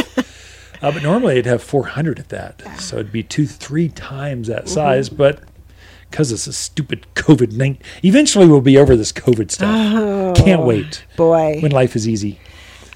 uh, 0.82 0.92
but 0.92 1.02
normally, 1.02 1.34
it'd 1.34 1.48
have 1.48 1.64
400 1.64 2.20
at 2.20 2.30
that. 2.30 2.62
So 2.80 2.98
it'd 2.98 3.12
be 3.12 3.24
two, 3.24 3.48
three 3.48 3.90
times 3.90 4.48
that 4.48 4.66
Mm-hmm. 4.66 4.74
size. 4.76 5.10
But 5.10 5.40
because 6.12 6.32
it's 6.32 6.46
a 6.46 6.54
stupid 6.54 7.06
COVID 7.16 7.54
19, 7.54 7.82
eventually 8.04 8.46
we'll 8.48 8.62
be 8.62 8.78
over 8.78 8.96
this 8.96 9.12
COVID 9.12 9.50
stuff. 9.50 10.36
Can't 10.38 10.62
wait 10.64 11.04
Oh, 11.14 11.16
Boy, 11.18 11.60
when 11.62 11.72
life 11.72 11.96
is 11.96 12.08
easy. 12.08 12.40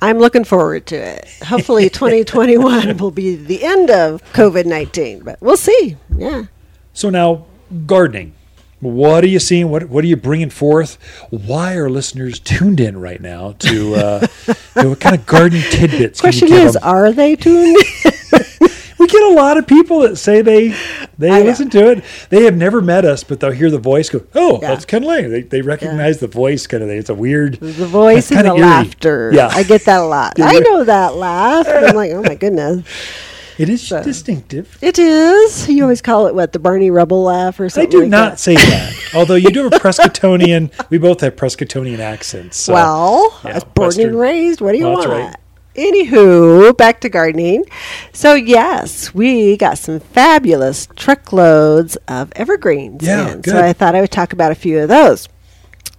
I'm 0.01 0.19
looking 0.19 0.43
forward 0.43 0.85
to 0.87 0.95
it. 0.97 1.25
Hopefully, 1.45 1.89
2021 1.89 2.97
will 2.97 3.11
be 3.11 3.35
the 3.35 3.63
end 3.63 3.89
of 3.89 4.21
COVID 4.33 4.65
19, 4.65 5.21
but 5.21 5.41
we'll 5.41 5.57
see. 5.57 5.95
Yeah. 6.15 6.43
So 6.93 7.09
now, 7.09 7.45
gardening. 7.87 8.33
What 8.81 9.23
are 9.23 9.27
you 9.27 9.39
seeing? 9.39 9.69
What 9.71 9.89
What 9.89 10.03
are 10.03 10.07
you 10.07 10.17
bringing 10.17 10.49
forth? 10.49 10.97
Why 11.31 11.75
are 11.75 11.89
listeners 11.89 12.39
tuned 12.39 12.79
in 12.79 12.99
right 12.99 13.21
now 13.21 13.53
to, 13.59 13.95
uh, 13.95 14.27
you 14.47 14.53
know, 14.83 14.89
what 14.89 14.99
kind 14.99 15.15
of 15.15 15.25
garden 15.25 15.61
tidbits? 15.71 16.19
can 16.21 16.33
you 16.33 16.39
Question 16.39 16.53
is, 16.53 16.73
them? 16.73 16.83
are 16.83 17.11
they 17.11 17.35
tuned? 17.37 17.77
we 19.05 19.11
get 19.11 19.23
a 19.23 19.33
lot 19.33 19.57
of 19.57 19.67
people 19.67 19.99
that 20.01 20.15
say 20.17 20.41
they 20.41 20.69
they 21.17 21.29
I 21.29 21.39
know. 21.39 21.45
listen 21.45 21.69
to 21.71 21.91
it. 21.91 22.03
They 22.29 22.43
have 22.45 22.55
never 22.55 22.81
met 22.81 23.05
us, 23.05 23.23
but 23.23 23.39
they'll 23.39 23.51
hear 23.51 23.69
the 23.69 23.77
voice 23.77 24.09
go, 24.09 24.25
"Oh, 24.33 24.59
Yeah. 24.61 24.69
that's 24.69 24.85
Ken 24.85 25.03
Lane." 25.03 25.29
They, 25.31 25.41
they 25.41 25.61
recognize 25.61 26.19
the 26.19 26.27
voice 26.27 26.65
kind 26.67 26.81
of 26.83 26.89
thing. 26.89 26.97
It's 26.97 27.09
a 27.09 27.15
weird. 27.15 27.55
the 27.59 27.85
voice 27.85 28.31
and 28.31 28.41
the 28.47 28.51
eerie. 28.51 28.61
laughter. 28.61 29.31
Yeah. 29.33 29.49
I 29.51 29.63
get 29.63 29.85
that 29.85 29.99
a 30.01 30.05
lot. 30.05 30.33
I 30.39 30.59
know 30.59 30.83
that 30.83 31.15
laugh. 31.15 31.67
I'm 31.67 31.95
like, 31.95 32.11
oh 32.11 32.23
my 32.23 32.35
goodness. 32.35 32.85
It 33.57 33.69
is 33.69 33.87
distinctive. 33.87 34.77
It 34.81 34.99
is. 34.99 35.69
You 35.69 35.83
always 35.83 36.01
call 36.01 36.27
it 36.27 36.35
what 36.35 36.51
the 36.51 36.59
Barney 36.59 36.91
Rubble 36.91 37.23
laugh 37.23 37.57
or 37.57 37.69
something. 37.69 37.87
I 37.87 37.89
do 37.89 38.01
like 38.01 38.09
not 38.09 38.29
that. 38.31 38.39
say 38.39 38.55
that. 38.55 38.93
Although 39.15 39.35
you 39.35 39.49
do 39.49 39.63
have 39.63 39.71
a 39.71 39.77
Prescottonian, 39.79 40.71
we 40.89 40.97
both 40.97 41.21
have 41.21 41.37
Prescottonian 41.37 41.99
accents. 41.99 42.57
So. 42.57 42.73
well, 42.73 43.39
yeah, 43.45 43.59
born 43.73 43.87
Western. 43.87 44.07
and 44.09 44.19
raised. 44.19 44.59
What 44.59 44.73
do 44.73 44.77
you 44.79 44.83
Well, 44.83 44.97
want? 44.97 45.07
right. 45.09 45.35
Anywho, 45.75 46.75
back 46.77 47.01
to 47.01 47.09
gardening. 47.09 47.65
So, 48.13 48.33
yes, 48.33 49.13
we 49.13 49.57
got 49.57 49.77
some 49.77 49.99
fabulous 49.99 50.87
truckloads 50.95 51.97
of 52.07 52.31
evergreens. 52.35 53.03
Yeah, 53.05 53.33
in. 53.33 53.41
good. 53.41 53.51
So, 53.51 53.63
I 53.63 53.73
thought 53.73 53.95
I 53.95 54.01
would 54.01 54.11
talk 54.11 54.33
about 54.33 54.51
a 54.51 54.55
few 54.55 54.79
of 54.79 54.89
those 54.89 55.27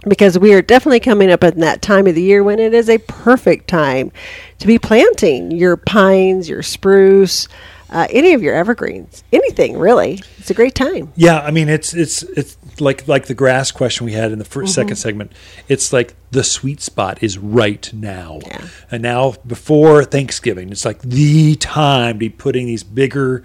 because 0.07 0.37
we 0.37 0.53
are 0.53 0.61
definitely 0.61 0.99
coming 0.99 1.31
up 1.31 1.43
in 1.43 1.59
that 1.59 1.81
time 1.81 2.07
of 2.07 2.15
the 2.15 2.21
year 2.21 2.43
when 2.43 2.59
it 2.59 2.73
is 2.73 2.89
a 2.89 2.97
perfect 2.97 3.67
time 3.67 4.11
to 4.59 4.67
be 4.67 4.79
planting 4.79 5.51
your 5.51 5.77
pines, 5.77 6.49
your 6.49 6.63
spruce, 6.63 7.47
uh, 7.89 8.07
any 8.09 8.33
of 8.33 8.41
your 8.41 8.53
evergreens, 8.53 9.23
anything 9.31 9.77
really. 9.77 10.19
It's 10.37 10.49
a 10.49 10.53
great 10.53 10.75
time. 10.75 11.13
Yeah, 11.15 11.39
I 11.39 11.51
mean 11.51 11.69
it's 11.69 11.93
it's 11.93 12.23
it's 12.23 12.56
like 12.81 13.07
like 13.07 13.25
the 13.27 13.33
grass 13.33 13.71
question 13.71 14.05
we 14.05 14.13
had 14.13 14.31
in 14.31 14.39
the 14.39 14.45
1st 14.45 14.57
Mm-hmm. 14.57 14.67
second 14.67 14.95
segment. 14.97 15.31
It's 15.67 15.91
like 15.93 16.15
the 16.31 16.43
sweet 16.43 16.81
spot 16.81 17.21
is 17.21 17.37
right 17.37 17.91
now, 17.93 18.39
Yeah. 18.45 18.67
and 18.91 19.01
now 19.03 19.35
before 19.45 20.03
Thanksgiving, 20.03 20.71
it's 20.71 20.85
like 20.85 21.01
the 21.01 21.55
time 21.55 22.15
to 22.15 22.19
be 22.19 22.29
putting 22.29 22.65
these 22.67 22.83
bigger, 22.83 23.43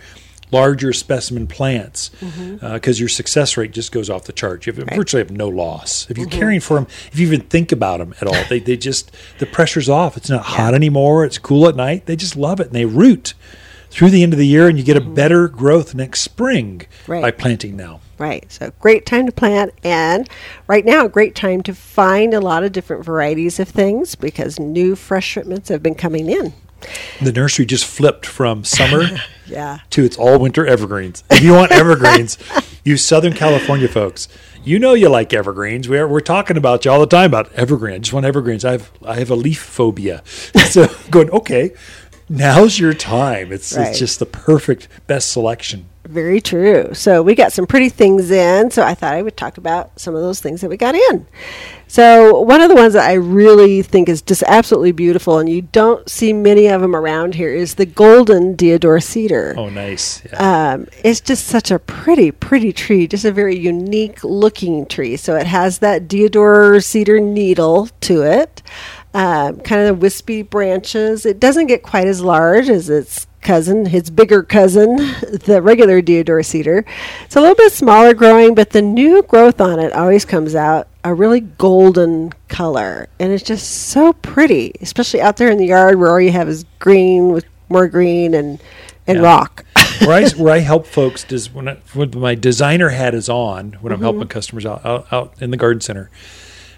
larger 0.50 0.92
specimen 0.92 1.46
plants 1.46 2.10
mm-hmm. 2.20 2.64
uh, 2.64 2.74
because 2.74 3.00
your 3.00 3.08
success 3.08 3.56
rate 3.56 3.72
just 3.72 3.90
goes 3.92 4.10
off 4.10 4.24
the 4.24 4.32
chart. 4.32 4.66
You 4.66 4.72
have, 4.72 4.88
virtually 4.94 5.22
have 5.22 5.30
no 5.30 5.48
loss 5.48 6.10
if 6.10 6.18
you're 6.18 6.26
mm-hmm. 6.26 6.38
caring 6.38 6.60
for 6.60 6.74
them. 6.74 6.86
If 7.12 7.18
you 7.18 7.26
even 7.26 7.40
think 7.42 7.72
about 7.72 7.98
them 7.98 8.14
at 8.20 8.26
all, 8.26 8.44
they 8.48 8.58
they 8.58 8.76
just 8.76 9.10
the 9.38 9.46
pressure's 9.46 9.88
off. 9.88 10.16
It's 10.16 10.28
not 10.30 10.44
hot 10.44 10.74
anymore. 10.74 11.24
It's 11.24 11.38
cool 11.38 11.68
at 11.68 11.76
night. 11.76 12.06
They 12.06 12.16
just 12.16 12.36
love 12.36 12.60
it 12.60 12.66
and 12.66 12.76
they 12.76 12.84
root. 12.84 13.34
Through 13.92 14.08
the 14.08 14.22
end 14.22 14.32
of 14.32 14.38
the 14.38 14.46
year, 14.46 14.68
and 14.68 14.78
you 14.78 14.84
get 14.84 14.96
a 14.96 15.02
mm-hmm. 15.02 15.14
better 15.14 15.48
growth 15.48 15.94
next 15.94 16.22
spring 16.22 16.86
Right. 17.06 17.20
by 17.20 17.30
planting 17.30 17.76
now. 17.76 18.00
Right. 18.16 18.50
So 18.50 18.72
great 18.80 19.04
time 19.04 19.26
to 19.26 19.32
plant 19.32 19.74
and 19.84 20.28
right 20.66 20.84
now 20.84 21.08
great 21.08 21.34
time 21.34 21.62
to 21.64 21.74
find 21.74 22.32
a 22.32 22.40
lot 22.40 22.62
of 22.64 22.72
different 22.72 23.04
varieties 23.04 23.60
of 23.60 23.68
things 23.68 24.14
because 24.14 24.58
new 24.58 24.96
fresh 24.96 25.26
shipments 25.26 25.68
have 25.68 25.82
been 25.82 25.94
coming 25.94 26.30
in. 26.30 26.54
The 27.20 27.32
nursery 27.32 27.66
just 27.66 27.84
flipped 27.84 28.24
from 28.24 28.64
summer 28.64 29.04
Yeah. 29.46 29.80
to 29.90 30.04
its 30.04 30.16
all 30.16 30.38
winter 30.38 30.66
evergreens. 30.66 31.22
If 31.30 31.42
you 31.42 31.52
want 31.52 31.72
evergreens, 31.82 32.38
you 32.84 32.96
Southern 32.96 33.34
California 33.34 33.88
folks, 33.88 34.28
you 34.64 34.78
know 34.78 34.94
you 34.94 35.08
like 35.08 35.32
evergreens. 35.32 35.88
We're, 35.88 36.06
we're 36.08 36.20
talking 36.20 36.56
about 36.56 36.84
you 36.84 36.92
all 36.92 37.00
the 37.00 37.06
time 37.06 37.26
about 37.30 37.52
evergreen. 37.52 37.96
I 37.96 37.98
just 37.98 38.12
want 38.12 38.24
evergreens. 38.24 38.64
I 38.64 38.72
have 38.72 38.90
I 39.04 39.16
have 39.16 39.30
a 39.30 39.36
leaf 39.36 39.60
phobia. 39.60 40.22
So 40.72 40.86
going, 41.10 41.28
okay, 41.30 41.72
now's 42.32 42.78
your 42.78 42.94
time. 42.94 43.52
It's 43.52 43.76
Right. 43.76 43.88
it's 43.88 43.98
just 43.98 44.18
the 44.18 44.26
perfect 44.26 44.88
best 45.06 45.30
selection. 45.30 45.86
Very 46.04 46.40
true. 46.40 46.90
So 46.94 47.22
we 47.22 47.36
got 47.36 47.52
some 47.52 47.64
pretty 47.64 47.88
things 47.88 48.30
in. 48.32 48.70
So 48.72 48.82
I 48.82 48.92
thought 48.94 49.14
I 49.14 49.22
would 49.22 49.36
talk 49.36 49.56
about 49.56 50.00
some 50.00 50.16
of 50.16 50.20
those 50.20 50.40
things 50.40 50.60
that 50.60 50.68
we 50.68 50.76
got 50.76 50.96
in. 50.96 51.26
So 51.86 52.40
one 52.40 52.60
of 52.60 52.68
the 52.68 52.74
ones 52.74 52.94
that 52.94 53.08
I 53.08 53.12
really 53.14 53.82
think 53.82 54.08
is 54.08 54.20
just 54.20 54.42
absolutely 54.48 54.92
beautiful, 54.92 55.38
and 55.38 55.48
you 55.48 55.62
don't 55.62 56.08
see 56.10 56.32
many 56.32 56.66
of 56.66 56.80
them 56.80 56.96
around 56.96 57.34
here, 57.36 57.52
is 57.54 57.74
the 57.74 57.86
golden 57.86 58.56
deodar 58.56 59.00
cedar. 59.02 59.54
Oh, 59.56 59.68
nice. 59.68 60.22
Yeah. 60.24 60.72
Um, 60.72 60.88
it's 61.04 61.20
just 61.20 61.46
such 61.46 61.70
a 61.70 61.78
pretty, 61.78 62.30
pretty 62.32 62.72
tree. 62.72 63.06
Just 63.06 63.24
a 63.24 63.30
very 63.32 63.56
unique 63.56 64.24
looking 64.24 64.86
tree. 64.86 65.16
So 65.16 65.36
it 65.36 65.46
has 65.46 65.78
that 65.78 66.08
deodar 66.08 66.82
cedar 66.82 67.20
needle 67.20 67.88
to 68.02 68.22
it, 68.22 68.60
um, 69.14 69.60
kind 69.60 69.82
of 69.82 69.86
the 69.88 69.94
wispy 69.94 70.42
branches. 70.42 71.26
It 71.26 71.38
doesn't 71.40 71.66
get 71.66 71.82
quite 71.82 72.06
as 72.06 72.20
large 72.22 72.68
as 72.68 72.88
its 72.88 73.26
cousin, 73.42 73.86
its 73.88 74.08
bigger 74.08 74.42
cousin, 74.42 74.96
the 74.96 75.60
regular 75.62 76.00
deodar 76.00 76.44
cedar. 76.44 76.84
It's 77.24 77.36
a 77.36 77.40
little 77.40 77.56
bit 77.56 77.72
smaller 77.72 78.14
growing, 78.14 78.54
but 78.54 78.70
the 78.70 78.82
new 78.82 79.22
growth 79.22 79.60
on 79.60 79.78
it 79.80 79.92
always 79.92 80.24
comes 80.24 80.54
out 80.54 80.88
a 81.04 81.12
really 81.12 81.40
golden 81.40 82.32
color, 82.48 83.08
and 83.18 83.32
it's 83.32 83.42
just 83.42 83.88
so 83.88 84.12
pretty, 84.12 84.72
especially 84.80 85.20
out 85.20 85.36
there 85.36 85.50
in 85.50 85.58
the 85.58 85.66
yard 85.66 85.98
where 85.98 86.12
all 86.12 86.20
you 86.20 86.30
have 86.30 86.48
is 86.48 86.64
green 86.78 87.32
with 87.32 87.44
more 87.68 87.88
green 87.88 88.34
and 88.34 88.60
and 89.08 89.18
Yeah. 89.18 89.24
rock. 89.24 89.64
where 90.04 90.12
I 90.24 90.28
where 90.36 90.52
I 90.54 90.58
help 90.58 90.86
folks 90.86 91.24
does 91.24 91.52
when, 91.52 91.68
I, 91.68 91.78
when 91.92 92.12
my 92.16 92.36
designer 92.36 92.90
hat 92.90 93.14
is 93.14 93.28
on 93.28 93.72
when 93.80 93.92
I'm 93.92 93.96
Mm-hmm. 93.98 94.04
helping 94.04 94.28
customers 94.28 94.64
out, 94.64 94.86
out 94.86 95.12
out 95.12 95.34
in 95.40 95.50
the 95.50 95.56
garden 95.56 95.80
center, 95.80 96.08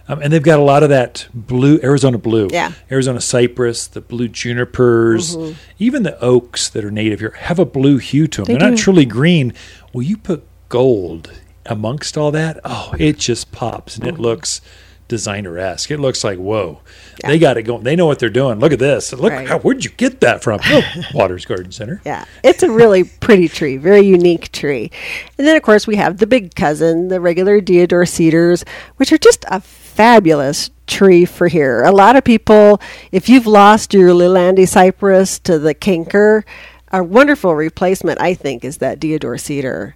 um, 0.08 0.20
and 0.22 0.32
they've 0.32 0.42
got 0.42 0.58
a 0.58 0.62
lot 0.62 0.82
of 0.82 0.88
that 0.90 1.26
blue 1.32 1.80
Arizona 1.82 2.18
blue, 2.18 2.48
Yeah. 2.52 2.72
Arizona 2.90 3.20
cypress, 3.20 3.86
the 3.86 4.00
blue 4.00 4.28
junipers, 4.28 5.36
even 5.78 6.02
the 6.02 6.18
oaks 6.20 6.68
that 6.70 6.84
are 6.84 6.90
native 6.90 7.20
here 7.20 7.30
have 7.38 7.58
a 7.58 7.64
blue 7.64 7.98
hue 7.98 8.26
to 8.28 8.42
them. 8.42 8.46
Mm-hmm. 8.54 8.58
They 8.60 8.66
are 8.66 8.70
not 8.70 8.78
truly 8.78 9.04
green. 9.04 9.52
Well, 9.92 10.02
you 10.02 10.16
put 10.16 10.44
gold 10.68 11.32
amongst 11.66 12.18
all 12.18 12.30
that, 12.32 12.60
oh, 12.64 12.92
it 12.98 13.18
just 13.18 13.50
pops 13.52 13.96
and 13.96 14.06
it 14.06 14.18
looks 14.18 14.60
designer 15.06 15.58
esque. 15.58 15.90
It 15.90 16.00
looks 16.00 16.24
like 16.24 16.38
whoa, 16.38 16.80
Yeah. 17.22 17.28
they 17.28 17.38
got 17.38 17.56
it 17.58 17.62
going. 17.64 17.82
They 17.84 17.94
know 17.94 18.06
what 18.06 18.18
they're 18.18 18.30
doing. 18.30 18.58
Look 18.58 18.72
at 18.72 18.78
this. 18.78 19.12
Look, 19.12 19.32
Right. 19.32 19.46
how, 19.46 19.58
where'd 19.58 19.84
you 19.84 19.90
get 19.90 20.20
that 20.20 20.42
from? 20.42 20.60
Oh, 20.70 20.82
Waters 21.12 21.44
Garden 21.44 21.72
Center. 21.72 22.00
Yeah, 22.06 22.24
it's 22.42 22.62
a 22.62 22.70
really 22.70 23.04
pretty 23.04 23.48
tree, 23.48 23.76
very 23.76 24.00
unique 24.00 24.50
tree. 24.52 24.90
And 25.38 25.46
then, 25.46 25.56
of 25.56 25.62
course, 25.62 25.86
we 25.86 25.96
have 25.96 26.18
the 26.18 26.26
big 26.26 26.54
cousin, 26.54 27.08
the 27.08 27.20
regular 27.20 27.60
deodar 27.60 28.08
cedars, 28.08 28.64
which 28.96 29.12
are 29.12 29.18
just 29.18 29.44
a 29.48 29.60
fabulous 29.94 30.70
tree 30.86 31.24
for 31.24 31.48
here. 31.48 31.82
A 31.82 31.92
lot 31.92 32.16
of 32.16 32.24
people, 32.24 32.80
if 33.12 33.28
you've 33.28 33.46
lost 33.46 33.94
your 33.94 34.10
Lelandy 34.10 34.66
cypress 34.66 35.38
to 35.40 35.58
the 35.58 35.74
canker, 35.74 36.44
a 36.92 37.02
wonderful 37.02 37.54
replacement, 37.54 38.20
I 38.20 38.34
think, 38.34 38.64
is 38.64 38.78
that 38.78 39.00
deodar 39.00 39.40
cedar. 39.40 39.94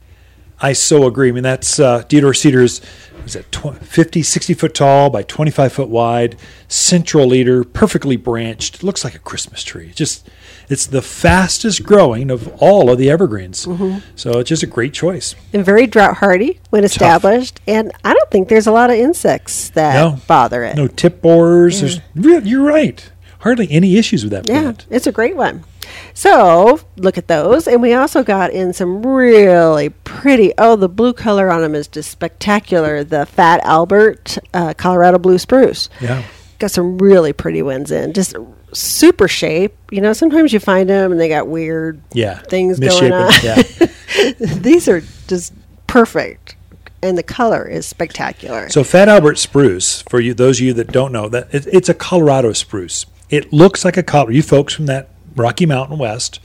I 0.60 0.72
so 0.72 1.06
agree. 1.06 1.28
I 1.28 1.32
mean, 1.32 1.44
that's 1.44 1.78
uh, 1.78 2.02
Deodar 2.08 2.36
Cedars, 2.36 2.80
is 3.24 3.34
that 3.34 3.50
tw- 3.52 3.76
50, 3.76 4.22
60 4.22 4.54
foot 4.54 4.74
tall 4.74 5.08
by 5.08 5.22
25 5.22 5.72
foot 5.72 5.88
wide, 5.88 6.36
central 6.66 7.26
leader, 7.26 7.62
perfectly 7.62 8.16
branched. 8.16 8.76
It 8.76 8.82
looks 8.82 9.04
like 9.04 9.14
a 9.14 9.20
Christmas 9.20 9.62
tree. 9.62 9.92
Just, 9.94 10.28
it's 10.68 10.86
the 10.86 11.02
fastest 11.02 11.82
growing 11.84 12.30
of 12.30 12.48
all 12.62 12.90
of 12.90 12.98
the 12.98 13.10
evergreens. 13.10 13.66
Mm-hmm. 13.66 13.98
So 14.16 14.38
it's 14.38 14.48
just 14.48 14.62
a 14.62 14.66
great 14.66 14.92
choice. 14.92 15.34
And 15.52 15.64
very 15.64 15.86
drought 15.86 16.18
hardy 16.18 16.60
when 16.70 16.84
established. 16.84 17.60
And 17.66 17.92
I 18.04 18.12
don't 18.14 18.30
think 18.30 18.48
there's 18.48 18.66
a 18.66 18.72
lot 18.72 18.90
of 18.90 18.96
insects 18.96 19.70
that 19.70 19.94
No. 19.94 20.20
bother 20.26 20.64
it. 20.64 20.76
No 20.76 20.86
tip 20.86 21.22
borers. 21.22 21.80
There's, 21.80 22.00
you're 22.14 22.62
right. 22.64 23.10
Hardly 23.40 23.70
any 23.70 23.96
issues 23.96 24.24
with 24.24 24.32
that 24.32 24.46
plant. 24.46 24.86
Yeah, 24.90 24.96
it's 24.96 25.06
a 25.06 25.12
great 25.12 25.36
one. 25.36 25.64
So 26.12 26.80
look 26.96 27.16
at 27.16 27.28
those, 27.28 27.66
and 27.68 27.80
we 27.80 27.94
also 27.94 28.22
got 28.22 28.50
in 28.50 28.72
some 28.72 29.06
really 29.06 29.88
pretty. 29.90 30.52
Oh, 30.58 30.76
the 30.76 30.88
blue 30.88 31.12
color 31.12 31.50
on 31.50 31.62
them 31.62 31.74
is 31.74 31.86
just 31.88 32.10
spectacular. 32.10 33.04
The 33.04 33.24
Fat 33.26 33.60
Albert 33.64 34.38
uh, 34.52 34.74
Colorado 34.74 35.18
Blue 35.18 35.38
Spruce 35.38 35.88
Yeah. 36.00 36.24
Got 36.58 36.70
some 36.70 36.98
really 36.98 37.32
pretty 37.32 37.62
ones 37.62 37.90
in. 37.90 38.12
Just 38.12 38.34
super 38.72 39.28
shape. 39.28 39.74
You 39.90 40.00
know, 40.00 40.12
sometimes 40.12 40.52
you 40.52 40.60
find 40.60 40.88
them 40.90 41.12
and 41.12 41.20
they 41.20 41.28
got 41.28 41.48
weird 41.48 42.00
Yeah. 42.12 42.38
things 42.38 42.78
going 42.78 43.12
on. 43.12 43.32
Yeah. 43.42 43.62
These 44.38 44.88
are 44.88 45.02
just 45.28 45.52
perfect, 45.86 46.56
and 47.02 47.16
the 47.16 47.22
color 47.22 47.66
is 47.66 47.86
spectacular. 47.86 48.68
So 48.70 48.82
Fat 48.84 49.08
Albert 49.08 49.38
spruce, 49.38 50.02
for 50.02 50.20
you 50.20 50.34
those 50.34 50.58
of 50.60 50.66
you 50.66 50.72
that 50.74 50.88
don't 50.92 51.12
know, 51.12 51.28
that 51.28 51.54
it, 51.54 51.66
it's 51.72 51.88
a 51.88 51.94
Colorado 51.94 52.52
spruce. 52.52 53.06
It 53.30 53.52
looks 53.52 53.84
like 53.84 53.96
a 53.96 54.02
Colorado. 54.02 54.32
You 54.32 54.42
folks 54.42 54.74
from 54.74 54.86
that 54.86 55.10
Rocky 55.36 55.66
Mountain 55.66 55.98
West. 55.98 56.40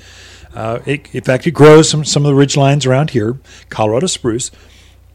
Uh, 0.54 0.80
it, 0.86 1.14
in 1.16 1.24
fact, 1.24 1.48
it 1.48 1.52
grows 1.52 1.90
some 1.90 2.06
some 2.06 2.24
of 2.26 2.30
the 2.30 2.36
ridge 2.36 2.56
lines 2.56 2.86
around 2.86 3.10
here. 3.12 3.38
Colorado 3.70 4.06
spruce. 4.08 4.52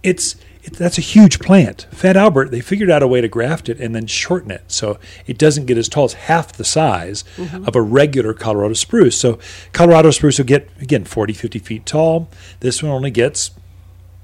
It's 0.02 0.34
it, 0.62 0.74
that's 0.74 0.98
a 0.98 1.02
huge 1.02 1.38
plant. 1.38 1.86
Fat 1.90 2.16
Albert. 2.16 2.50
They 2.50 2.60
figured 2.60 2.90
out 2.90 3.02
a 3.02 3.06
way 3.06 3.20
to 3.20 3.28
graft 3.28 3.68
it 3.68 3.80
and 3.80 3.94
then 3.94 4.06
shorten 4.06 4.50
it 4.50 4.62
so 4.68 4.98
it 5.26 5.38
doesn't 5.38 5.66
get 5.66 5.78
as 5.78 5.88
tall 5.88 6.04
as 6.04 6.14
half 6.14 6.52
the 6.52 6.64
size 6.64 7.24
mm-hmm. 7.36 7.66
of 7.66 7.76
a 7.76 7.82
regular 7.82 8.34
Colorado 8.34 8.74
spruce. 8.74 9.18
So 9.18 9.38
Colorado 9.72 10.10
spruce 10.10 10.38
will 10.38 10.46
get 10.46 10.68
again 10.80 11.04
40, 11.04 11.32
50 11.32 11.58
feet 11.58 11.86
tall. 11.86 12.28
This 12.60 12.82
one 12.82 12.92
only 12.92 13.10
gets 13.10 13.52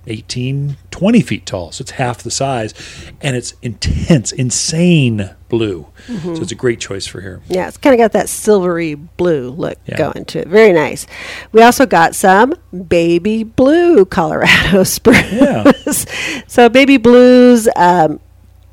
18, 0.07 0.77
20 0.91 1.21
feet 1.21 1.47
tall. 1.47 1.73
So 1.73 1.83
it's 1.83 1.93
half 1.93 2.23
the 2.23 2.31
size. 2.31 2.75
And 3.21 3.37
it's 3.37 3.55
intense, 3.63 4.33
insane 4.33 5.31
blue. 5.49 5.87
So 6.07 6.33
it's 6.43 6.51
a 6.53 6.57
great 6.57 6.81
choice 6.81 7.07
for 7.07 7.21
here. 7.21 7.41
Yeah, 7.49 7.69
it's 7.69 7.77
kind 7.77 7.95
of 7.95 7.99
got 7.99 8.13
that 8.13 8.29
silvery 8.29 8.95
blue 8.95 9.51
look 9.51 9.79
Yeah. 9.87 9.97
going 9.99 10.25
to 10.27 10.41
it. 10.41 10.49
Very 10.49 10.73
nice. 10.73 11.07
We 11.53 11.63
also 11.63 11.87
got 11.87 12.15
some 12.15 12.55
baby 12.89 13.45
blue 13.45 14.05
Colorado 14.05 14.83
spruce. 14.85 15.33
Yeah. 15.33 15.71
so 16.49 16.69
baby 16.69 16.97
blues, 16.97 17.69
um, 17.77 18.19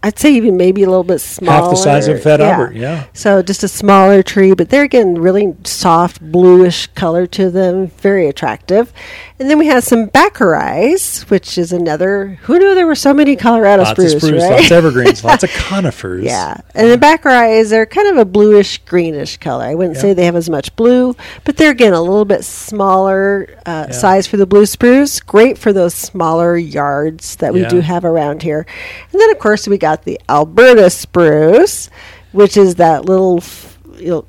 I'd 0.03 0.17
say 0.17 0.33
even 0.33 0.57
maybe 0.57 0.81
a 0.81 0.87
little 0.89 1.03
bit 1.03 1.19
smaller. 1.19 1.61
Half 1.61 1.69
the 1.71 1.75
size 1.75 2.07
of 2.07 2.23
Fat 2.23 2.41
Albert, 2.41 2.75
yeah. 2.75 3.05
So 3.13 3.43
just 3.43 3.63
a 3.63 3.67
smaller 3.67 4.23
tree, 4.23 4.53
but 4.55 4.69
they're 4.69 4.87
getting 4.87 5.15
really 5.15 5.55
soft 5.63 6.19
bluish 6.21 6.87
color 6.87 7.27
to 7.27 7.51
them. 7.51 7.87
Very 7.87 8.27
attractive. 8.27 8.91
And 9.37 9.49
then 9.49 9.59
we 9.59 9.67
have 9.67 9.83
some 9.83 10.07
Bakeri, 10.09 11.29
which 11.29 11.57
is 11.57 11.71
another. 11.71 12.39
Who 12.43 12.57
knew 12.57 12.73
there 12.73 12.87
were 12.87 12.95
so 12.95 13.13
many 13.13 13.35
Colorado 13.35 13.83
Lots 13.83 13.91
spruce, 13.91 14.13
of 14.15 14.21
spruce, 14.23 14.41
right? 14.43 14.51
lots 14.51 14.65
of 14.65 14.71
evergreens, 14.71 15.23
lots 15.23 15.43
of 15.43 15.51
conifers. 15.51 16.23
Yeah, 16.23 16.57
and 16.73 16.89
the 16.91 16.97
Bakeri 16.97 17.71
are 17.71 17.85
kind 17.85 18.07
of 18.09 18.17
a 18.17 18.25
bluish 18.25 18.79
greenish 18.79 19.37
color. 19.37 19.65
I 19.65 19.75
wouldn't 19.75 19.97
say 19.97 20.13
they 20.13 20.25
have 20.25 20.35
as 20.35 20.49
much 20.49 20.75
blue, 20.75 21.15
but 21.43 21.57
they're 21.57 21.71
again 21.71 21.93
a 21.93 22.01
little 22.01 22.25
bit 22.25 22.43
smaller 22.43 23.47
uh, 23.65 23.85
Yeah. 23.89 23.91
size 23.91 24.25
for 24.27 24.37
the 24.37 24.45
blue 24.47 24.65
spruce. 24.65 25.19
Great 25.19 25.57
for 25.57 25.71
those 25.73 25.93
smaller 25.93 26.57
yards 26.57 27.35
that 27.37 27.53
we 27.53 27.61
Yeah. 27.61 27.69
do 27.69 27.79
have 27.81 28.03
around 28.05 28.41
here. 28.41 28.65
And 29.11 29.21
then 29.21 29.29
of 29.29 29.37
course 29.39 29.67
we 29.67 29.77
got 29.77 29.90
the 29.97 30.19
Alberta 30.29 30.89
spruce, 30.89 31.89
which 32.31 32.57
is 32.57 32.75
that 32.75 33.05
little. 33.05 33.37
f- 33.37 33.77
You 33.97 34.07
know, 34.09 34.25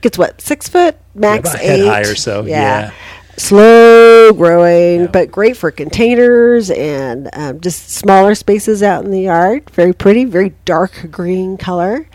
gets 0.00 0.18
what 0.18 0.40
six 0.40 0.68
foot 0.68 0.96
max 1.14 1.48
about 1.50 1.62
a 1.62 1.66
head 1.66 1.80
eight 1.80 1.86
high 1.86 2.00
or 2.02 2.14
so, 2.14 2.44
yeah. 2.44 2.90
slow 3.36 4.32
growing, 4.32 5.02
Yeah. 5.02 5.06
but 5.08 5.30
great 5.30 5.56
for 5.56 5.70
containers 5.70 6.70
and 6.70 7.28
um, 7.32 7.60
just 7.60 7.90
smaller 7.90 8.34
spaces 8.34 8.82
out 8.82 9.04
in 9.04 9.10
the 9.10 9.22
yard. 9.22 9.70
Very 9.70 9.92
pretty, 9.92 10.24
very 10.24 10.54
dark 10.64 11.08
green 11.10 11.56
color. 11.56 12.06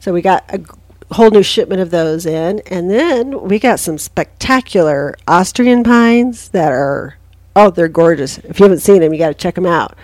So 0.00 0.12
we 0.12 0.22
got 0.22 0.44
a 0.48 0.58
g- 0.58 0.64
whole 1.12 1.30
new 1.30 1.42
shipment 1.42 1.80
of 1.80 1.90
those 1.90 2.26
in, 2.26 2.60
and 2.66 2.90
then 2.90 3.42
we 3.42 3.58
got 3.58 3.80
some 3.80 3.98
spectacular 3.98 5.14
Austrian 5.28 5.84
pines 5.84 6.48
that 6.50 6.70
are 6.72 7.16
oh, 7.54 7.70
they're 7.70 7.88
gorgeous. 7.88 8.38
If 8.38 8.58
you 8.58 8.64
haven't 8.64 8.80
seen 8.80 9.00
them, 9.02 9.12
you 9.12 9.18
got 9.18 9.28
to 9.28 9.34
check 9.34 9.56
them 9.56 9.66
out. 9.66 9.94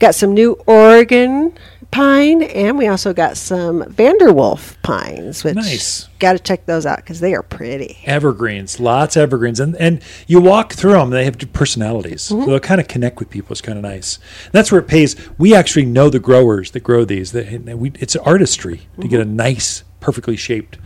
Got 0.00 0.14
some 0.16 0.34
new 0.34 0.54
Oregon 0.66 1.56
pine, 1.90 2.42
and 2.42 2.78
we 2.78 2.86
also 2.86 3.12
got 3.12 3.36
some 3.36 3.82
Vanderwolf 3.84 4.80
pines, 4.82 5.42
which 5.44 5.54
Nice. 5.56 6.08
got 6.18 6.32
to 6.34 6.38
check 6.38 6.66
those 6.66 6.86
out 6.86 6.96
because 6.98 7.20
they 7.20 7.34
are 7.34 7.42
pretty. 7.42 7.98
evergreens, 8.06 8.78
lots 8.80 9.16
of 9.16 9.22
evergreens, 9.22 9.58
and 9.60 9.74
and 9.76 10.02
you 10.26 10.40
walk 10.40 10.72
through 10.72 10.92
them. 10.92 11.10
They 11.10 11.24
have 11.24 11.36
personalities, 11.52 12.28
Mm-hmm. 12.28 12.44
so 12.44 12.50
they'll 12.50 12.60
kind 12.60 12.80
of 12.80 12.88
connect 12.88 13.18
with 13.18 13.30
people. 13.30 13.52
It's 13.52 13.60
kind 13.60 13.78
of 13.78 13.82
nice. 13.82 14.18
And 14.44 14.52
that's 14.52 14.70
where 14.70 14.80
it 14.80 14.88
pays. 14.88 15.16
We 15.38 15.54
actually 15.54 15.86
know 15.86 16.08
the 16.10 16.20
growers 16.20 16.70
that 16.72 16.80
grow 16.80 17.04
these. 17.04 17.32
That 17.32 17.78
we, 17.78 17.92
it's 17.98 18.16
artistry 18.16 18.88
to 19.00 19.08
get 19.08 19.20
a 19.20 19.24
Mm-hmm. 19.24 19.36
nice, 19.36 19.84
perfectly 20.00 20.36
shaped 20.36 20.78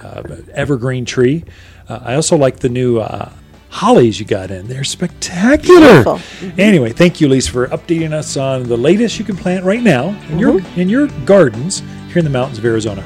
uh, 0.00 0.22
evergreen 0.52 1.04
tree. 1.04 1.44
Uh, 1.88 2.00
I 2.02 2.14
also 2.14 2.36
like 2.36 2.58
the 2.60 2.68
new. 2.68 2.98
Uh, 2.98 3.30
Hollies 3.72 4.20
you 4.20 4.26
got 4.26 4.50
in. 4.50 4.68
They're 4.68 4.84
spectacular. 4.84 6.04
Mm-hmm. 6.04 6.60
Anyway, 6.60 6.92
thank 6.92 7.20
you, 7.22 7.28
Lisa, 7.28 7.50
for 7.50 7.66
updating 7.68 8.12
us 8.12 8.36
on 8.36 8.64
the 8.64 8.76
latest 8.76 9.18
you 9.18 9.24
can 9.24 9.34
plant 9.36 9.64
right 9.64 9.82
now 9.82 10.10
in 10.28 10.38
your 10.38 10.52
Mm-hmm. 10.60 10.80
in 10.80 10.88
your 10.90 11.06
gardens 11.24 11.80
here 12.08 12.18
in 12.18 12.24
the 12.24 12.30
mountains 12.30 12.58
of 12.58 12.64
Arizona. 12.66 13.02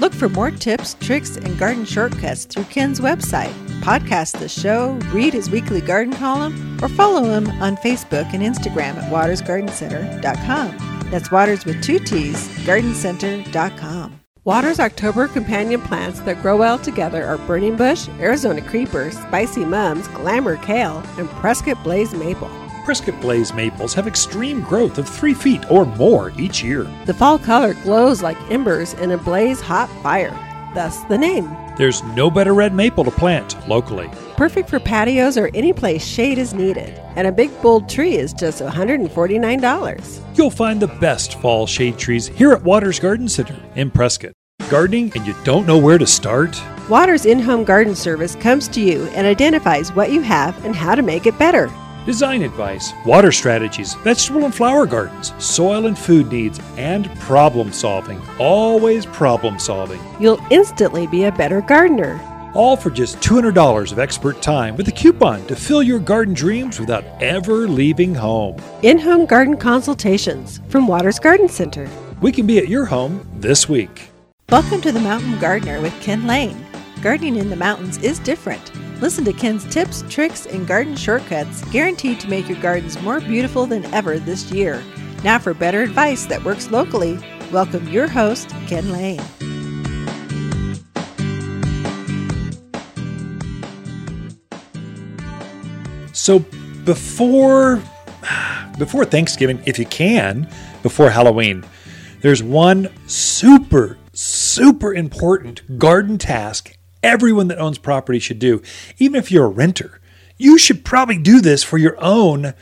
Look 0.00 0.12
for 0.12 0.28
more 0.28 0.50
tips, 0.50 0.94
tricks, 1.00 1.36
and 1.36 1.56
garden 1.58 1.84
shortcuts 1.84 2.44
through 2.44 2.64
Ken's 2.64 3.00
website. 3.00 3.52
Podcast 3.80 4.38
the 4.40 4.48
show, 4.48 4.92
read 5.12 5.32
his 5.32 5.48
weekly 5.50 5.80
garden 5.80 6.12
column, 6.14 6.78
or 6.82 6.88
follow 6.88 7.22
him 7.24 7.48
on 7.62 7.76
Facebook 7.76 8.32
and 8.34 8.42
Instagram 8.42 8.96
at 8.96 9.10
watersgardencenter.com. 9.12 11.10
That's 11.10 11.30
Waters 11.30 11.64
with 11.64 11.82
two 11.82 11.98
T's, 12.00 12.48
gardencenter.com. 12.66 14.20
Waters 14.46 14.78
October 14.78 15.26
companion 15.26 15.80
plants 15.80 16.20
that 16.20 16.40
grow 16.40 16.56
well 16.56 16.78
together 16.78 17.26
are 17.26 17.36
burning 17.48 17.74
bush, 17.74 18.08
Arizona 18.20 18.62
creeper, 18.62 19.10
spicy 19.10 19.64
mums, 19.64 20.06
glamour 20.06 20.56
kale, 20.58 21.02
and 21.18 21.28
Prescott 21.30 21.82
blaze 21.82 22.14
maple. 22.14 22.48
Prescott 22.84 23.20
Blaze 23.20 23.52
maples 23.52 23.92
have 23.94 24.06
extreme 24.06 24.60
growth 24.60 24.98
of 24.98 25.08
three 25.08 25.34
feet 25.34 25.68
or 25.68 25.84
more 25.84 26.32
each 26.38 26.62
year. 26.62 26.84
The 27.06 27.14
fall 27.14 27.40
color 27.40 27.74
glows 27.74 28.22
like 28.22 28.36
embers 28.48 28.94
in 28.94 29.10
a 29.10 29.18
blaze 29.18 29.60
hot 29.60 29.88
fire, 30.00 30.30
thus 30.76 31.00
the 31.06 31.18
name. 31.18 31.48
There's 31.76 32.02
no 32.02 32.30
better 32.30 32.54
red 32.54 32.72
maple 32.72 33.04
to 33.04 33.10
plant 33.10 33.68
locally. 33.68 34.08
Perfect 34.36 34.70
for 34.70 34.80
patios 34.80 35.36
or 35.36 35.50
any 35.52 35.74
place 35.74 36.02
shade 36.02 36.38
is 36.38 36.54
needed. 36.54 36.98
And 37.16 37.26
a 37.26 37.32
big 37.32 37.50
bold 37.60 37.86
tree 37.88 38.16
is 38.16 38.32
just 38.32 38.62
$149. 38.62 40.36
You'll 40.36 40.50
find 40.50 40.80
the 40.80 40.88
best 40.88 41.38
fall 41.40 41.66
shade 41.66 41.98
trees 41.98 42.28
here 42.28 42.52
at 42.52 42.62
Waters 42.62 42.98
Garden 42.98 43.28
Center 43.28 43.56
in 43.74 43.90
Prescott. 43.90 44.32
Gardening 44.70 45.12
and 45.14 45.26
you 45.26 45.34
don't 45.44 45.66
know 45.66 45.78
where 45.78 45.98
to 45.98 46.06
start? 46.06 46.60
Waters 46.88 47.26
in 47.26 47.38
home 47.38 47.62
garden 47.62 47.94
service 47.94 48.34
comes 48.36 48.68
to 48.68 48.80
you 48.80 49.04
and 49.08 49.26
identifies 49.26 49.92
what 49.92 50.10
you 50.10 50.22
have 50.22 50.64
and 50.64 50.74
how 50.74 50.94
to 50.94 51.02
make 51.02 51.26
it 51.26 51.38
better. 51.38 51.70
Design 52.06 52.42
advice, 52.42 52.92
water 53.04 53.32
strategies, 53.32 53.94
vegetable 53.94 54.44
and 54.44 54.54
flower 54.54 54.86
gardens, 54.86 55.32
soil 55.44 55.86
and 55.86 55.98
food 55.98 56.30
needs, 56.30 56.60
and 56.76 57.10
problem 57.18 57.72
solving. 57.72 58.22
Always 58.38 59.04
problem 59.06 59.58
solving. 59.58 60.00
You'll 60.20 60.40
instantly 60.52 61.08
be 61.08 61.24
a 61.24 61.32
better 61.32 61.60
gardener. 61.60 62.20
All 62.54 62.76
for 62.76 62.90
just 62.90 63.18
$200 63.18 63.90
of 63.90 63.98
expert 63.98 64.40
time 64.40 64.76
with 64.76 64.86
a 64.86 64.92
coupon 64.92 65.44
to 65.48 65.56
fill 65.56 65.82
your 65.82 65.98
garden 65.98 66.32
dreams 66.32 66.78
without 66.78 67.02
ever 67.20 67.66
leaving 67.66 68.14
home. 68.14 68.62
In 68.84 69.00
home 69.00 69.26
garden 69.26 69.56
consultations 69.56 70.60
from 70.68 70.86
Waters 70.86 71.18
Garden 71.18 71.48
Center. 71.48 71.90
We 72.20 72.30
can 72.30 72.46
be 72.46 72.58
at 72.58 72.68
your 72.68 72.84
home 72.84 73.28
this 73.34 73.68
week. 73.68 74.10
Welcome 74.48 74.80
to 74.82 74.92
the 74.92 75.00
Mountain 75.00 75.40
Gardener 75.40 75.80
with 75.80 76.00
Ken 76.00 76.28
Lane. 76.28 76.65
Gardening 77.06 77.36
in 77.36 77.50
the 77.50 77.54
mountains 77.54 77.98
is 77.98 78.18
different. 78.18 78.72
Listen 79.00 79.24
to 79.26 79.32
Ken's 79.32 79.64
tips, 79.66 80.02
tricks, 80.08 80.44
and 80.46 80.66
garden 80.66 80.96
shortcuts 80.96 81.62
guaranteed 81.66 82.18
to 82.18 82.28
make 82.28 82.48
your 82.48 82.60
gardens 82.60 83.00
more 83.00 83.20
beautiful 83.20 83.64
than 83.64 83.84
ever 83.94 84.18
this 84.18 84.50
year. 84.50 84.82
Now, 85.22 85.38
for 85.38 85.54
better 85.54 85.82
advice 85.82 86.26
that 86.26 86.42
works 86.42 86.72
locally, 86.72 87.16
welcome 87.52 87.86
your 87.86 88.08
host, 88.08 88.50
Ken 88.66 88.90
Lane. 88.90 89.20
So 96.12 96.40
before 96.84 97.80
before 98.78 99.04
Thanksgiving, 99.04 99.62
if 99.64 99.78
you 99.78 99.86
can, 99.86 100.50
before 100.82 101.10
Halloween, 101.10 101.64
there's 102.22 102.42
one 102.42 102.88
super 103.06 103.96
super 104.12 104.92
important 104.92 105.78
garden 105.78 106.18
task 106.18 106.76
everyone 107.02 107.48
that 107.48 107.58
owns 107.58 107.78
property 107.78 108.18
should 108.18 108.38
do. 108.38 108.62
Even 108.98 109.18
if 109.18 109.30
you're 109.30 109.46
a 109.46 109.48
renter, 109.48 110.00
you 110.36 110.58
should 110.58 110.84
probably 110.84 111.18
do 111.18 111.40
this 111.40 111.62
for 111.62 111.78
your 111.78 111.96
own 112.02 112.54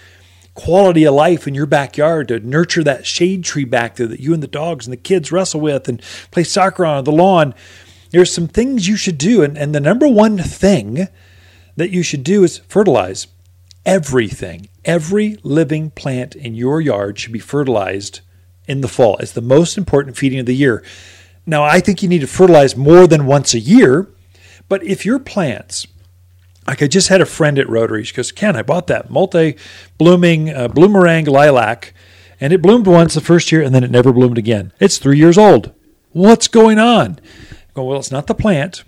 quality 0.55 1.05
of 1.05 1.15
life 1.15 1.49
in 1.49 1.55
your 1.55 1.67
backyard 1.67 2.29
to 2.29 2.39
nurture 2.39 2.85
that 2.85 3.07
shade 3.07 3.43
tree 3.43 3.65
back 3.65 3.97
there 3.97 4.07
that 4.07 4.21
you 4.21 4.33
and 4.33 4.43
the 4.43 4.49
dogs 4.49 4.87
and 4.87 4.93
the 4.93 4.97
kids 4.97 5.33
wrestle 5.33 5.61
with 5.61 5.89
and 5.89 6.01
play 6.31 6.45
soccer 6.45 6.87
on 6.87 7.05
the 7.05 7.13
lawn. 7.13 7.55
There's 8.11 8.33
some 8.33 8.47
things 8.47 8.87
you 8.87 8.97
should 8.97 9.19
do 9.19 9.43
and, 9.43 9.59
and 9.59 9.75
the 9.75 9.81
number 9.81 10.07
one 10.07 10.39
thing 10.39 11.09
that 11.77 11.91
you 11.91 12.05
should 12.05 12.23
do 12.23 12.45
is 12.45 12.59
fertilize 12.59 13.27
everything. 13.85 14.69
Every 14.85 15.39
living 15.43 15.91
plant 15.91 16.37
in 16.37 16.55
your 16.55 16.81
yard 16.81 17.19
should 17.19 17.33
be 17.33 17.41
fertilized 17.41 18.21
in 18.69 18.81
the 18.81 18.89
fall. 18.89 19.17
It's 19.19 19.33
the 19.33 19.41
most 19.41 19.77
important 19.77 20.17
feeding 20.17 20.39
of 20.39 20.47
the 20.47 20.55
year. 20.55 20.85
Now, 21.47 21.65
I 21.65 21.81
think 21.81 22.03
you 22.03 22.09
need 22.09 22.21
to 22.21 22.27
fertilize 22.27 22.77
more 22.77 23.07
than 23.07 23.27
once 23.27 23.53
a 23.53 23.59
year, 23.59 24.09
but 24.69 24.83
if 24.83 25.05
your 25.05 25.19
plants, 25.19 25.87
like 26.67 26.83
I 26.83 26.87
just 26.87 27.09
had 27.09 27.21
a 27.21 27.27
friend 27.27 27.59
at 27.59 27.69
Rotary, 27.69 28.05
she 28.05 28.15
goes, 28.15 28.33
Ken, 28.33 28.57
I 28.57 28.63
bought 28.63 28.87
that 28.89 29.11
multi 29.11 29.57
blooming 29.99 30.51
uh, 30.51 30.69
bloomerang 30.69 31.29
lilac, 31.29 31.95
and 32.41 32.53
it 32.53 32.63
bloomed 32.63 32.87
once 32.87 33.15
the 33.15 33.21
first 33.21 33.53
year 33.53 33.63
and 33.63 33.75
then 33.75 33.85
it 33.85 33.91
never 33.91 34.13
bloomed 34.13 34.39
again. 34.39 34.73
It's 34.81 34.99
three 34.99 35.19
years 35.19 35.39
old. 35.39 35.73
What's 36.11 36.49
going 36.49 36.79
on? 36.79 37.19
I 37.51 37.73
go, 37.75 37.85
well, 37.85 37.99
it's 37.99 38.11
not 38.11 38.27
the 38.27 38.35
plant. 38.35 38.85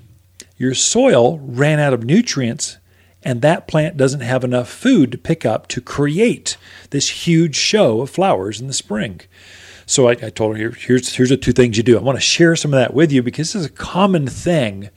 Your 0.56 0.74
soil 0.74 1.38
ran 1.38 1.78
out 1.78 1.92
of 1.92 2.04
nutrients 2.04 2.78
and 3.26 3.42
that 3.42 3.66
plant 3.66 3.96
doesn't 3.96 4.20
have 4.20 4.44
enough 4.44 4.68
food 4.68 5.10
to 5.10 5.18
pick 5.18 5.44
up 5.44 5.66
to 5.68 5.80
create 5.80 6.56
this 6.90 7.26
huge 7.26 7.56
show 7.56 8.02
of 8.02 8.08
flowers 8.08 8.60
in 8.60 8.68
the 8.68 8.72
spring. 8.72 9.20
So 9.84 10.08
I, 10.08 10.12
I 10.12 10.30
told 10.30 10.52
her, 10.52 10.58
Here, 10.58 10.70
here's 10.70 11.16
here's 11.16 11.30
the 11.30 11.36
two 11.36 11.50
things 11.52 11.76
you 11.76 11.82
do. 11.82 11.98
I 11.98 12.02
want 12.02 12.16
to 12.16 12.22
share 12.22 12.54
some 12.54 12.72
of 12.72 12.78
that 12.78 12.94
with 12.94 13.10
you 13.10 13.24
because 13.24 13.52
this 13.52 13.62
is 13.62 13.66
a 13.66 13.70
common 13.70 14.28
thing 14.28 14.90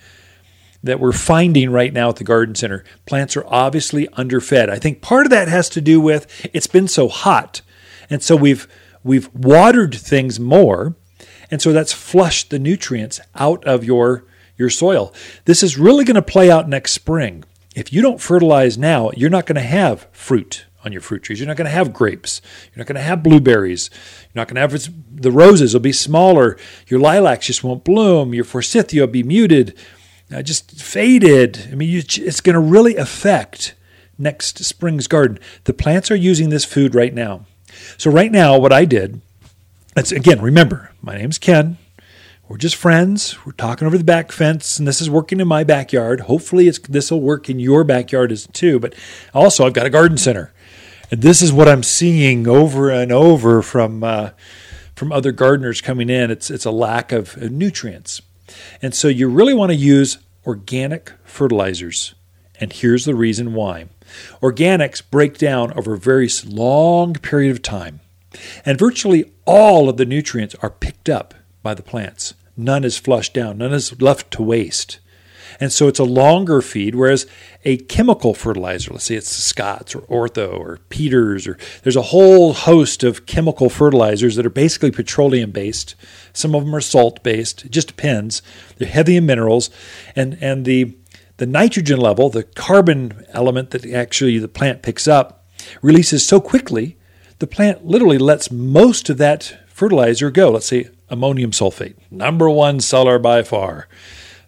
that 0.84 1.00
we're 1.00 1.12
finding 1.12 1.72
right 1.72 1.92
now 1.92 2.10
at 2.10 2.16
the 2.16 2.24
garden 2.24 2.56
center. 2.56 2.84
Plants 3.06 3.36
are 3.36 3.46
obviously 3.48 4.08
underfed. 4.14 4.70
I 4.70 4.80
think 4.80 5.02
part 5.02 5.26
of 5.26 5.30
that 5.32 5.48
has 5.48 5.70
to 5.70 5.82
do 5.82 6.00
with 6.00 6.50
it's 6.54 6.68
been 6.68 6.88
so 6.88 7.08
hot, 7.08 7.62
and 8.10 8.24
so 8.24 8.36
we've 8.36 8.68
we've 9.04 9.34
watered 9.34 9.94
things 9.94 10.40
more, 10.40 10.96
and 11.52 11.62
so 11.62 11.74
that's 11.74 11.94
flushed 11.94 12.50
the 12.50 12.60
nutrients 12.60 13.20
out 13.36 13.64
of 13.66 13.84
your 13.84 14.26
your 14.58 14.70
soil. 14.70 15.14
This 15.46 15.64
is 15.64 15.78
really 15.78 16.06
going 16.06 16.16
to 16.16 16.22
play 16.22 16.52
out 16.52 16.68
next 16.70 16.92
spring. 16.94 17.44
If 17.76 17.94
you 17.94 18.02
don't 18.02 18.22
fertilize 18.22 18.78
now, 18.78 19.12
you're 19.16 19.30
not 19.30 19.46
going 19.46 19.56
to 19.56 19.62
have 19.62 20.08
fruit 20.12 20.66
on 20.84 20.92
your 20.92 21.02
fruit 21.02 21.24
trees. 21.24 21.40
You're 21.40 21.48
not 21.48 21.58
going 21.58 21.66
to 21.66 21.72
have 21.72 21.94
grapes. 21.94 22.42
You're 22.68 22.80
not 22.80 22.88
going 22.88 22.96
to 22.96 23.02
have 23.02 23.24
blueberries. 23.24 23.90
You're 24.24 24.42
not 24.42 24.48
going 24.48 24.56
to 24.56 24.62
have 24.62 25.22
the 25.22 25.32
roses 25.32 25.74
will 25.74 25.82
be 25.82 25.92
smaller. 25.92 26.58
Your 26.88 27.00
lilacs 27.00 27.48
just 27.48 27.64
won't 27.64 27.84
bloom. 27.84 28.34
Your 28.34 28.44
forsythia 28.44 29.02
will 29.02 29.08
be 29.08 29.24
muted, 29.24 29.78
uh, 30.34 30.42
just 30.42 30.82
faded. 30.82 31.70
I 31.72 31.76
mean, 31.76 31.90
you, 31.90 32.00
it's 32.00 32.42
going 32.42 32.54
to 32.54 32.60
really 32.60 32.96
affect 32.96 33.76
next 34.18 34.64
spring's 34.64 35.08
garden. 35.08 35.40
The 35.64 35.74
plants 35.74 36.12
are 36.12 36.16
using 36.16 36.50
this 36.50 36.66
food 36.66 36.94
right 36.94 37.14
now. 37.14 37.46
So 37.98 38.12
right 38.12 38.32
now, 38.32 38.58
what 38.58 38.74
I 38.74 38.86
did, 38.86 39.22
it's 39.96 40.12
again, 40.12 40.42
remember, 40.42 40.92
my 41.02 41.18
name's 41.18 41.38
Ken. 41.38 41.78
We're 42.48 42.58
just 42.58 42.76
friends. 42.76 43.46
We're 43.46 43.52
talking 43.52 43.86
over 43.86 43.98
the 43.98 44.04
back 44.04 44.32
fence, 44.32 44.80
and 44.80 44.88
this 44.88 45.02
is 45.02 45.10
working 45.10 45.40
in 45.40 45.48
my 45.48 45.64
backyard. 45.64 46.22
Hopefully, 46.22 46.68
this 46.68 47.12
will 47.12 47.22
work 47.22 47.48
in 47.48 47.60
your 47.60 47.84
backyard 47.84 48.32
as 48.32 48.48
too. 48.48 48.80
But 48.80 48.96
also, 49.36 49.68
I've 49.68 49.74
got 49.74 49.86
a 49.86 49.92
garden 49.92 50.18
center, 50.18 50.52
and 51.12 51.22
this 51.22 51.44
is 51.44 51.54
what 51.54 51.70
I'm 51.70 51.84
seeing 51.84 52.48
over 52.48 52.90
and 52.90 53.12
over 53.12 53.62
from 53.62 54.04
uh, 54.04 54.32
from 54.96 55.12
other 55.12 55.32
gardeners 55.32 55.80
coming 55.80 56.10
in. 56.10 56.32
It's 56.32 56.50
it's 56.50 56.66
a 56.66 56.72
lack 56.72 57.12
of 57.12 57.38
nutrients, 57.38 58.20
and 58.82 58.96
so 58.96 59.08
you 59.08 59.28
really 59.28 59.54
want 59.54 59.72
to 59.72 59.76
use 59.76 60.18
organic 60.46 61.12
fertilizers. 61.24 62.16
And 62.60 62.74
here's 62.74 63.06
the 63.06 63.16
reason 63.16 63.54
why: 63.54 63.86
organics 64.42 65.02
break 65.02 65.38
down 65.38 65.72
over 65.78 65.94
a 65.94 66.00
very 66.00 66.30
long 66.46 67.14
period 67.14 67.52
of 67.52 67.62
time. 67.62 68.02
And 68.66 68.78
virtually 68.78 69.32
all 69.46 69.90
of 69.90 69.98
the 69.98 70.06
nutrients 70.06 70.56
are 70.62 70.70
picked 70.70 71.10
up 71.10 71.34
by 71.64 71.74
the 71.74 71.84
plants. 71.84 72.34
None 72.56 72.84
is 72.84 72.98
flushed 72.98 73.34
down, 73.34 73.58
none 73.58 73.74
is 73.74 74.02
left 74.02 74.32
to 74.32 74.44
waste. 74.44 75.00
And 75.60 75.74
so 75.74 75.88
it's 75.88 76.00
a 76.00 76.06
longer 76.06 76.62
feed, 76.62 76.96
whereas 76.96 77.28
a 77.66 77.78
chemical 77.78 78.34
fertilizer, 78.34 78.92
let's 78.92 79.06
say 79.06 79.16
it's 79.16 79.30
Scott's 79.30 79.94
or 79.94 80.02
Ortho 80.04 80.58
or 80.58 80.80
Peters, 80.88 81.48
or 81.48 81.58
there's 81.84 81.98
a 81.98 82.04
whole 82.04 82.54
host 82.54 83.04
of 83.04 83.26
chemical 83.26 83.70
fertilizers 83.70 84.36
that 84.36 84.46
are 84.46 84.50
basically 84.50 84.92
petroleum 84.92 85.52
based. 85.52 85.96
Some 86.32 86.56
of 86.56 86.64
them 86.64 86.74
are 86.74 86.82
salt 86.82 87.22
based. 87.24 87.66
It 87.66 87.72
just 87.72 87.90
depends. 87.90 88.42
They're 88.78 88.88
heavy 88.88 89.18
in 89.18 89.26
minerals, 89.26 89.70
and 90.16 90.38
and 90.40 90.64
the 90.64 90.96
the 91.38 91.46
nitrogen 91.46 92.00
level, 92.00 92.30
the 92.30 92.44
carbon 92.44 93.26
element 93.30 93.72
that 93.72 93.86
actually 93.86 94.38
the 94.40 94.48
plant 94.48 94.82
picks 94.82 95.08
up, 95.08 95.46
releases 95.82 96.26
so 96.26 96.40
quickly, 96.40 96.98
the 97.40 97.48
plant 97.48 97.86
literally 97.86 98.18
lets 98.18 98.52
most 98.52 99.10
of 99.10 99.18
that 99.18 99.58
fertilizer 99.68 100.32
go. 100.32 100.52
Let's 100.52 100.68
say 100.68 100.90
ammonium 101.10 101.52
sulfate, 101.52 101.96
number 102.12 102.50
one 102.50 102.80
seller 102.80 103.20
by 103.20 103.44
far. 103.44 103.88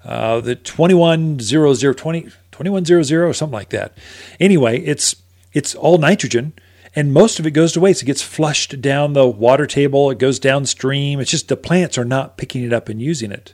Uh, 0.03 0.41
the 0.41 0.55
2100, 0.55 1.97
20, 1.97 2.21
2100 2.21 3.11
or 3.11 3.33
something 3.33 3.53
like 3.53 3.69
that. 3.69 3.93
Anyway, 4.39 4.79
it's 4.81 5.15
it's 5.53 5.75
all 5.75 5.97
nitrogen 5.97 6.53
and 6.95 7.13
most 7.13 7.39
of 7.39 7.47
it 7.47 7.51
goes 7.51 7.73
to 7.73 7.79
waste. 7.79 8.01
It 8.01 8.07
gets 8.07 8.21
flushed 8.21 8.81
down 8.81 9.13
the 9.13 9.27
water 9.27 9.65
table, 9.65 10.11
it 10.11 10.19
goes 10.19 10.39
downstream. 10.39 11.19
It's 11.19 11.31
just 11.31 11.47
the 11.47 11.57
plants 11.57 11.97
are 11.97 12.05
not 12.05 12.37
picking 12.37 12.63
it 12.63 12.73
up 12.73 12.89
and 12.89 13.01
using 13.01 13.31
it. 13.31 13.53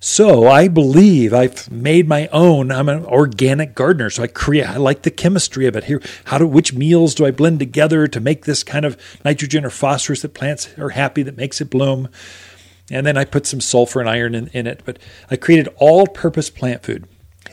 So 0.00 0.46
I 0.46 0.68
believe 0.68 1.34
I've 1.34 1.70
made 1.72 2.06
my 2.06 2.28
own. 2.28 2.70
I'm 2.70 2.88
an 2.88 3.04
organic 3.04 3.74
gardener, 3.74 4.10
so 4.10 4.22
I 4.22 4.28
create. 4.28 4.68
I 4.68 4.76
like 4.76 5.02
the 5.02 5.10
chemistry 5.10 5.66
of 5.66 5.74
it. 5.74 5.84
Here, 5.84 6.00
how 6.26 6.38
do 6.38 6.46
which 6.46 6.72
meals 6.72 7.16
do 7.16 7.26
I 7.26 7.32
blend 7.32 7.58
together 7.58 8.06
to 8.06 8.20
make 8.20 8.44
this 8.44 8.62
kind 8.62 8.84
of 8.84 8.96
nitrogen 9.24 9.64
or 9.64 9.70
phosphorus 9.70 10.22
that 10.22 10.34
plants 10.34 10.68
are 10.78 10.90
happy 10.90 11.24
that 11.24 11.36
makes 11.36 11.60
it 11.60 11.70
bloom? 11.70 12.08
And 12.90 13.06
then 13.06 13.16
I 13.16 13.24
put 13.24 13.46
some 13.46 13.60
sulfur 13.60 14.00
and 14.00 14.08
iron 14.08 14.34
in, 14.34 14.48
in 14.48 14.66
it. 14.66 14.82
But 14.84 14.98
I 15.30 15.36
created 15.36 15.68
all-purpose 15.76 16.50
plant 16.50 16.82
food. 16.82 17.06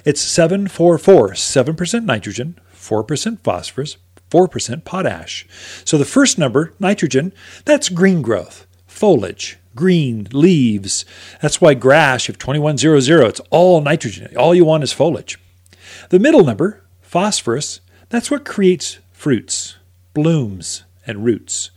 It's 0.04 0.22
seven 0.22 0.68
four 0.68 0.98
four, 0.98 1.36
seven 1.36 1.76
percent 1.76 2.06
nitrogen, 2.06 2.60
four 2.72 3.04
percent 3.04 3.44
phosphorus, 3.44 3.98
four 4.30 4.48
percent 4.48 4.86
potash. 4.86 5.48
So 5.84 5.98
the 5.98 6.06
first 6.06 6.38
number, 6.38 6.74
nitrogen, 6.80 7.34
that's 7.66 7.90
green 7.90 8.22
growth, 8.22 8.68
foliage 8.88 9.58
green 9.76 10.28
leaves. 10.32 11.06
That's 11.42 11.62
why 11.62 11.74
grass, 11.74 12.28
have 12.28 12.40
2100, 12.40 13.28
it's 13.28 13.42
all 13.50 13.82
nitrogen. 13.82 14.36
All 14.38 14.56
you 14.56 14.66
want 14.66 14.84
is 14.84 14.94
foliage. 14.94 15.38
The 16.10 16.20
middle 16.20 16.44
number, 16.44 16.84
phosphorus, 17.02 17.82
that's 18.10 18.32
what 18.32 18.46
creates 18.46 19.00
fruits, 19.12 19.76
blooms, 20.14 20.84
and 21.06 21.26
roots. 21.26 21.72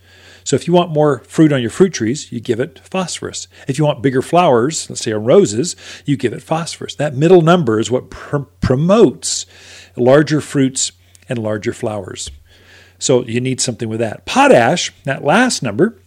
So 0.49 0.55
if 0.55 0.65
you 0.65 0.73
want 0.73 0.89
more 0.89 1.19
fruit 1.25 1.53
on 1.53 1.61
your 1.61 1.69
fruit 1.69 1.93
trees, 1.93 2.31
you 2.31 2.39
give 2.39 2.59
it 2.59 2.79
phosphorus. 2.79 3.47
If 3.67 3.77
you 3.77 3.85
want 3.85 4.01
bigger 4.01 4.23
flowers, 4.23 4.89
let's 4.89 5.03
say 5.03 5.11
on 5.11 5.23
roses, 5.23 5.75
you 6.05 6.17
give 6.17 6.33
it 6.33 6.41
phosphorus. 6.41 6.95
That 6.95 7.13
middle 7.13 7.43
number 7.43 7.79
is 7.79 7.91
what 7.91 8.09
pr- 8.09 8.37
promotes 8.59 9.45
larger 9.95 10.41
fruits 10.41 10.91
and 11.29 11.37
larger 11.37 11.71
flowers. 11.71 12.31
So 12.97 13.23
you 13.25 13.39
need 13.39 13.61
something 13.61 13.87
with 13.87 13.99
that. 13.99 14.25
Potash, 14.25 14.91
that 15.03 15.23
last 15.23 15.61
number, 15.61 15.99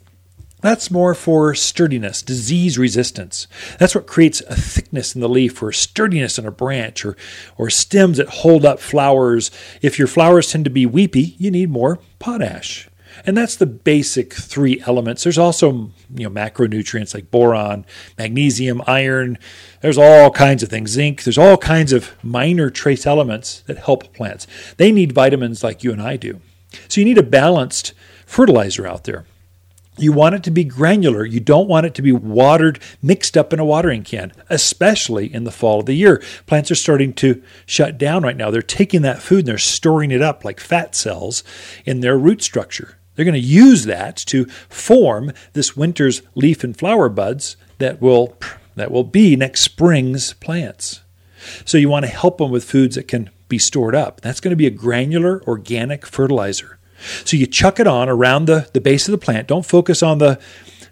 that's 0.61 0.91
more 0.91 1.15
for 1.15 1.55
sturdiness, 1.55 2.21
disease 2.21 2.77
resistance. 2.77 3.47
That's 3.79 3.95
what 3.95 4.09
creates 4.09 4.41
a 4.49 4.57
thickness 4.57 5.15
in 5.15 5.21
the 5.21 5.29
leaf 5.29 5.63
or 5.63 5.71
sturdiness 5.71 6.37
in 6.37 6.47
a 6.47 6.51
branch 6.51 7.05
or, 7.05 7.17
or 7.57 7.71
stems 7.71 8.17
that 8.17 8.29
hold 8.29 8.65
up 8.65 8.81
flowers. 8.81 9.53
If 9.83 10.01
your 10.01 10.09
flowers 10.09 10.51
tend 10.51 10.65
to 10.65 10.71
be 10.71 10.85
weepy, 10.85 11.37
you 11.39 11.53
need 11.53 11.71
more 11.71 12.01
potash. 12.19 12.89
And 13.25 13.37
that's 13.37 13.57
the 13.57 13.67
basic 13.67 14.33
three 14.35 14.83
elements. 14.87 15.23
There's 15.23 15.39
also 15.39 15.93
you 16.15 16.29
know 16.29 16.31
macronutrients 16.31 17.15
like 17.15 17.31
boron, 17.31 17.87
magnesium, 18.19 18.83
iron. 18.87 19.39
There's 19.81 19.99
all 19.99 20.31
kinds 20.31 20.63
of 20.63 20.69
things, 20.69 20.91
zinc. 20.91 21.23
There's 21.23 21.39
all 21.39 21.57
kinds 21.57 21.93
of 21.93 22.13
minor 22.25 22.71
trace 22.71 23.07
elements 23.07 23.61
that 23.67 23.79
help 23.79 24.13
plants. 24.15 24.47
They 24.77 24.93
need 24.93 25.13
vitamins 25.13 25.63
like 25.63 25.85
you 25.85 25.93
and 25.93 26.03
I 26.03 26.17
do. 26.17 26.41
So 26.89 27.01
you 27.01 27.05
need 27.05 27.19
a 27.19 27.23
balanced 27.23 27.93
fertilizer 28.27 28.87
out 28.87 29.05
there. 29.05 29.27
You 29.99 30.13
want 30.13 30.35
it 30.35 30.43
to 30.45 30.51
be 30.51 30.65
granular. 30.65 31.25
You 31.25 31.39
don't 31.39 31.69
want 31.69 31.85
it 31.85 31.95
to 31.97 32.03
be 32.03 32.13
watered, 32.13 32.81
mixed 33.03 33.37
up 33.37 33.53
in 33.53 33.61
a 33.61 33.65
watering 33.65 34.05
can, 34.05 34.33
especially 34.49 35.33
in 35.33 35.45
the 35.45 35.51
fall 35.51 35.81
of 35.81 35.87
the 35.87 35.93
year. 35.93 36.23
Plants 36.47 36.71
are 36.71 36.77
starting 36.77 37.13
to 37.15 37.43
shut 37.67 37.99
down 37.99 38.23
right 38.23 38.37
now. 38.37 38.51
They're 38.51 38.63
taking 38.63 39.03
that 39.03 39.21
food 39.21 39.41
and 39.41 39.49
they're 39.49 39.59
storing 39.59 40.11
it 40.11 40.23
up 40.23 40.47
like 40.47 40.61
fat 40.61 40.95
cells 40.95 41.45
in 41.85 42.01
their 42.01 42.17
root 42.17 42.43
structure. 42.43 42.97
They're 43.15 43.25
going 43.25 43.35
to 43.35 43.41
use 43.41 43.85
that 43.85 44.17
to 44.27 44.47
form 44.69 45.33
this 45.53 45.77
winter's 45.77 46.23
leaf 46.35 46.65
and 46.65 46.77
flower 46.77 47.09
buds 47.09 47.57
that 47.79 48.01
will 48.01 48.37
that 48.75 48.91
will 48.91 49.05
be 49.05 49.37
next 49.37 49.61
spring's 49.61 50.33
plants. 50.35 51.03
So 51.65 51.77
you 51.77 51.89
want 51.89 52.07
to 52.07 52.11
help 52.11 52.39
them 52.39 52.51
with 52.51 52.65
foods 52.65 52.97
that 52.97 53.09
can 53.09 53.31
be 53.49 53.59
stored 53.59 53.95
up. 53.95 54.21
That's 54.23 54.41
going 54.41 54.51
to 54.51 54.57
be 54.57 54.67
a 54.67 54.71
granular 54.71 55.43
organic 55.47 56.07
fertilizer. 56.07 56.79
So 57.25 57.37
you 57.37 57.47
chuck 57.47 57.81
it 57.81 57.87
on 57.87 58.09
around 58.09 58.47
the, 58.47 58.71
the 58.73 58.81
base 58.81 59.09
of 59.09 59.13
the 59.13 59.19
plant. 59.19 59.49
Don't 59.49 59.67
focus 59.67 60.03
on 60.03 60.19
the, 60.19 60.41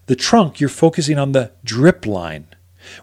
the 0.07 0.17
trunk, 0.17 0.61
you're 0.61 0.69
focusing 0.69 1.19
on 1.19 1.33
the 1.33 1.53
drip 1.65 2.05
line, 2.05 2.49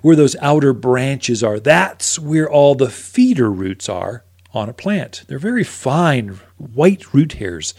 where 0.01 0.15
those 0.15 0.35
outer 0.41 0.73
branches 0.73 1.41
are. 1.41 1.59
That's 1.59 2.19
where 2.19 2.49
all 2.49 2.75
the 2.75 2.89
feeder 2.89 3.49
roots 3.49 3.87
are 3.87 4.25
on 4.57 4.69
a 4.69 4.73
plant. 4.73 5.23
They're 5.27 5.39
very 5.39 5.63
fine, 5.63 6.39
white 6.57 7.13
root 7.13 7.33
hairs. 7.33 7.73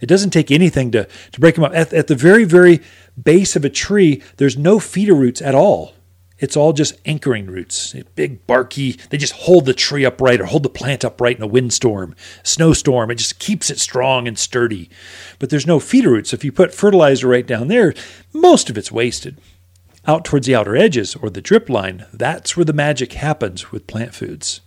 It 0.00 0.06
doesn't 0.06 0.30
take 0.30 0.50
anything 0.50 0.90
to, 0.92 1.08
to 1.32 1.40
break 1.40 1.54
them 1.54 1.64
up. 1.64 1.74
At, 1.74 1.92
at 1.92 2.08
the 2.08 2.14
very, 2.14 2.44
very 2.44 2.80
base 3.22 3.56
of 3.56 3.64
a 3.64 3.70
tree, 3.70 4.22
there's 4.36 4.58
no 4.58 4.78
feeder 4.78 5.14
roots 5.14 5.40
at 5.40 5.54
all. 5.54 5.94
It's 6.38 6.56
all 6.56 6.72
just 6.72 7.00
anchoring 7.06 7.46
roots, 7.46 7.94
big 8.16 8.44
barky. 8.46 8.92
They 9.08 9.16
just 9.16 9.32
hold 9.32 9.66
the 9.66 9.72
tree 9.72 10.04
upright 10.04 10.40
or 10.40 10.46
hold 10.46 10.64
the 10.64 10.68
plant 10.68 11.04
upright 11.04 11.36
in 11.36 11.42
a 11.42 11.46
windstorm, 11.46 12.16
snowstorm. 12.42 13.10
It 13.10 13.14
just 13.14 13.38
keeps 13.38 13.70
it 13.70 13.78
strong 13.78 14.26
and 14.26 14.36
sturdy. 14.38 14.90
But 15.38 15.50
there's 15.50 15.66
no 15.66 15.78
feeder 15.78 16.10
roots. 16.10 16.34
If 16.34 16.44
you 16.44 16.50
put 16.50 16.74
fertilizer 16.74 17.28
right 17.28 17.46
down 17.46 17.68
there, 17.68 17.94
most 18.32 18.68
of 18.68 18.76
it's 18.76 18.90
wasted. 18.90 19.40
Out 20.06 20.24
towards 20.24 20.46
the 20.46 20.54
outer 20.54 20.76
edges 20.76 21.14
or 21.14 21.30
the 21.30 21.40
drip 21.40 21.70
line, 21.70 22.04
that's 22.12 22.56
where 22.56 22.64
the 22.64 22.72
magic 22.74 23.14
happens 23.14 23.70
with 23.70 23.86
plant 23.86 24.14
foods. 24.14 24.60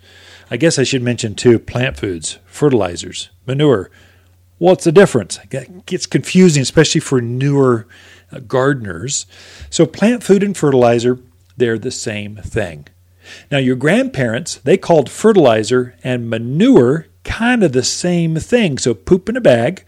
I 0.49 0.57
guess 0.57 0.79
I 0.79 0.83
should 0.83 1.01
mention 1.01 1.35
too 1.35 1.59
plant 1.59 1.97
foods, 1.97 2.39
fertilizers, 2.45 3.29
manure. 3.45 3.91
What's 4.57 4.85
the 4.85 4.91
difference? 4.91 5.39
It 5.51 5.85
gets 5.85 6.05
confusing, 6.05 6.61
especially 6.61 7.01
for 7.01 7.21
newer 7.21 7.87
uh, 8.31 8.39
gardeners. 8.39 9.25
So, 9.69 9.85
plant 9.85 10.23
food 10.23 10.43
and 10.43 10.57
fertilizer 10.57 11.19
they're 11.57 11.79
the 11.79 11.91
same 11.91 12.37
thing. 12.37 12.87
Now, 13.51 13.57
your 13.57 13.75
grandparents, 13.75 14.55
they 14.55 14.77
called 14.77 15.09
fertilizer 15.09 15.95
and 16.03 16.29
manure 16.29 17.07
kind 17.23 17.63
of 17.63 17.73
the 17.73 17.83
same 17.83 18.35
thing. 18.35 18.77
So, 18.77 18.93
poop 18.93 19.27
in 19.27 19.35
a 19.35 19.41
bag. 19.41 19.83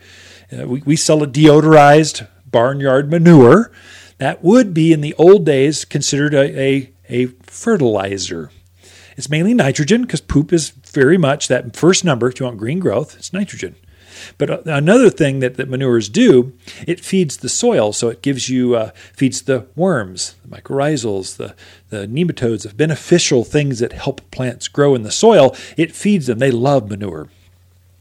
Uh, 0.52 0.68
we, 0.68 0.82
we 0.82 0.96
sell 0.96 1.24
a 1.24 1.28
deodorized 1.28 2.28
barnyard 2.46 3.10
manure. 3.10 3.72
That 4.18 4.44
would 4.44 4.74
be 4.74 4.92
in 4.92 5.02
the 5.02 5.14
old 5.14 5.46
days 5.46 5.86
considered 5.86 6.34
a, 6.34 6.62
a, 6.62 6.94
a 7.08 7.26
fertilizer. 7.44 8.52
It's 9.20 9.30
mainly 9.30 9.54
nitrogen 9.54 10.04
because 10.04 10.22
poop 10.22 10.54
is 10.54 10.70
very 10.70 11.18
much 11.18 11.50
that 11.50 11.76
first 11.76 12.06
number. 12.06 12.30
If 12.30 12.40
you 12.40 12.46
want 12.46 12.58
green 12.58 12.80
growth, 12.80 13.18
it's 13.18 13.34
nitrogen. 13.34 13.76
But 14.38 14.66
another 14.66 15.10
thing 15.10 15.42
that, 15.42 15.58
that 15.58 15.68
manures 15.68 16.08
do, 16.08 16.54
it 16.88 17.02
feeds 17.02 17.36
the 17.36 17.50
soil. 17.50 17.92
So 17.92 18.08
it 18.08 18.22
gives 18.22 18.48
you, 18.48 18.78
uh, 18.78 18.92
feeds 19.12 19.42
the 19.42 19.68
worms, 19.76 20.36
the 20.46 20.56
mycorrhizals, 20.56 21.36
the, 21.36 21.54
the 21.90 22.08
nematodes, 22.08 22.62
the 22.64 22.74
beneficial 22.74 23.44
things 23.44 23.80
that 23.80 23.92
help 23.92 24.22
plants 24.32 24.70
grow 24.70 24.96
in 24.96 25.04
the 25.04 25.12
soil. 25.12 25.54
It 25.76 25.94
feeds 25.94 26.28
them. 26.28 26.40
They 26.40 26.50
love 26.50 26.90
manure. 26.90 27.28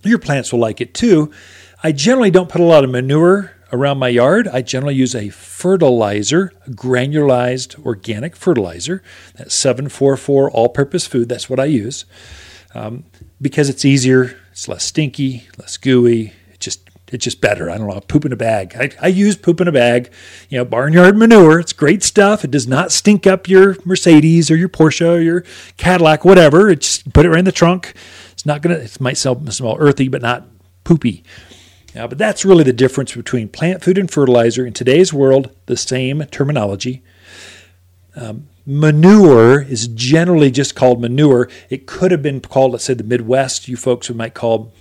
Your 0.05 0.21
plants 0.21 0.53
will 0.53 0.61
like 0.61 0.81
it 0.81 0.95
too. 0.95 1.33
I 1.83 1.91
generally 1.91 2.31
don't 2.31 2.49
put 2.49 2.61
a 2.61 2.65
lot 2.65 2.85
of 2.85 2.91
manure 2.91 3.57
around 3.73 3.99
my 3.99 4.09
yard. 4.09 4.49
I 4.49 4.63
generally 4.63 4.95
use 4.95 5.15
a 5.15 5.29
fertilizer, 5.31 6.53
a 6.67 6.71
granularized 6.71 7.85
organic 7.85 8.37
fertilizer. 8.37 9.03
That's 9.37 9.55
744 9.55 10.51
all 10.51 10.69
purpose 10.69 11.07
food. 11.07 11.29
That's 11.29 11.51
what 11.51 11.61
I 11.61 11.67
use 11.67 12.05
um, 12.75 13.05
because 13.41 13.69
it's 13.69 13.85
easier 13.85 14.37
it's 14.59 14.67
less 14.67 14.83
stinky, 14.83 15.47
less 15.57 15.77
gooey. 15.77 16.33
Just 16.59 16.91
it's 17.13 17.23
just 17.23 17.41
better. 17.41 17.71
I 17.71 17.79
don't 17.79 17.87
know. 17.87 18.01
Poop 18.01 18.25
in 18.25 18.33
a 18.33 18.37
bag. 18.37 18.75
I, 18.77 18.91
I 19.01 19.07
use 19.07 19.37
poop 19.37 19.61
in 19.61 19.69
a 19.69 19.73
bag. 19.73 20.11
You 20.49 20.59
know, 20.59 20.65
barnyard 20.65 21.17
manure. 21.17 21.61
It's 21.61 21.73
great 21.73 22.03
stuff. 22.03 22.45
It 22.45 22.51
does 22.51 22.67
not 22.67 22.91
stink 22.91 23.25
up 23.25 23.49
your 23.49 23.77
Mercedes 23.85 24.51
or 24.51 24.57
your 24.57 24.69
Porsche 24.69 25.15
or 25.17 25.21
your 25.21 25.45
Cadillac, 25.77 26.25
whatever. 26.25 26.69
It's 26.69 27.05
put 27.05 27.25
it 27.25 27.29
right 27.31 27.39
in 27.39 27.45
the 27.45 27.53
trunk. 27.53 27.95
It's 28.33 28.45
not 28.45 28.63
gonna. 28.63 28.75
It 28.75 29.01
might 29.01 29.17
smell, 29.17 29.41
smell 29.53 29.77
earthy, 29.79 30.09
but 30.09 30.23
not 30.23 30.49
poopy. 30.83 31.23
Yeah, 31.99 32.07
but 32.07 32.17
that's 32.17 32.45
really 32.45 32.63
the 32.63 32.73
difference 32.73 33.17
between 33.17 33.49
plant 33.49 33.83
food 33.83 33.99
and 33.99 34.09
fertilizer 34.09 34.65
in 34.65 34.73
today's 34.73 35.13
world. 35.13 35.51
The 35.67 35.77
same 35.77 36.25
terminology. 36.27 37.03
Um, 38.15 38.47
manure 38.65 39.63
is 39.63 39.89
generally 39.89 40.53
just 40.53 40.77
called 40.77 41.01
manure. 41.01 41.49
It 41.71 41.89
could 41.89 42.13
have 42.13 42.23
been 42.23 42.41
called, 42.41 42.71
let's 42.71 42.85
say, 42.85 42.95
the 42.95 43.03
Midwest. 43.03 43.67
You 43.67 43.77
folks 43.77 44.09
might 44.11 44.35
call 44.35 44.73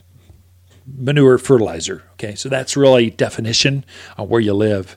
manure 0.85 1.39
fertilizer. 1.39 2.03
Okay, 2.13 2.35
so 2.35 2.49
that's 2.49 2.77
really 2.77 3.09
definition 3.09 3.83
on 4.15 4.29
where 4.29 4.39
you 4.39 4.53
live. 4.53 4.95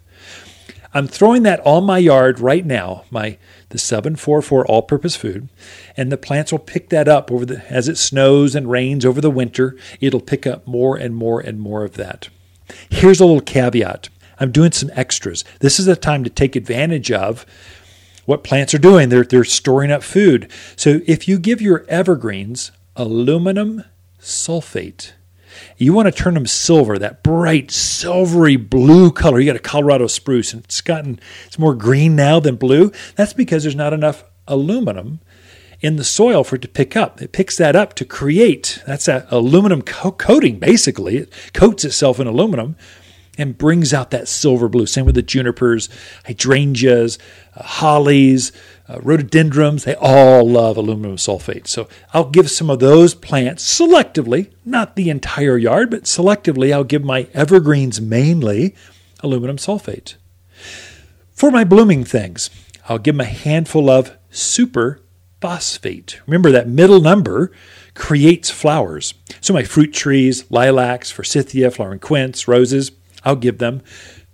I'm 0.93 1.07
throwing 1.07 1.45
that 1.45 1.65
on 1.65 1.85
my 1.85 1.99
yard 1.99 2.41
right 2.41 2.67
now, 2.67 3.05
my 3.11 3.39
the 3.69 3.79
744 3.79 4.67
all-purpose 4.67 5.15
food, 5.15 5.49
and 5.97 6.11
the 6.11 6.17
plants 6.17 6.51
will 6.51 6.59
pick 6.59 6.89
that 6.89 7.07
up 7.07 7.31
over 7.31 7.47
the 7.47 7.65
as 7.71 7.89
it 7.89 7.97
snows 7.97 8.55
and 8.57 8.71
rains 8.71 9.05
over 9.05 9.21
the 9.21 9.31
winter, 9.31 9.77
it'll 10.01 10.21
pick 10.21 10.47
up 10.47 10.67
more 10.67 10.97
and 10.97 11.15
more 11.15 11.41
and 11.41 11.61
more 11.61 11.85
of 11.85 11.95
that. 11.95 12.29
Here's 12.89 13.21
a 13.21 13.25
little 13.25 13.41
caveat. 13.41 14.09
I'm 14.41 14.51
doing 14.51 14.73
some 14.73 14.91
extras. 14.95 15.45
This 15.61 15.79
is 15.79 15.87
a 15.87 15.95
time 15.95 16.25
to 16.25 16.31
take 16.31 16.57
advantage 16.57 17.13
of 17.13 17.47
what 18.27 18.43
plants 18.43 18.75
are 18.75 18.79
doing. 18.79 19.09
They're 19.09 19.25
they're 19.25 19.45
storing 19.45 19.93
up 19.93 20.03
food. 20.03 20.51
So 20.77 21.01
if 21.07 21.29
you 21.29 21.39
give 21.39 21.61
your 21.61 21.85
evergreens 21.89 22.73
aluminum 22.97 23.85
sulfate 24.21 25.13
you 25.77 25.93
want 25.93 26.07
to 26.07 26.13
turn 26.13 26.35
them 26.35 26.47
silver, 26.47 26.99
that 26.99 27.23
bright 27.23 27.71
silvery 27.71 28.57
blue 28.57 29.11
color. 29.11 29.41
You 29.41 29.47
got 29.47 29.57
a 29.57 29.61
Colorado 29.61 30.07
spruce, 30.07 30.53
and 30.53 30.65
it's 30.65 30.81
gotten 30.81 31.21
it's 31.47 31.59
more 31.59 31.75
green 31.75 32.17
now 32.17 32.41
than 32.41 32.57
blue. 32.57 32.93
That's 33.17 33.33
because 33.33 33.63
there's 33.63 33.77
not 33.77 33.93
enough 33.93 34.25
aluminum 34.47 35.21
in 35.81 35.97
the 35.97 36.05
soil 36.05 36.45
for 36.45 36.57
it 36.57 36.63
to 36.63 36.69
pick 36.69 36.97
up. 36.97 37.23
It 37.23 37.33
picks 37.33 37.57
that 37.57 37.75
up 37.75 37.95
to 37.95 38.05
create. 38.05 38.83
That's 38.87 39.07
that 39.07 39.27
aluminum 39.31 39.83
co- 39.83 40.13
coating. 40.13 40.59
Basically, 40.59 41.17
it 41.17 41.33
coats 41.55 41.85
itself 41.85 42.21
in 42.21 42.27
aluminum 42.27 42.77
and 43.39 43.57
brings 43.57 43.95
out 43.95 44.11
that 44.11 44.29
silver 44.29 44.69
blue. 44.69 44.87
Same 44.87 45.07
with 45.07 45.15
the 45.15 45.23
junipers, 45.23 45.89
hydrangeas, 46.27 47.19
uh, 47.57 47.63
hollies, 47.63 48.53
uh, 48.91 48.99
rhododendrons, 49.03 49.85
they 49.85 49.95
all 49.95 50.49
love 50.49 50.77
aluminum 50.77 51.17
sulfate. 51.17 51.69
So 51.69 51.89
I'll 52.13 52.29
give 52.29 52.51
some 52.51 52.69
of 52.69 52.81
those 52.81 53.15
plants 53.15 53.79
selectively, 53.79 54.51
not 54.65 54.97
the 54.97 55.11
entire 55.11 55.57
yard, 55.57 55.91
but 55.91 56.05
selectively, 56.05 56.73
I'll 56.73 56.83
give 56.83 57.05
my 57.05 57.29
evergreens 57.33 58.01
mainly 58.01 58.75
aluminum 59.21 59.59
sulfate. 59.59 60.17
For 61.31 61.53
my 61.53 61.63
blooming 61.63 62.05
things, 62.05 62.51
I'll 62.89 62.99
give 62.99 63.15
them 63.15 63.21
a 63.21 63.31
handful 63.31 63.89
of 63.89 64.17
super 64.31 65.01
phosphate. 65.41 66.21
Remember 66.27 66.51
that 66.51 66.69
middle 66.69 67.01
number 67.01 67.53
creates 67.95 68.51
flowers. 68.51 69.15
So 69.41 69.55
my 69.55 69.63
fruit 69.63 69.95
trees, 69.95 70.51
lilacs, 70.51 71.13
forsythia, 71.13 71.71
flowering 71.71 72.01
quince, 72.01 72.49
roses, 72.49 72.91
I'll 73.25 73.37
give 73.37 73.59
them 73.59 73.83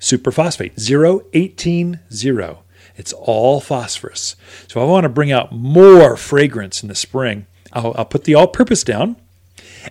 superphosphate 0.01 1.27
018 1.35 2.01
0. 2.11 2.63
It's 2.97 3.13
all 3.13 3.61
phosphorus. 3.61 4.37
So 4.69 4.81
if 4.81 4.87
I 4.89 4.91
want 4.91 5.05
to 5.05 5.11
bring 5.11 5.31
out 5.31 5.53
more 5.53 6.17
fragrance 6.17 6.83
in 6.83 6.89
the 6.89 6.95
spring, 6.95 7.47
I'll, 7.73 7.95
I'll 7.97 8.05
put 8.07 8.25
the 8.25 8.35
all 8.35 8.49
purpose 8.49 8.83
down. 8.83 9.17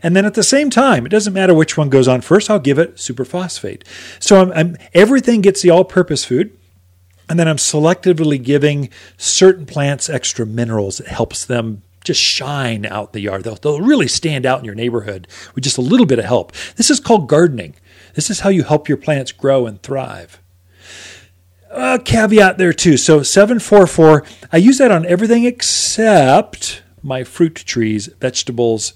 And 0.03 0.15
then 0.15 0.25
at 0.25 0.33
the 0.33 0.43
same 0.43 0.69
time, 0.69 1.05
it 1.05 1.09
doesn't 1.09 1.33
matter 1.33 1.53
which 1.53 1.77
one 1.77 1.89
goes 1.89 2.07
on 2.07 2.21
first, 2.21 2.49
I'll 2.49 2.59
give 2.59 2.79
it 2.79 2.95
superphosphate. 2.95 3.83
So 4.19 4.41
I'm, 4.41 4.51
I'm, 4.51 4.77
everything 4.93 5.41
gets 5.41 5.61
the 5.61 5.69
all 5.69 5.85
purpose 5.85 6.25
food. 6.25 6.57
And 7.27 7.39
then 7.39 7.47
I'm 7.47 7.57
selectively 7.57 8.41
giving 8.41 8.89
certain 9.17 9.65
plants 9.65 10.09
extra 10.09 10.45
minerals 10.45 10.99
that 10.99 11.07
helps 11.07 11.43
them 11.45 11.81
just 12.03 12.21
shine 12.21 12.85
out 12.85 13.13
the 13.13 13.19
yard. 13.19 13.43
They'll, 13.43 13.55
they'll 13.55 13.81
really 13.81 14.07
stand 14.07 14.45
out 14.45 14.59
in 14.59 14.65
your 14.65 14.75
neighborhood 14.75 15.27
with 15.55 15.63
just 15.63 15.79
a 15.79 15.81
little 15.81 16.05
bit 16.05 16.19
of 16.19 16.25
help. 16.25 16.51
This 16.75 16.91
is 16.91 16.99
called 16.99 17.27
gardening. 17.27 17.75
This 18.13 18.29
is 18.29 18.41
how 18.41 18.49
you 18.49 18.63
help 18.63 18.87
your 18.87 18.97
plants 18.97 19.31
grow 19.31 19.65
and 19.65 19.81
thrive 19.81 20.39
a 21.75 21.99
caveat 21.99 22.57
there 22.57 22.73
too. 22.73 22.97
So 22.97 23.23
744, 23.23 24.23
I 24.51 24.57
use 24.57 24.77
that 24.77 24.91
on 24.91 25.05
everything 25.05 25.45
except 25.45 26.83
my 27.03 27.23
fruit 27.23 27.55
trees, 27.55 28.07
vegetables, 28.19 28.93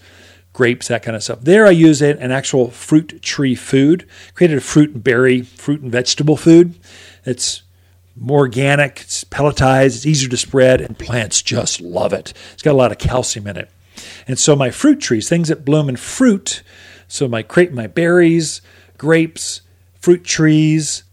grapes, 0.54 0.88
that 0.88 1.04
kind 1.04 1.16
of 1.16 1.24
stuff. 1.24 1.42
There 1.42 1.68
I 1.68 1.72
use 1.72 2.02
it 2.02 2.18
an 2.20 2.32
actual 2.32 2.72
fruit 2.72 3.22
tree 3.22 3.56
food. 3.56 4.08
Created 4.34 4.58
a 4.58 4.62
fruit 4.62 4.92
and 4.92 5.04
berry, 5.04 5.42
fruit 5.42 5.82
and 5.82 5.92
vegetable 5.92 6.38
food. 6.38 6.80
It's 7.26 7.64
more 8.16 8.40
organic, 8.40 9.02
it's 9.02 9.24
pelletized, 9.24 9.96
it's 9.96 10.06
easier 10.06 10.30
to 10.30 10.38
spread, 10.38 10.82
and 10.82 10.98
plants 10.98 11.42
just 11.42 11.80
love 11.80 12.12
it. 12.12 12.34
It's 12.54 12.64
got 12.64 12.72
a 12.72 12.74
lot 12.74 12.92
of 12.92 12.98
calcium 12.98 13.48
in 13.48 13.58
it. 13.58 13.70
And 14.28 14.38
so 14.38 14.56
my 14.56 14.72
fruit 14.72 15.00
trees, 15.00 15.30
things 15.30 15.48
that 15.48 15.66
bloom 15.66 15.90
in 15.90 15.96
fruit, 15.96 16.64
so 17.08 17.28
my 17.28 17.44
crepe, 17.44 17.72
my 17.72 17.88
berries, 17.88 18.62
grapes, 18.98 19.62
fruit 20.00 20.24
trees, 20.24 21.04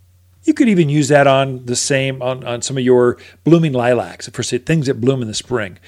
you 0.47 0.55
could 0.55 0.69
even 0.69 0.89
use 0.89 1.09
that 1.09 1.27
on 1.27 1.67
the 1.67 1.77
same 1.77 2.23
on, 2.23 2.45
on 2.45 2.63
some 2.63 2.79
of 2.79 2.85
your 2.85 3.19
blooming 3.45 3.73
lilacs 3.73 4.29
for 4.29 4.43
say, 4.43 4.59
things 4.59 4.87
that 4.87 5.01
bloom 5.01 5.23
in 5.23 5.29
the 5.29 5.35
spring. 5.35 5.79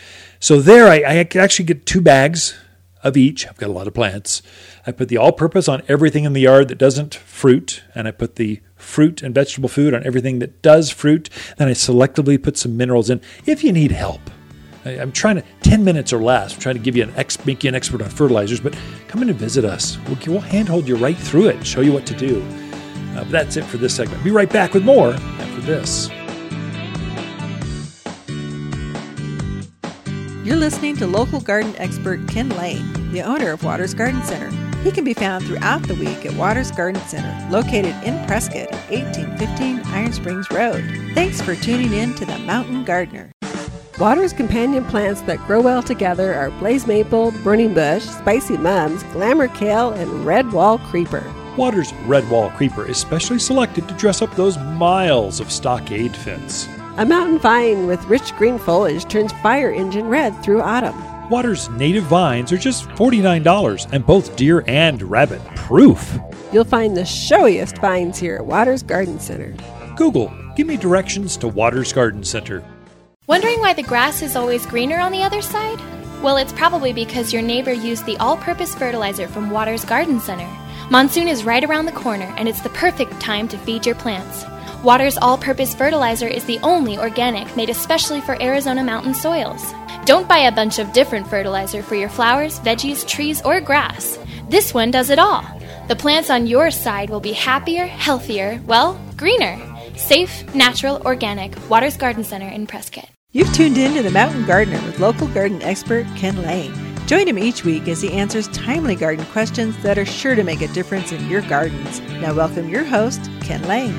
So 0.41 0.61
there, 0.61 0.89
I, 0.89 0.99
I 1.01 1.29
actually 1.39 1.65
get 1.65 1.87
two 1.87 2.01
bags 2.01 2.59
of 3.03 3.17
each. 3.17 3.47
I've 3.47 3.57
got 3.57 3.69
a 3.69 3.73
lot 3.73 3.87
of 3.87 3.95
plants. 3.95 4.43
I 4.87 4.93
put 4.93 5.09
the 5.09 5.17
all-purpose 5.17 5.69
on 5.69 5.83
everything 5.89 6.25
in 6.25 6.33
the 6.33 6.41
yard 6.41 6.69
that 6.69 6.79
doesn't 6.79 7.15
fruit, 7.15 7.83
and 7.95 8.09
I 8.09 8.11
put 8.11 8.37
the 8.37 8.61
fruit 8.75 9.23
and 9.23 9.35
vegetable 9.35 9.69
food 9.69 9.95
on 9.95 10.05
everything 10.05 10.39
that 10.41 10.63
does 10.63 10.91
fruit. 10.91 11.29
Then 11.57 11.69
I 11.69 11.73
selectively 11.73 12.43
put 12.43 12.57
some 12.57 12.77
minerals 12.77 13.11
in. 13.11 13.21
If 13.47 13.63
you 13.63 13.73
need 13.73 13.93
help, 13.93 14.21
I, 14.85 14.91
am 14.91 15.13
trying 15.13 15.37
to 15.37 15.45
10 15.63 15.85
minutes 15.85 16.13
or 16.13 16.23
less. 16.23 16.55
I'm 16.55 16.61
trying 16.61 16.77
to 16.77 16.83
give 16.83 16.97
you 16.97 17.03
an 17.03 17.13
ex, 17.17 17.45
make 17.45 17.65
you 17.65 17.69
an 17.69 17.75
expert 17.75 18.03
on 18.03 18.09
fertilizers, 18.09 18.61
but 18.61 18.77
come 19.07 19.23
in 19.23 19.29
and 19.29 19.39
visit 19.39 19.65
us. 19.65 19.99
We'll, 20.07 20.19
we'll 20.27 20.41
handhold 20.41 20.89
you 20.89 20.97
right 20.97 21.17
through 21.17 21.49
it, 21.49 21.67
show 21.67 21.81
you 21.81 21.93
what 21.93 22.07
to 22.07 22.15
do. 22.15 22.68
Uh, 23.19 23.25
that's 23.25 23.57
it 23.57 23.64
for 23.64 23.79
this 23.79 23.95
segment. 23.95 24.23
Be 24.23 24.31
right 24.31 24.51
back 24.51 24.75
with 24.75 24.85
more 24.85 25.12
after 25.12 25.61
this. 25.62 26.09
You're 30.45 30.57
listening 30.57 30.97
to 30.97 31.07
local 31.07 31.41
garden 31.41 31.75
expert 31.79 32.27
Ken 32.29 32.49
Lane, 32.51 33.11
the 33.12 33.23
owner 33.23 33.51
of 33.51 33.64
Waters 33.64 33.93
Garden 33.93 34.23
Center. 34.23 34.51
He 34.83 34.93
can 34.93 35.03
be 35.03 35.14
found 35.14 35.45
throughout 35.45 35.83
the 35.83 35.97
week 35.97 36.25
at 36.25 36.33
Waters 36.35 36.71
Garden 36.71 37.03
Center, 37.03 37.51
located 37.51 37.95
in 38.05 38.25
Prescott 38.27 38.73
at 38.73 38.91
1815 38.91 39.81
Iron 39.93 40.12
Springs 40.12 40.49
Road. 40.51 40.85
Thanks 41.14 41.43
for 41.43 41.57
tuning 41.57 41.93
in 41.93 42.14
to 42.14 42.25
The 42.25 42.39
Mountain 42.39 42.85
Gardener. 42.85 43.33
Waters 43.99 44.33
companion 44.33 44.85
plants 44.85 45.23
that 45.23 45.39
grow 45.41 45.61
well 45.61 45.83
together 45.83 46.33
are 46.35 46.51
blaze 46.53 46.87
maple, 46.87 47.33
burning 47.43 47.75
bush, 47.75 48.05
spicy 48.05 48.57
mums, 48.57 49.03
glamour 49.12 49.49
kale, 49.49 49.91
and 49.91 50.25
red 50.25 50.53
wall 50.53 50.79
creeper. 50.79 51.25
Waters 51.59 51.93
Red 52.07 52.31
Wall 52.31 52.51
Creeper 52.51 52.87
is 52.87 52.99
specially 52.99 53.41
selected 53.41 53.89
to 53.89 53.95
dress 53.95 54.23
up 54.23 54.33
those 54.37 54.57
miles 54.57 55.41
of 55.41 55.51
stockade 55.51 56.15
fence. 56.15 56.69
A 56.99 57.05
mountain 57.05 57.41
vine 57.41 57.89
with 57.89 58.05
rich 58.05 58.33
green 58.37 58.61
foliage 58.61 59.05
turns 59.07 59.33
fire 59.43 59.73
engine 59.73 60.07
red 60.07 60.41
through 60.45 60.63
autumn. 60.63 60.95
Waters 61.31 61.69
native 61.71 62.05
vines 62.05 62.53
are 62.53 62.59
just 62.59 62.89
$49 62.91 63.89
and 63.93 64.07
both 64.07 64.37
deer 64.37 64.63
and 64.69 65.03
rabbit 65.03 65.45
proof. 65.57 66.17
You'll 66.53 66.63
find 66.63 66.97
the 66.97 67.05
showiest 67.05 67.79
vines 67.79 68.19
here 68.19 68.37
at 68.37 68.47
Waters 68.47 68.85
Garden 68.85 69.19
Center. 69.19 69.53
Google, 69.97 70.33
give 70.55 70.69
me 70.69 70.77
directions 70.77 71.37
to 71.39 71.49
Waters 71.49 71.93
Garden 71.93 72.23
Center. 72.23 72.63
Wondering 73.27 73.59
why 73.59 73.73
the 73.73 73.83
grass 73.83 74.23
is 74.23 74.37
always 74.37 74.65
greener 74.65 75.01
on 75.01 75.11
the 75.11 75.25
other 75.25 75.43
side? 75.43 75.81
Well, 76.23 76.37
it's 76.37 76.53
probably 76.53 76.93
because 76.93 77.33
your 77.33 77.43
neighbor 77.43 77.73
used 77.73 78.07
the 78.07 78.17
all 78.19 78.37
purpose 78.37 78.77
fertilizer 78.77 79.27
from 79.27 79.51
Waters 79.51 79.85
Garden 79.85 80.21
Center. 80.21 80.49
Monsoon 80.91 81.28
is 81.28 81.45
right 81.45 81.64
around 81.64 81.84
the 81.84 81.93
corner, 81.93 82.32
and 82.39 82.49
it's 82.49 82.62
the 82.62 82.70
perfect 82.70 83.20
time 83.20 83.47
to 83.49 83.59
feed 83.59 83.84
your 83.84 83.95
plants. 83.95 84.47
Water's 84.82 85.18
all 85.18 85.36
purpose 85.36 85.74
fertilizer 85.74 86.26
is 86.26 86.45
the 86.47 86.59
only 86.61 86.97
organic 86.97 87.55
made 87.59 87.68
especially 87.68 88.22
for 88.22 88.41
Arizona 88.43 88.82
mountain 88.82 89.12
soils. 89.12 89.74
Don't 90.07 90.26
buy 90.26 90.39
a 90.39 90.53
bunch 90.53 90.78
of 90.78 90.95
different 90.95 91.28
fertilizer 91.28 91.82
for 91.82 91.95
your 91.95 92.09
flowers, 92.09 92.59
veggies, 92.61 93.07
trees, 93.07 93.43
or 93.43 93.61
grass. 93.61 94.18
This 94.49 94.72
one 94.72 94.91
does 94.91 95.11
it 95.11 95.18
all. 95.18 95.45
The 95.89 95.97
plants 95.97 96.30
on 96.30 96.47
your 96.47 96.70
side 96.70 97.11
will 97.11 97.20
be 97.20 97.32
happier, 97.32 97.84
healthier, 97.84 98.59
well, 98.66 98.99
greener. 99.18 99.61
Safe, 99.97 100.55
natural, 100.55 101.03
organic. 101.05 101.55
Waters 101.68 101.99
Garden 101.99 102.24
Center 102.24 102.49
in 102.49 102.66
Prescott. 102.66 103.11
You've 103.32 103.53
tuned 103.53 103.76
in 103.76 103.93
to 103.93 104.03
The 104.03 104.11
Mountain 104.11 104.47
Gardener 104.47 104.80
with 104.86 105.01
local 105.01 105.26
garden 105.28 105.61
expert 105.61 106.07
Ken 106.16 106.41
Lane. 106.41 106.88
Join 107.09 107.27
him 107.27 107.39
each 107.39 107.65
week 107.65 107.89
as 107.89 108.03
he 108.03 108.13
answers 108.13 108.49
timely 108.49 108.95
garden 108.95 109.25
questions 109.33 109.75
that 109.83 109.97
are 109.97 110.05
sure 110.05 110.35
to 110.35 110.45
make 110.45 110.61
a 110.61 110.69
difference 110.69 111.11
in 111.11 111.27
your 111.27 111.41
gardens. 111.41 112.01
Now, 112.21 112.35
welcome 112.35 112.69
your 112.69 112.85
host, 112.85 113.31
Ken 113.41 113.63
Lane. 113.63 113.95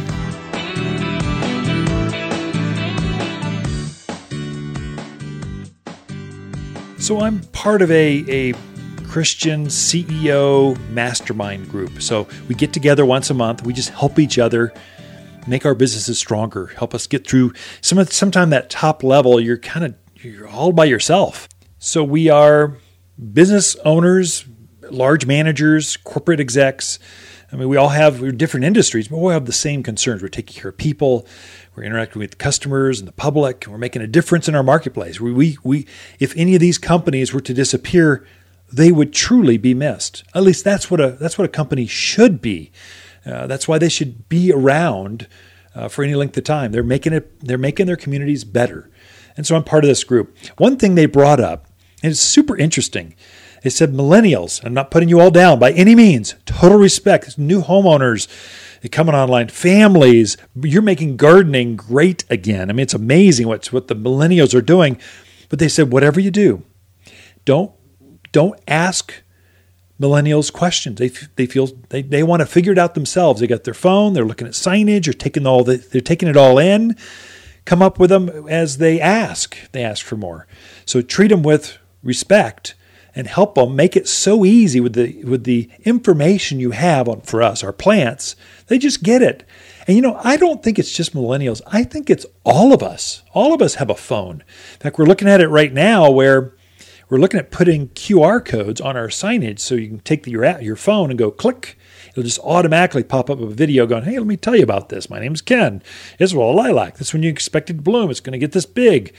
So, 7.00 7.22
I'm 7.22 7.40
part 7.52 7.82
of 7.82 7.90
a, 7.90 8.24
a 8.28 8.54
Christian 9.08 9.66
CEO 9.66 10.80
mastermind 10.92 11.68
group. 11.68 12.04
So, 12.04 12.28
we 12.48 12.54
get 12.54 12.74
together 12.74 13.08
once 13.08 13.32
a 13.32 13.34
month, 13.34 13.66
we 13.66 13.74
just 13.74 13.90
help 13.90 14.20
each 14.20 14.38
other 14.38 14.72
make 15.48 15.66
our 15.66 15.74
businesses 15.74 16.20
stronger, 16.20 16.68
help 16.68 16.94
us 16.94 17.08
get 17.08 17.26
through 17.26 17.54
some 17.82 18.06
sometime 18.06 18.52
that 18.52 18.70
top 18.70 19.04
level, 19.04 19.40
you're 19.40 19.58
kind 19.58 19.84
of 19.84 19.96
you're 20.24 20.48
all 20.48 20.72
by 20.72 20.86
yourself. 20.86 21.50
So 21.80 22.04
we 22.04 22.30
are 22.30 22.78
business 23.34 23.76
owners, 23.86 24.46
large 24.90 25.26
managers, 25.26 25.98
corporate 25.98 26.40
execs. 26.40 27.00
I 27.52 27.56
mean, 27.56 27.68
we 27.68 27.78
all 27.78 27.90
have 27.90 28.38
different 28.38 28.66
industries, 28.66 29.08
but 29.08 29.18
we 29.18 29.24
all 29.24 29.30
have 29.30 29.46
the 29.46 29.52
same 29.52 29.82
concerns. 29.82 30.22
We're 30.22 30.28
taking 30.28 30.62
care 30.62 30.70
of 30.70 30.78
people, 30.78 31.26
we're 31.76 31.84
interacting 31.84 32.20
with 32.20 32.38
customers 32.38 33.00
and 33.00 33.08
the 33.08 33.14
public, 33.14 33.66
and 33.66 33.74
we're 33.74 33.80
making 33.80 34.02
a 34.02 34.08
difference 34.08 34.48
in 34.48 34.56
our 34.56 34.64
marketplace. 34.64 35.20
We, 35.20 35.32
we, 35.32 35.58
we 35.64 35.88
if 36.20 36.36
any 36.38 36.54
of 36.54 36.62
these 36.62 36.78
companies 36.78 37.34
were 37.34 37.42
to 37.42 37.54
disappear, 37.54 38.26
they 38.72 38.92
would 38.92 39.14
truly 39.14 39.58
be 39.58 39.74
missed. 39.74 40.24
At 40.36 40.44
least 40.44 40.64
that's 40.64 40.92
what 40.92 41.00
a 41.00 41.12
that's 41.12 41.38
what 41.38 41.46
a 41.46 41.50
company 41.50 41.88
should 41.88 42.42
be. 42.42 42.72
Uh, 43.26 43.48
that's 43.48 43.68
why 43.68 43.78
they 43.78 43.90
should 43.90 44.30
be 44.30 44.52
around 44.52 45.28
uh, 45.76 45.88
for 45.88 46.04
any 46.04 46.16
length 46.16 46.38
of 46.38 46.44
time. 46.44 46.72
They're 46.72 46.84
making 46.84 47.14
it. 47.14 47.40
They're 47.40 47.58
making 47.58 47.88
their 47.88 47.96
communities 47.96 48.44
better, 48.44 48.90
and 49.36 49.46
so 49.46 49.56
I'm 49.56 49.64
part 49.64 49.84
of 49.84 49.88
this 49.88 50.04
group. 50.04 50.36
One 50.58 50.78
thing 50.78 50.96
they 50.96 51.06
brought 51.06 51.40
up, 51.40 51.69
and 52.04 52.12
it's 52.12 52.20
super 52.20 52.58
interesting. 52.58 53.16
They 53.64 53.70
said 53.70 53.92
millennials. 53.92 54.64
I'm 54.64 54.74
not 54.74 54.92
putting 54.92 55.10
you 55.10 55.20
all 55.20 55.32
down 55.32 55.60
by 55.60 55.72
any 55.72 55.96
means. 55.96 56.36
Total 56.46 56.78
respect. 56.78 57.38
New 57.38 57.62
homeowners 57.62 58.28
coming 58.92 59.16
online, 59.16 59.50
families. 59.50 60.38
You're 60.56 60.82
making 60.82 61.18
gardening 61.18 61.76
great 61.76 62.24
again. 62.30 62.70
I 62.70 62.74
mean, 62.74 62.84
it's 62.84 62.94
amazing 62.94 63.48
what's 63.48 63.74
what 63.74 63.88
the 63.90 63.96
millennials 63.96 64.56
are 64.56 64.62
doing. 64.62 64.98
But 65.50 65.60
they 65.60 65.68
said, 65.68 65.92
whatever 65.92 66.20
you 66.20 66.32
do, 66.32 66.64
don't 67.44 67.72
don't 68.32 68.60
ask 68.68 69.14
millennials 70.00 70.54
questions. 70.54 70.98
They, 70.98 71.10
they 71.36 71.46
feel 71.46 71.68
they, 71.90 72.02
they 72.02 72.24
want 72.24 72.42
to 72.42 72.46
figure 72.46 72.72
it 72.72 72.78
out 72.78 72.94
themselves. 72.94 73.42
They 73.42 73.48
got 73.48 73.66
their 73.66 73.74
phone, 73.74 74.14
they're 74.14 74.26
looking 74.26 74.48
at 74.48 74.54
signage, 74.54 75.08
or 75.08 75.14
taking 75.14 75.46
all 75.46 75.64
the, 75.64 75.78
they're 75.78 76.02
taking 76.02 76.30
it 76.30 76.38
all 76.38 76.58
in. 76.58 76.96
Come 77.66 77.82
up 77.82 78.00
with 78.00 78.10
them 78.10 78.30
as 78.48 78.78
they 78.78 79.02
ask. 79.02 79.58
They 79.74 79.84
ask 79.84 80.06
for 80.06 80.16
more. 80.16 80.48
So 80.86 81.02
treat 81.02 81.28
them 81.28 81.44
with 81.44 81.78
respect 82.04 82.76
and 83.16 83.28
help 83.28 83.56
them 83.56 83.76
make 83.76 83.96
it 83.96 84.08
so 84.08 84.46
easy 84.46 84.80
with 84.80 84.94
the 84.94 85.24
with 85.24 85.44
the 85.44 85.70
information 85.84 86.60
you 86.60 86.72
have 86.72 87.08
on 87.10 87.22
for 87.22 87.42
us 87.42 87.64
our 87.64 87.74
plants. 87.74 88.36
They 88.68 88.78
just 88.78 89.04
get 89.04 89.22
it. 89.22 89.48
And 89.88 89.96
you 89.96 90.02
know, 90.02 90.20
I 90.24 90.38
don't 90.38 90.62
think 90.62 90.78
it's 90.78 90.92
just 90.92 91.16
millennials. 91.16 91.62
I 91.68 91.84
think 91.84 92.10
it's 92.10 92.26
all 92.44 92.74
of 92.74 92.84
us. 92.84 93.24
All 93.34 93.54
of 93.54 93.62
us 93.62 93.76
have 93.76 93.90
a 93.90 93.96
phone. 93.96 94.44
In 94.74 94.80
fact, 94.80 94.98
we're 94.98 95.06
looking 95.06 95.28
at 95.28 95.42
it 95.42 95.48
right 95.48 95.74
now 95.74 96.10
where 96.12 96.54
we're 97.10 97.18
looking 97.18 97.40
at 97.40 97.50
putting 97.50 97.90
QR 97.90 98.46
codes 98.46 98.80
on 98.80 98.96
our 98.96 99.08
signage 99.08 99.60
so 99.60 99.74
you 99.74 99.88
can 99.88 100.00
take 100.00 100.24
the, 100.24 100.32
your, 100.32 100.62
your 100.62 100.76
phone 100.76 101.10
and 101.10 101.18
go 101.18 101.32
click. 101.32 101.76
It'll 102.12 102.22
just 102.22 102.40
automatically 102.40 103.04
pop 103.04 103.32
up 103.32 103.40
a 103.40 103.48
video 103.48 103.88
going, 103.88 104.04
hey, 104.04 104.20
let 104.20 104.28
me 104.28 104.38
tell 104.38 104.56
you 104.56 104.62
about 104.62 104.90
this. 104.90 105.10
My 105.10 105.20
name's 105.20 105.42
Ken. 105.42 105.82
It's 106.20 106.36
well 106.36 106.52
a 106.52 106.54
lilac. 106.54 106.98
This 106.98 107.12
when 107.12 107.24
you 107.24 107.30
expect 107.32 107.72
it 107.72 107.74
to 107.74 107.82
bloom. 107.82 108.12
It's 108.12 108.20
going 108.20 108.34
to 108.34 108.40
get 108.40 108.52
this 108.52 108.68
big. 108.68 109.16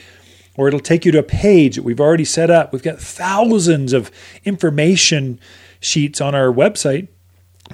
Or 0.57 0.67
it'll 0.67 0.79
take 0.79 1.05
you 1.05 1.11
to 1.13 1.19
a 1.19 1.23
page 1.23 1.75
that 1.75 1.83
we've 1.83 1.99
already 1.99 2.25
set 2.25 2.49
up. 2.49 2.73
We've 2.73 2.83
got 2.83 2.99
thousands 2.99 3.93
of 3.93 4.11
information 4.43 5.39
sheets 5.79 6.19
on 6.19 6.35
our 6.35 6.51
website. 6.51 7.07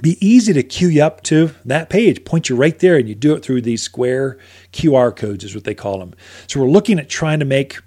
Be 0.00 0.16
easy 0.24 0.52
to 0.52 0.62
cue 0.62 0.88
you 0.88 1.02
up 1.02 1.22
to 1.24 1.50
that 1.64 1.90
page, 1.90 2.24
point 2.24 2.48
you 2.48 2.54
right 2.54 2.78
there, 2.78 2.96
and 2.96 3.08
you 3.08 3.16
do 3.16 3.34
it 3.34 3.42
through 3.42 3.62
these 3.62 3.82
square 3.82 4.38
QR 4.72 5.14
codes, 5.14 5.42
is 5.42 5.54
what 5.54 5.64
they 5.64 5.74
call 5.74 5.98
them. 5.98 6.14
So 6.46 6.60
we're 6.60 6.68
looking 6.68 7.00
at 7.00 7.08
trying 7.08 7.40
to 7.40 7.44
make 7.44 7.78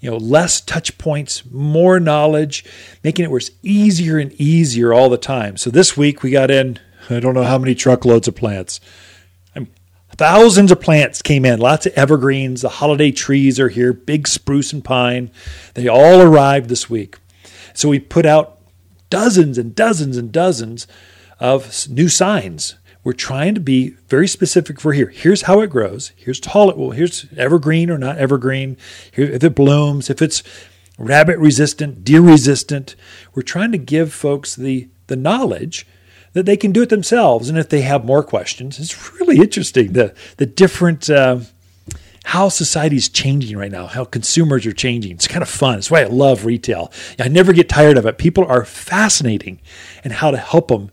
you 0.00 0.10
know, 0.10 0.16
less 0.16 0.60
touch 0.60 0.98
points, 0.98 1.44
more 1.50 2.00
knowledge, 2.00 2.64
making 3.04 3.24
it 3.24 3.28
where 3.28 3.38
it's 3.38 3.52
easier 3.62 4.18
and 4.18 4.32
easier 4.32 4.92
all 4.92 5.08
the 5.08 5.16
time. 5.16 5.56
So 5.56 5.70
this 5.70 5.96
week 5.96 6.24
we 6.24 6.30
got 6.30 6.50
in, 6.50 6.80
I 7.08 7.20
don't 7.20 7.34
know 7.34 7.44
how 7.44 7.56
many 7.56 7.76
truckloads 7.76 8.26
of 8.26 8.34
plants. 8.34 8.80
Thousands 10.16 10.72
of 10.72 10.80
plants 10.80 11.22
came 11.22 11.44
in, 11.44 11.60
lots 11.60 11.86
of 11.86 11.92
evergreens. 11.94 12.62
The 12.62 12.68
holiday 12.68 13.10
trees 13.10 13.58
are 13.60 13.68
here, 13.68 13.92
big 13.92 14.28
spruce 14.28 14.72
and 14.72 14.84
pine. 14.84 15.30
They 15.74 15.88
all 15.88 16.20
arrived 16.20 16.68
this 16.68 16.88
week. 16.88 17.18
So 17.74 17.88
we 17.88 17.98
put 17.98 18.26
out 18.26 18.58
dozens 19.10 19.58
and 19.58 19.74
dozens 19.74 20.16
and 20.16 20.32
dozens 20.32 20.86
of 21.40 21.88
new 21.88 22.08
signs 22.08 22.76
we're 23.04 23.12
trying 23.12 23.54
to 23.54 23.60
be 23.60 23.90
very 24.08 24.28
specific 24.28 24.80
for 24.80 24.92
here. 24.92 25.08
Here's 25.08 25.42
how 25.42 25.60
it 25.60 25.70
grows. 25.70 26.12
Here's 26.16 26.38
tall 26.38 26.70
it 26.70 26.76
will. 26.76 26.92
Here's 26.92 27.26
evergreen 27.36 27.90
or 27.90 27.98
not 27.98 28.18
evergreen. 28.18 28.76
Here, 29.12 29.26
if 29.26 29.42
it 29.42 29.56
blooms, 29.56 30.08
if 30.08 30.22
it's 30.22 30.42
rabbit 30.98 31.38
resistant, 31.38 32.04
deer 32.04 32.20
resistant. 32.20 32.94
We're 33.34 33.42
trying 33.42 33.72
to 33.72 33.78
give 33.78 34.12
folks 34.12 34.54
the 34.54 34.88
the 35.08 35.16
knowledge 35.16 35.86
that 36.32 36.46
they 36.46 36.56
can 36.56 36.72
do 36.72 36.82
it 36.82 36.88
themselves. 36.88 37.48
And 37.48 37.58
if 37.58 37.68
they 37.68 37.82
have 37.82 38.04
more 38.04 38.22
questions, 38.22 38.78
it's 38.78 39.12
really 39.12 39.38
interesting 39.38 39.92
the 39.92 40.14
the 40.36 40.46
different. 40.46 41.08
Uh, 41.10 41.40
how 42.24 42.48
society's 42.48 43.08
changing 43.08 43.56
right 43.56 43.72
now, 43.72 43.88
how 43.88 44.04
consumers 44.04 44.64
are 44.64 44.72
changing. 44.72 45.10
It's 45.10 45.26
kind 45.26 45.42
of 45.42 45.48
fun. 45.48 45.74
That's 45.74 45.90
why 45.90 46.02
I 46.02 46.06
love 46.06 46.44
retail. 46.44 46.92
I 47.18 47.26
never 47.26 47.52
get 47.52 47.68
tired 47.68 47.98
of 47.98 48.06
it. 48.06 48.16
People 48.16 48.44
are 48.46 48.64
fascinating 48.64 49.60
and 50.04 50.12
how 50.12 50.30
to 50.30 50.36
help 50.36 50.68
them 50.68 50.92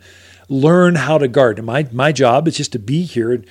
learn 0.49 0.95
how 0.95 1.19
to 1.19 1.27
garden. 1.27 1.65
My, 1.65 1.87
my 1.91 2.11
job 2.11 2.47
is 2.47 2.57
just 2.57 2.71
to 2.71 2.79
be 2.79 3.03
here 3.03 3.31
and 3.31 3.45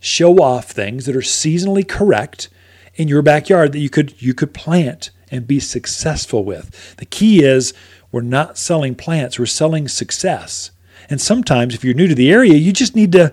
show 0.00 0.38
off 0.38 0.70
things 0.70 1.06
that 1.06 1.14
are 1.14 1.20
seasonally 1.20 1.86
correct 1.86 2.48
in 2.96 3.06
your 3.08 3.22
backyard 3.22 3.72
that 3.72 3.78
you 3.78 3.90
could 3.90 4.20
you 4.20 4.34
could 4.34 4.52
plant 4.52 5.10
and 5.30 5.46
be 5.46 5.60
successful 5.60 6.44
with. 6.44 6.96
The 6.96 7.06
key 7.06 7.44
is 7.44 7.72
we're 8.10 8.22
not 8.22 8.58
selling 8.58 8.94
plants, 8.96 9.38
we're 9.38 9.46
selling 9.46 9.86
success. 9.86 10.72
And 11.10 11.20
sometimes 11.20 11.74
if 11.74 11.84
you're 11.84 11.94
new 11.94 12.06
to 12.06 12.14
the 12.14 12.30
area, 12.30 12.54
you 12.54 12.72
just 12.72 12.96
need 12.96 13.12
to 13.12 13.32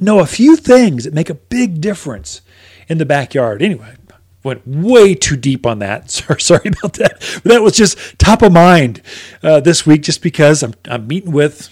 know 0.00 0.18
a 0.18 0.26
few 0.26 0.56
things 0.56 1.04
that 1.04 1.14
make 1.14 1.30
a 1.30 1.34
big 1.34 1.80
difference 1.80 2.40
in 2.88 2.98
the 2.98 3.06
backyard. 3.06 3.62
Anyway, 3.62 3.94
went 4.42 4.66
way 4.66 5.14
too 5.14 5.36
deep 5.36 5.66
on 5.66 5.78
that. 5.80 6.10
Sorry 6.38 6.68
about 6.68 6.94
that. 6.94 7.20
But 7.42 7.50
that 7.50 7.62
was 7.62 7.76
just 7.76 8.18
top 8.18 8.42
of 8.42 8.52
mind 8.52 9.02
uh, 9.42 9.60
this 9.60 9.86
week, 9.86 10.02
just 10.02 10.22
because 10.22 10.62
I'm, 10.62 10.74
I'm 10.86 11.06
meeting 11.06 11.32
with 11.32 11.70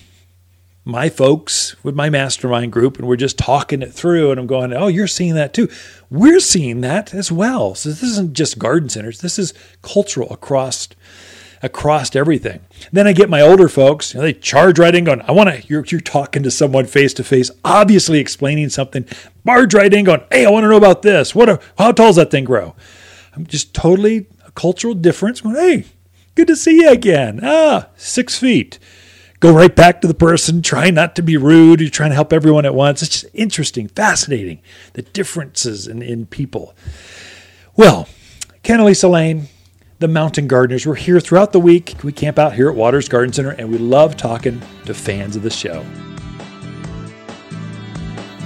my 0.89 1.09
folks 1.09 1.75
with 1.83 1.97
my 1.97 2.09
mastermind 2.09 2.71
group 2.71 2.97
and 2.97 3.09
we're 3.09 3.17
just 3.17 3.37
talking 3.37 3.83
it 3.83 3.93
through 3.93 4.31
and 4.31 4.39
I'm 4.39 4.47
going, 4.47 4.73
"Oh, 4.73 4.87
you're 4.87 5.09
seeing 5.09 5.35
that 5.35 5.53
too." 5.53 5.69
We're 6.11 6.39
seeing 6.39 6.81
that 6.83 7.13
as 7.13 7.33
well. 7.33 7.75
So 7.75 7.89
this 7.89 8.05
isn't 8.05 8.35
just 8.35 8.61
garden 8.61 8.89
centers. 8.89 9.21
This 9.21 9.37
is 9.37 9.53
cultural 9.83 10.33
across 10.33 10.87
across 11.63 12.15
everything. 12.15 12.61
Then 12.93 13.07
I 13.07 13.13
get 13.13 13.31
my 13.31 13.41
older 13.41 13.69
folks, 13.69 14.15
you 14.15 14.21
know, 14.21 14.25
they 14.25 14.33
charge 14.33 14.79
right 14.79 14.95
in 14.95 15.05
going, 15.05 15.23
I 15.23 15.33
want 15.33 15.51
to, 15.51 15.67
you're, 15.67 15.85
you're 15.87 16.01
talking 16.01 16.43
to 16.43 16.51
someone 16.51 16.87
face 16.87 17.15
to 17.15 17.25
face, 17.25 17.51
obviously 17.65 18.19
explaining 18.19 18.69
something, 18.69 19.07
barge 19.45 19.75
right 19.75 19.93
in 19.93 20.05
going, 20.05 20.23
hey, 20.31 20.47
I 20.47 20.51
want 20.51 20.65
to 20.65 20.69
know 20.69 20.77
about 20.77 21.03
this. 21.03 21.35
What, 21.35 21.63
how 21.79 21.93
tall 21.93 22.09
does 22.09 22.17
that 22.17 22.31
thing 22.31 22.45
grow? 22.45 22.75
I'm 23.35 23.47
just 23.47 23.75
totally 23.75 24.27
a 24.47 24.51
cultural 24.53 24.95
difference. 24.95 25.41
Going, 25.41 25.57
hey, 25.57 25.85
good 26.35 26.47
to 26.49 26.57
see 26.57 26.83
you 26.83 26.91
again. 26.91 27.41
Ah, 27.43 27.89
six 27.97 28.39
feet 28.39 28.79
go 29.41 29.53
right 29.53 29.75
back 29.75 30.01
to 30.01 30.09
the 30.09 30.15
person, 30.15 30.63
try 30.63 30.91
not 30.91 31.15
to 31.17 31.23
be 31.23 31.37
rude. 31.37 31.81
You're 31.81 31.91
trying 31.91 32.11
to 32.11 32.15
help 32.15 32.33
everyone 32.33 32.65
at 32.65 32.75
once. 32.75 33.03
It's 33.03 33.21
just 33.21 33.35
interesting, 33.35 33.89
fascinating, 33.89 34.61
the 34.95 35.03
differences 35.03 35.87
in, 35.87 36.03
in 36.03 36.27
people. 36.27 36.75
Well, 37.77 38.09
Ken 38.63 38.81
and 38.81 39.03
Lane, 39.03 39.49
the 39.99 40.09
Mountain 40.09 40.47
Gardeners, 40.47 40.87
we're 40.87 40.95
here 40.95 41.21
throughout 41.21 41.53
the 41.53 41.61
week. 41.61 41.95
We 42.05 42.13
camp 42.13 42.39
out 42.39 42.53
here 42.53 42.69
at 42.69 42.77
Waters 42.77 43.09
Garden 43.09 43.33
Center, 43.33 43.51
and 43.53 43.71
we 43.71 43.79
love 43.79 44.17
talking 44.17 44.61
to 44.85 44.93
fans 44.93 45.37
of 45.37 45.43
the 45.43 45.51
show. 45.51 45.85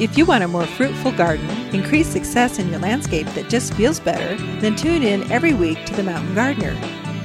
If 0.01 0.17
you 0.17 0.25
want 0.25 0.45
a 0.45 0.49
more 0.49 0.67
fruitful 0.67 1.13
garden, 1.13 1.49
increased 1.75 2.13
success 2.13 2.59
in 2.59 2.69
your 2.69 2.79
landscape 2.79 3.27
that 3.35 3.51
just 3.51 3.75
feels 3.75 3.99
better, 3.99 4.37
then 4.61 4.77
tune 4.77 5.03
in 5.03 5.31
every 5.31 5.53
week 5.53 5.85
to 5.87 5.95
The 5.95 6.05
Mountain 6.05 6.35
Gardener. 6.35 7.00